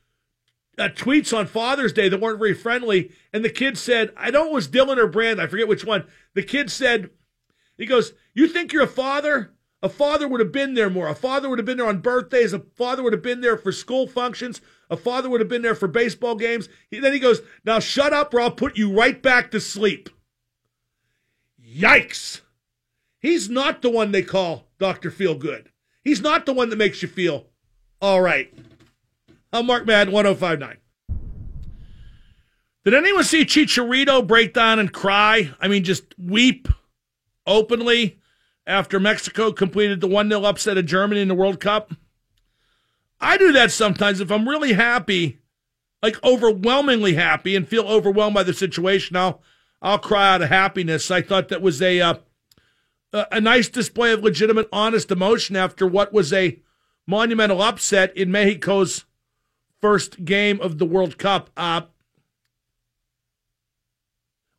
uh, 0.80 0.90
tweets 0.90 1.38
on 1.38 1.46
Father's 1.46 1.94
Day 1.94 2.10
that 2.10 2.20
weren't 2.20 2.40
very 2.40 2.56
friendly, 2.56 3.12
and 3.32 3.46
the 3.46 3.52
kid 3.52 3.78
said, 3.78 4.12
I 4.18 4.32
know 4.32 4.48
it 4.48 4.54
was 4.54 4.68
Dylan 4.68 4.98
or 4.98 5.06
Brand, 5.06 5.40
I 5.40 5.46
forget 5.46 5.68
which 5.68 5.86
one. 5.86 6.08
The 6.34 6.42
kid 6.42 6.72
said, 6.72 7.12
he 7.78 7.86
goes, 7.86 8.14
You 8.34 8.48
think 8.48 8.74
you're 8.74 8.82
a 8.82 8.88
father? 8.88 9.54
A 9.84 9.90
father 9.90 10.28
would 10.28 10.40
have 10.40 10.52
been 10.52 10.76
there 10.76 10.90
more. 10.90 11.08
A 11.08 11.16
father 11.16 11.50
would 11.50 11.58
have 11.58 11.66
been 11.66 11.78
there 11.78 11.88
on 11.88 12.00
birthdays. 12.00 12.54
A 12.54 12.60
father 12.60 13.02
would 13.02 13.14
have 13.14 13.24
been 13.24 13.42
there 13.42 13.58
for 13.58 13.72
school 13.72 14.08
functions. 14.08 14.62
A 14.90 14.98
father 14.98 15.30
would 15.30 15.42
have 15.42 15.50
been 15.50 15.64
there 15.64 15.76
for 15.76 15.88
baseball 15.88 16.36
games. 16.36 16.70
He, 16.92 17.00
then 17.00 17.14
he 17.14 17.20
goes, 17.20 17.42
Now 17.66 17.80
shut 17.80 18.14
up 18.14 18.34
or 18.34 18.42
I'll 18.42 18.52
put 18.52 18.78
you 18.78 18.94
right 18.94 19.20
back 19.22 19.50
to 19.52 19.60
sleep. 19.60 20.10
Yikes. 21.60 22.42
He's 23.20 23.50
not 23.50 23.82
the 23.82 23.90
one 23.90 24.12
they 24.12 24.22
call 24.24 24.68
Dr. 24.80 25.10
Feelgood. 25.10 25.68
He's 26.04 26.22
not 26.22 26.46
the 26.46 26.54
one 26.54 26.70
that 26.70 26.76
makes 26.76 27.02
you 27.02 27.08
feel 27.08 27.48
all 28.02 28.22
right. 28.22 28.54
I'm 29.54 29.68
Mark 29.68 29.86
Madden, 29.86 30.14
1059. 30.14 30.78
Did 32.84 32.94
anyone 32.96 33.24
see 33.24 33.46
Chicharito 33.46 34.26
break 34.26 34.54
down 34.54 34.80
and 34.80 34.92
cry? 34.92 35.52
I 35.60 35.68
mean, 35.68 35.84
just 35.84 36.04
weep 36.18 36.68
openly 37.46 38.21
after 38.72 39.00
Mexico 39.00 39.52
completed 39.52 40.02
the 40.02 40.08
1 40.08 40.30
0 40.30 40.44
upset 40.44 40.78
of 40.78 40.86
Germany 40.86 41.22
in 41.22 41.28
the 41.28 41.36
World 41.36 41.60
Cup? 41.60 41.94
I 43.20 43.38
do 43.38 43.52
that 43.52 43.72
sometimes 43.72 44.20
if 44.20 44.32
I'm 44.32 44.50
really 44.50 44.74
happy, 44.74 45.40
like 46.02 46.24
overwhelmingly 46.24 47.14
happy, 47.14 47.56
and 47.56 47.68
feel 47.68 47.88
overwhelmed 47.88 48.34
by 48.34 48.44
the 48.44 48.54
situation. 48.54 49.16
I'll, 49.16 49.42
I'll 49.82 50.00
cry 50.00 50.34
out 50.34 50.42
of 50.42 50.50
happiness. 50.50 51.12
I 51.12 51.22
thought 51.22 51.50
that 51.50 51.62
was 51.62 51.82
a, 51.82 52.00
uh, 52.02 52.16
a 53.32 53.42
nice 53.42 53.70
display 53.70 54.12
of 54.12 54.24
legitimate, 54.24 54.70
honest 54.72 55.12
emotion 55.12 55.56
after 55.56 55.86
what 55.86 56.14
was 56.14 56.34
a 56.34 56.60
monumental 57.06 57.62
upset 57.62 58.16
in 58.16 58.32
Mexico's 58.32 59.06
first 59.82 60.24
game 60.24 60.62
of 60.62 60.78
the 60.78 60.86
World 60.86 61.18
Cup. 61.18 61.50
Uh, 61.58 61.82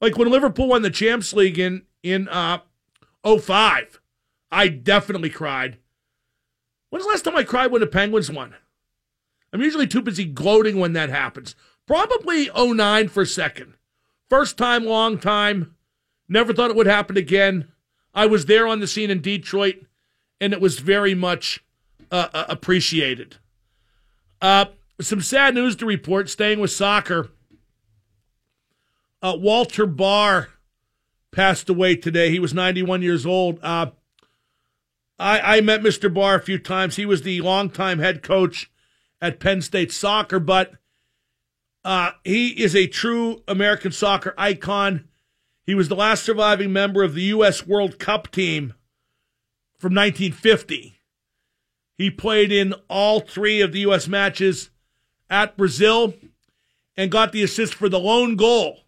like 0.00 0.18
when 0.18 0.28
Liverpool 0.30 0.68
won 0.68 0.82
the 0.82 0.90
Champions 0.90 1.32
League 1.32 1.58
in 1.58 1.82
in 2.02 2.28
uh, 2.28 2.58
05, 3.24 4.01
I 4.52 4.68
definitely 4.68 5.30
cried. 5.30 5.78
When's 6.90 7.06
the 7.06 7.10
last 7.10 7.22
time 7.22 7.36
I 7.36 7.42
cried 7.42 7.72
when 7.72 7.80
the 7.80 7.86
Penguins 7.86 8.30
won? 8.30 8.54
I'm 9.52 9.62
usually 9.62 9.86
too 9.86 10.02
busy 10.02 10.26
gloating 10.26 10.78
when 10.78 10.92
that 10.92 11.08
happens. 11.08 11.56
Probably 11.86 12.50
09 12.54 13.08
for 13.08 13.22
a 13.22 13.26
second. 13.26 13.74
First 14.28 14.58
time, 14.58 14.84
long 14.84 15.18
time. 15.18 15.74
Never 16.28 16.52
thought 16.52 16.70
it 16.70 16.76
would 16.76 16.86
happen 16.86 17.16
again. 17.16 17.68
I 18.14 18.26
was 18.26 18.44
there 18.44 18.66
on 18.66 18.80
the 18.80 18.86
scene 18.86 19.10
in 19.10 19.22
Detroit, 19.22 19.86
and 20.38 20.52
it 20.52 20.60
was 20.60 20.78
very 20.78 21.14
much 21.14 21.64
uh, 22.10 22.28
uh, 22.32 22.44
appreciated. 22.48 23.36
Uh, 24.40 24.66
some 25.00 25.22
sad 25.22 25.54
news 25.54 25.76
to 25.76 25.86
report, 25.86 26.28
staying 26.28 26.60
with 26.60 26.70
soccer. 26.70 27.30
Uh, 29.22 29.36
Walter 29.38 29.86
Bahr 29.86 30.50
passed 31.30 31.70
away 31.70 31.96
today. 31.96 32.30
He 32.30 32.38
was 32.38 32.52
91 32.52 33.02
years 33.02 33.24
old. 33.24 33.58
Uh, 33.62 33.92
I, 35.18 35.58
I 35.58 35.60
met 35.60 35.82
Mr. 35.82 36.12
Bahr 36.12 36.36
a 36.36 36.42
few 36.42 36.58
times. 36.58 36.96
He 36.96 37.06
was 37.06 37.22
the 37.22 37.40
longtime 37.40 37.98
head 37.98 38.22
coach 38.22 38.70
at 39.20 39.40
Penn 39.40 39.62
State 39.62 39.92
soccer, 39.92 40.40
but 40.40 40.72
uh, 41.84 42.12
he 42.24 42.48
is 42.48 42.74
a 42.74 42.86
true 42.86 43.42
American 43.46 43.92
soccer 43.92 44.34
icon. 44.36 45.08
He 45.64 45.74
was 45.74 45.88
the 45.88 45.96
last 45.96 46.24
surviving 46.24 46.72
member 46.72 47.02
of 47.02 47.14
the 47.14 47.22
U.S. 47.22 47.66
World 47.66 47.98
Cup 47.98 48.30
team 48.30 48.74
from 49.78 49.94
1950. 49.94 51.00
He 51.96 52.10
played 52.10 52.50
in 52.50 52.74
all 52.88 53.20
three 53.20 53.60
of 53.60 53.72
the 53.72 53.80
U.S. 53.80 54.08
matches 54.08 54.70
at 55.30 55.56
Brazil 55.56 56.14
and 56.96 57.10
got 57.10 57.32
the 57.32 57.42
assist 57.42 57.74
for 57.74 57.88
the 57.88 57.98
lone 57.98 58.36
goal 58.36 58.80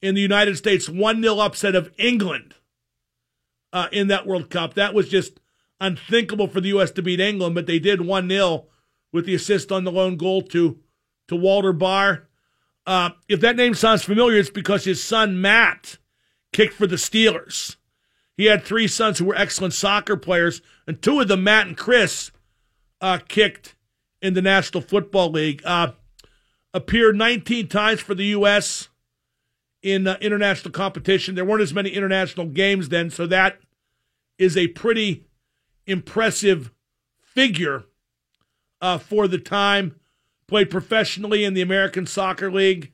in 0.00 0.14
the 0.14 0.20
United 0.20 0.56
States 0.56 0.88
1 0.88 1.22
0 1.22 1.38
upset 1.38 1.74
of 1.74 1.92
England 1.98 2.54
uh, 3.72 3.88
in 3.92 4.08
that 4.08 4.26
World 4.26 4.50
Cup. 4.50 4.74
That 4.74 4.94
was 4.94 5.08
just 5.08 5.40
unthinkable 5.80 6.48
for 6.48 6.60
the 6.60 6.68
U.S. 6.68 6.90
to 6.92 7.02
beat 7.02 7.20
England, 7.20 7.54
but 7.54 7.66
they 7.66 7.78
did 7.78 8.00
1 8.00 8.28
0 8.28 8.66
with 9.12 9.26
the 9.26 9.34
assist 9.34 9.72
on 9.72 9.84
the 9.84 9.92
lone 9.92 10.16
goal 10.16 10.42
to, 10.42 10.78
to 11.28 11.36
Walter 11.36 11.72
Bahr. 11.72 12.28
Uh, 12.86 13.10
if 13.28 13.40
that 13.40 13.56
name 13.56 13.74
sounds 13.74 14.02
familiar, 14.02 14.38
it's 14.38 14.50
because 14.50 14.84
his 14.84 15.02
son 15.02 15.40
Matt 15.40 15.98
kicked 16.52 16.74
for 16.74 16.86
the 16.86 16.96
Steelers. 16.96 17.76
He 18.36 18.46
had 18.46 18.64
three 18.64 18.86
sons 18.86 19.18
who 19.18 19.26
were 19.26 19.36
excellent 19.36 19.74
soccer 19.74 20.16
players, 20.16 20.62
and 20.86 21.00
two 21.00 21.20
of 21.20 21.28
them, 21.28 21.44
Matt 21.44 21.66
and 21.66 21.76
Chris, 21.76 22.30
uh, 23.00 23.18
kicked 23.28 23.74
in 24.22 24.34
the 24.34 24.42
National 24.42 24.82
Football 24.82 25.30
League. 25.30 25.62
Uh, 25.64 25.92
appeared 26.74 27.16
19 27.16 27.68
times 27.68 28.00
for 28.00 28.14
the 28.14 28.26
U.S 28.26 28.88
in 29.82 30.06
uh, 30.06 30.16
international 30.20 30.72
competition. 30.72 31.34
There 31.34 31.44
weren't 31.44 31.62
as 31.62 31.74
many 31.74 31.90
international 31.90 32.46
games 32.46 32.88
then, 32.88 33.10
so 33.10 33.26
that 33.26 33.58
is 34.38 34.56
a 34.56 34.68
pretty 34.68 35.24
impressive 35.88 36.72
figure 37.20 37.84
uh, 38.80 38.98
for 38.98 39.28
the 39.28 39.38
time. 39.38 39.96
Played 40.46 40.70
professionally 40.70 41.44
in 41.44 41.52
the 41.52 41.60
American 41.60 42.06
Soccer 42.06 42.50
League, 42.50 42.92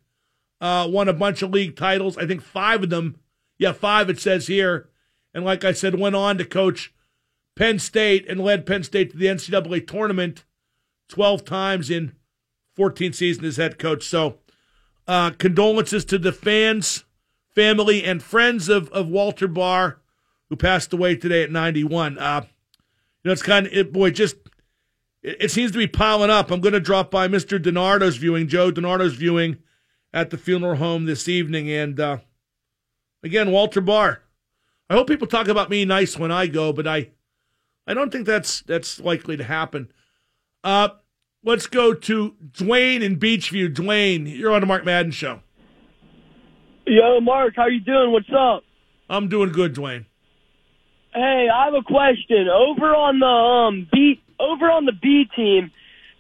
uh, 0.61 0.89
won 0.91 1.09
a 1.09 1.13
bunch 1.13 1.41
of 1.41 1.51
league 1.51 1.77
titles. 1.77 2.19
I 2.19 2.27
think 2.27 2.43
five 2.43 2.83
of 2.83 2.91
them, 2.91 3.21
yeah, 3.59 3.73
five 3.73 4.11
it 4.11 4.19
says 4.19 4.49
here. 4.49 4.89
And 5.33 5.45
like 5.45 5.65
I 5.65 5.73
said, 5.73 5.99
went 5.99 6.17
on 6.17 6.37
to 6.39 6.45
coach 6.45 6.93
Penn 7.55 7.79
State 7.79 8.29
and 8.29 8.41
led 8.41 8.67
Penn 8.67 8.83
State 8.83 9.13
to 9.13 9.17
the 9.17 9.27
NCAA 9.27 9.87
tournament 9.87 10.45
12 11.09 11.45
times 11.45 11.91
in 11.91 12.13
14 12.75 13.13
seasons 13.13 13.47
as 13.47 13.57
head 13.57 13.79
coach. 13.79 14.05
So, 14.05 14.39
uh, 15.07 15.31
condolences 15.31 16.05
to 16.07 16.19
the 16.19 16.33
fans, 16.33 17.05
family, 17.55 18.03
and 18.03 18.23
friends 18.23 18.69
of, 18.69 18.89
of 18.91 19.09
Walter 19.09 19.47
Bahr, 19.47 20.01
who 20.49 20.57
passed 20.57 20.93
away 20.93 21.15
today 21.15 21.43
at 21.43 21.51
91. 21.51 22.19
Uh, 22.19 22.47
know, 23.29 23.33
it's 23.33 23.43
kind 23.43 23.67
of, 23.67 23.73
it, 23.73 23.93
boy, 23.93 24.11
just, 24.11 24.37
it, 25.23 25.37
it, 25.41 25.51
seems 25.51 25.73
to 25.73 25.79
be 25.79 25.87
piling 25.87 26.31
up. 26.31 26.51
I'm 26.51 26.61
going 26.61 26.73
to 26.73 26.81
drop 26.81 27.11
by 27.11 27.29
Mr. 27.29 27.59
DiNardo's 27.59 28.17
viewing, 28.17 28.49
Joe 28.49 28.71
DiNardo's 28.71 29.15
viewing 29.15 29.59
at 30.13 30.31
the 30.31 30.39
funeral 30.39 30.77
home 30.77 31.05
this 31.05 31.29
evening. 31.29 31.71
And 31.71 31.99
uh, 31.99 32.19
again, 33.23 33.51
Walter 33.51 33.81
Bahr. 33.81 34.23
I 34.91 34.95
hope 34.95 35.09
people 35.09 35.27
talk 35.27 35.49
about 35.49 35.71
me 35.71 35.85
nice 35.85 36.19
when 36.19 36.31
I 36.31 36.47
go, 36.47 36.73
but 36.73 36.87
I, 36.87 37.11
I 37.87 37.95
don't 37.95 38.13
think 38.13 38.27
that's 38.27 38.61
that's 38.63 39.01
likely 39.01 39.37
to 39.37 39.45
happen. 39.45 39.91
Uh, 40.63 40.89
Let's 41.47 41.67
go 41.67 41.93
to 41.93 42.35
Dwayne 42.53 43.03
in 43.03 43.19
Beechview. 43.19 43.75
Dwayne, 43.75 44.27
you're 44.35 44.51
on 44.51 44.63
the 44.63 44.67
Mark 44.67 44.83
Madden 44.83 45.13
show. 45.13 45.41
Yo, 46.87 47.21
Mark, 47.21 47.53
how 47.55 47.67
you 47.67 47.81
doing? 47.81 48.13
What's 48.13 48.31
up? 48.35 48.65
I'm 49.11 49.29
doing 49.29 49.53
good, 49.53 49.75
Dwayne. 49.75 50.07
Hey, 51.15 51.49
I 51.53 51.67
have 51.67 51.75
a 51.75 51.83
question. 51.83 52.49
Over 52.49 52.95
on 52.95 53.21
the 53.21 53.27
um 53.27 53.89
B 53.91 54.21
over 54.41 54.71
on 54.71 54.85
the 54.85 54.93
B 54.93 55.27
team, 55.37 55.71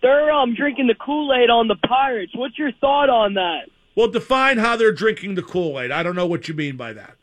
they're 0.03 0.31
um 0.31 0.55
drinking 0.55 0.87
the 0.87 0.95
Kool-Aid 0.95 1.51
on 1.51 1.69
the 1.69 1.77
Pirates. 1.77 2.33
What's 2.35 2.59
your 2.59 2.73
thought 2.81 3.11
on 3.11 3.35
that? 3.35 3.69
Well, 3.97 4.09
define 4.09 4.59
how 4.59 4.77
they're 4.77 4.93
drinking 4.93 5.35
the 5.35 5.43
Kool-Aid. 5.43 5.91
I 5.91 6.03
don't 6.03 6.17
know 6.17 6.27
what 6.27 6.49
you 6.49 6.55
mean 6.55 6.77
by 6.77 6.93
that. 6.93 7.17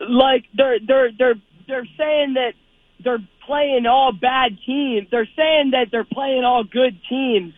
Like 0.00 0.44
they're 0.56 0.78
they're 0.84 1.10
they're 1.16 1.34
they're 1.68 1.88
saying 1.96 2.34
that 2.34 2.54
they're 3.02 3.24
playing 3.46 3.86
all 3.86 4.12
bad 4.12 4.58
teams. 4.66 5.08
They're 5.10 5.28
saying 5.36 5.70
that 5.72 5.86
they're 5.92 6.04
playing 6.04 6.44
all 6.44 6.64
good 6.64 6.98
teams 7.08 7.54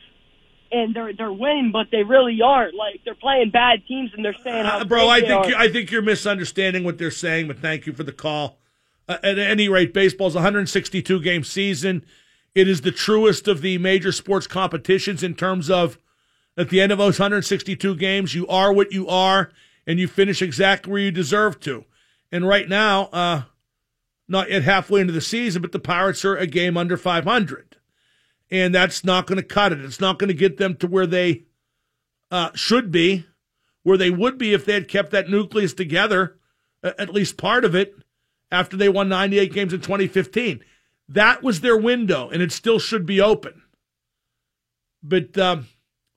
and 0.72 0.94
they're 0.94 1.12
they're 1.12 1.32
winning, 1.32 1.70
but 1.72 1.88
they 1.92 2.02
really 2.02 2.40
aren't. 2.42 2.74
Like 2.74 3.00
they're 3.04 3.14
playing 3.14 3.50
bad 3.50 3.86
teams, 3.86 4.10
and 4.14 4.24
they're 4.24 4.36
saying 4.42 4.64
how. 4.64 4.78
Uh, 4.80 4.84
bro, 4.84 5.08
I 5.08 5.20
think 5.20 5.46
you, 5.48 5.54
I 5.56 5.70
think 5.70 5.90
you're 5.90 6.02
misunderstanding 6.02 6.82
what 6.82 6.98
they're 6.98 7.10
saying. 7.10 7.46
But 7.46 7.58
thank 7.58 7.86
you 7.86 7.92
for 7.92 8.02
the 8.02 8.12
call. 8.12 8.58
Uh, 9.08 9.18
at 9.22 9.38
any 9.38 9.68
rate, 9.68 9.92
baseball's 9.92 10.34
162 10.34 11.20
game 11.20 11.44
season. 11.44 12.04
It 12.54 12.68
is 12.68 12.82
the 12.82 12.92
truest 12.92 13.48
of 13.48 13.62
the 13.62 13.78
major 13.78 14.12
sports 14.12 14.46
competitions 14.46 15.22
in 15.22 15.34
terms 15.34 15.70
of 15.70 15.98
at 16.56 16.68
the 16.68 16.80
end 16.80 16.92
of 16.92 16.98
those 16.98 17.18
162 17.18 17.96
games, 17.96 18.34
you 18.34 18.46
are 18.46 18.72
what 18.72 18.92
you 18.92 19.08
are, 19.08 19.50
and 19.86 19.98
you 19.98 20.06
finish 20.06 20.42
exactly 20.42 20.92
where 20.92 21.00
you 21.00 21.10
deserve 21.10 21.58
to. 21.60 21.84
And 22.30 22.46
right 22.46 22.68
now, 22.68 23.04
uh, 23.06 23.42
not 24.28 24.50
yet 24.50 24.62
halfway 24.62 25.00
into 25.00 25.12
the 25.12 25.20
season, 25.20 25.62
but 25.62 25.72
the 25.72 25.78
Pirates 25.78 26.24
are 26.24 26.36
a 26.36 26.46
game 26.46 26.76
under 26.76 26.96
500. 26.96 27.76
And 28.50 28.74
that's 28.74 29.02
not 29.02 29.26
going 29.26 29.38
to 29.38 29.42
cut 29.42 29.72
it. 29.72 29.80
It's 29.80 30.00
not 30.00 30.18
going 30.18 30.28
to 30.28 30.34
get 30.34 30.58
them 30.58 30.76
to 30.76 30.86
where 30.86 31.06
they 31.06 31.44
uh, 32.30 32.50
should 32.54 32.90
be, 32.90 33.26
where 33.82 33.96
they 33.96 34.10
would 34.10 34.36
be 34.36 34.52
if 34.52 34.64
they 34.64 34.74
had 34.74 34.88
kept 34.88 35.10
that 35.12 35.30
nucleus 35.30 35.72
together, 35.72 36.36
at 36.82 37.14
least 37.14 37.38
part 37.38 37.64
of 37.64 37.74
it, 37.74 37.96
after 38.52 38.76
they 38.76 38.88
won 38.88 39.08
98 39.08 39.52
games 39.52 39.72
in 39.72 39.80
2015. 39.80 40.62
That 41.08 41.42
was 41.42 41.60
their 41.60 41.76
window, 41.76 42.28
and 42.28 42.40
it 42.40 42.52
still 42.52 42.78
should 42.78 43.06
be 43.06 43.20
open. 43.20 43.62
But 45.02 45.36
um, 45.36 45.66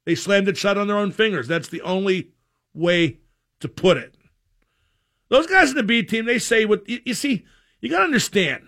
they 0.06 0.14
slammed 0.14 0.48
it 0.48 0.58
shut 0.58 0.78
on 0.78 0.88
their 0.88 0.98
own 0.98 1.12
fingers. 1.12 1.48
That's 1.48 1.70
the 1.70 1.82
only 1.82 2.32
way 2.74 3.18
to 3.62 3.68
put 3.68 3.98
it. 3.98 4.16
Those 5.30 5.48
guys 5.48 5.72
in 5.72 5.78
the 5.78 5.84
B 5.84 6.04
team, 6.04 6.26
they 6.26 6.38
say 6.38 6.66
what 6.66 6.88
you, 6.88 7.00
you 7.04 7.14
see. 7.16 7.46
You 7.82 7.90
got 7.90 8.00
to 8.00 8.04
understand. 8.04 8.68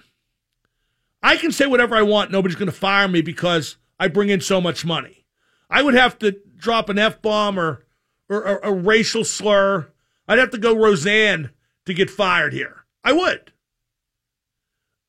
I 1.22 1.38
can 1.38 1.51
say 1.51 1.68
whatever 1.68 1.95
I 1.95 2.01
want. 2.01 2.32
Nobody's 2.32 2.57
going 2.57 2.72
to 2.72 2.72
fire 2.72 3.07
me 3.07 3.22
because 3.22 3.78
I 3.99 4.07
bring 4.07 4.30
in 4.30 4.41
so 4.41 4.59
much 4.59 4.86
money. 4.86 5.26
I 5.70 5.84
would 5.84 5.93
have 5.93 6.18
to 6.20 6.38
drop 6.55 6.89
an 6.89 6.97
f 6.97 7.22
bomb 7.22 7.59
or, 7.59 7.86
or, 8.30 8.47
or 8.47 8.59
a 8.63 8.74
racial 8.74 9.24
slur. 9.24 9.91
I'd 10.28 10.39
have 10.39 10.51
to 10.51 10.57
go 10.57 10.76
Roseanne 10.76 11.51
to 11.86 11.93
get 11.93 12.09
fired 12.09 12.53
here. 12.53 12.86
I 13.03 13.11
would. 13.13 13.51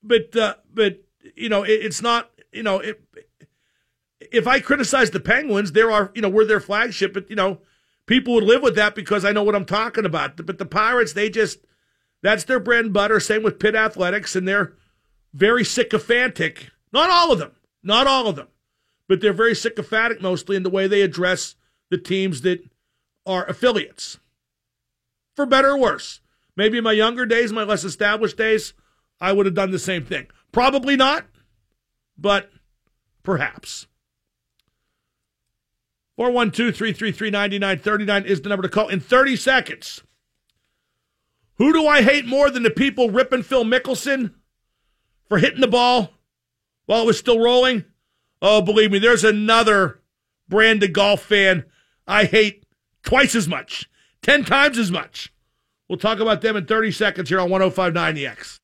But 0.02 0.34
uh, 0.36 0.54
but 0.72 1.02
you 1.34 1.48
know 1.48 1.62
it, 1.62 1.72
it's 1.72 2.02
not 2.02 2.30
you 2.52 2.62
know 2.62 2.78
it, 2.78 3.02
if 4.20 4.46
I 4.46 4.60
criticize 4.60 5.10
the 5.10 5.20
Penguins, 5.20 5.72
there 5.72 5.90
are 5.90 6.10
you 6.14 6.22
know 6.22 6.28
we're 6.28 6.44
their 6.44 6.60
flagship, 6.60 7.12
but 7.14 7.28
you 7.30 7.36
know 7.36 7.60
people 8.06 8.34
would 8.34 8.44
live 8.44 8.62
with 8.62 8.74
that 8.76 8.94
because 8.94 9.24
I 9.24 9.32
know 9.32 9.42
what 9.42 9.54
I'm 9.54 9.64
talking 9.64 10.04
about. 10.04 10.44
But 10.44 10.58
the 10.58 10.66
Pirates, 10.66 11.12
they 11.12 11.30
just 11.30 11.58
that's 12.22 12.44
their 12.44 12.60
bread 12.60 12.86
and 12.86 12.94
butter. 12.94 13.20
Same 13.20 13.42
with 13.42 13.58
Pitt 13.58 13.74
Athletics, 13.74 14.34
and 14.34 14.46
they're 14.46 14.74
very 15.32 15.64
sycophantic. 15.64 16.70
Not 16.92 17.10
all 17.10 17.32
of 17.32 17.38
them, 17.38 17.52
not 17.82 18.06
all 18.06 18.26
of 18.26 18.36
them, 18.36 18.48
but 19.08 19.20
they're 19.20 19.32
very 19.32 19.54
sycophantic 19.54 20.20
mostly 20.20 20.56
in 20.56 20.62
the 20.62 20.70
way 20.70 20.86
they 20.86 21.02
address 21.02 21.54
the 21.90 21.98
teams 21.98 22.42
that 22.42 22.68
are 23.26 23.44
affiliates, 23.46 24.18
for 25.36 25.46
better 25.46 25.70
or 25.70 25.78
worse. 25.78 26.20
Maybe 26.56 26.78
in 26.78 26.84
my 26.84 26.92
younger 26.92 27.24
days, 27.24 27.52
my 27.52 27.62
less 27.62 27.84
established 27.84 28.36
days, 28.36 28.72
I 29.20 29.32
would 29.32 29.46
have 29.46 29.54
done 29.54 29.70
the 29.70 29.78
same 29.78 30.04
thing. 30.04 30.26
Probably 30.52 30.96
not, 30.96 31.26
but 32.16 32.50
perhaps. 33.22 33.86
412 36.16 36.74
333 36.74 37.30
9939 37.30 38.24
is 38.24 38.40
the 38.40 38.48
number 38.48 38.62
to 38.62 38.68
call 38.68 38.88
in 38.88 38.98
30 39.00 39.36
seconds. 39.36 40.02
Who 41.58 41.72
do 41.72 41.86
I 41.86 42.02
hate 42.02 42.26
more 42.26 42.50
than 42.50 42.62
the 42.62 42.70
people 42.70 43.10
ripping 43.10 43.42
Phil 43.42 43.64
Mickelson 43.64 44.34
for 45.28 45.38
hitting 45.38 45.60
the 45.60 45.68
ball 45.68 46.10
while 46.86 47.02
it 47.02 47.06
was 47.06 47.18
still 47.18 47.40
rolling? 47.40 47.84
Oh, 48.40 48.62
believe 48.62 48.92
me, 48.92 48.98
there's 48.98 49.24
another 49.24 50.00
brand 50.48 50.82
of 50.82 50.92
golf 50.92 51.22
fan 51.22 51.64
I 52.06 52.24
hate 52.24 52.64
twice 53.02 53.34
as 53.34 53.46
much, 53.48 53.88
10 54.22 54.44
times 54.44 54.78
as 54.78 54.90
much. 54.90 55.32
We'll 55.88 55.98
talk 55.98 56.20
about 56.20 56.40
them 56.40 56.56
in 56.56 56.66
30 56.66 56.92
seconds 56.92 57.28
here 57.28 57.40
on 57.40 57.50
1059 57.50 58.14
The 58.14 58.26
X. 58.26 58.60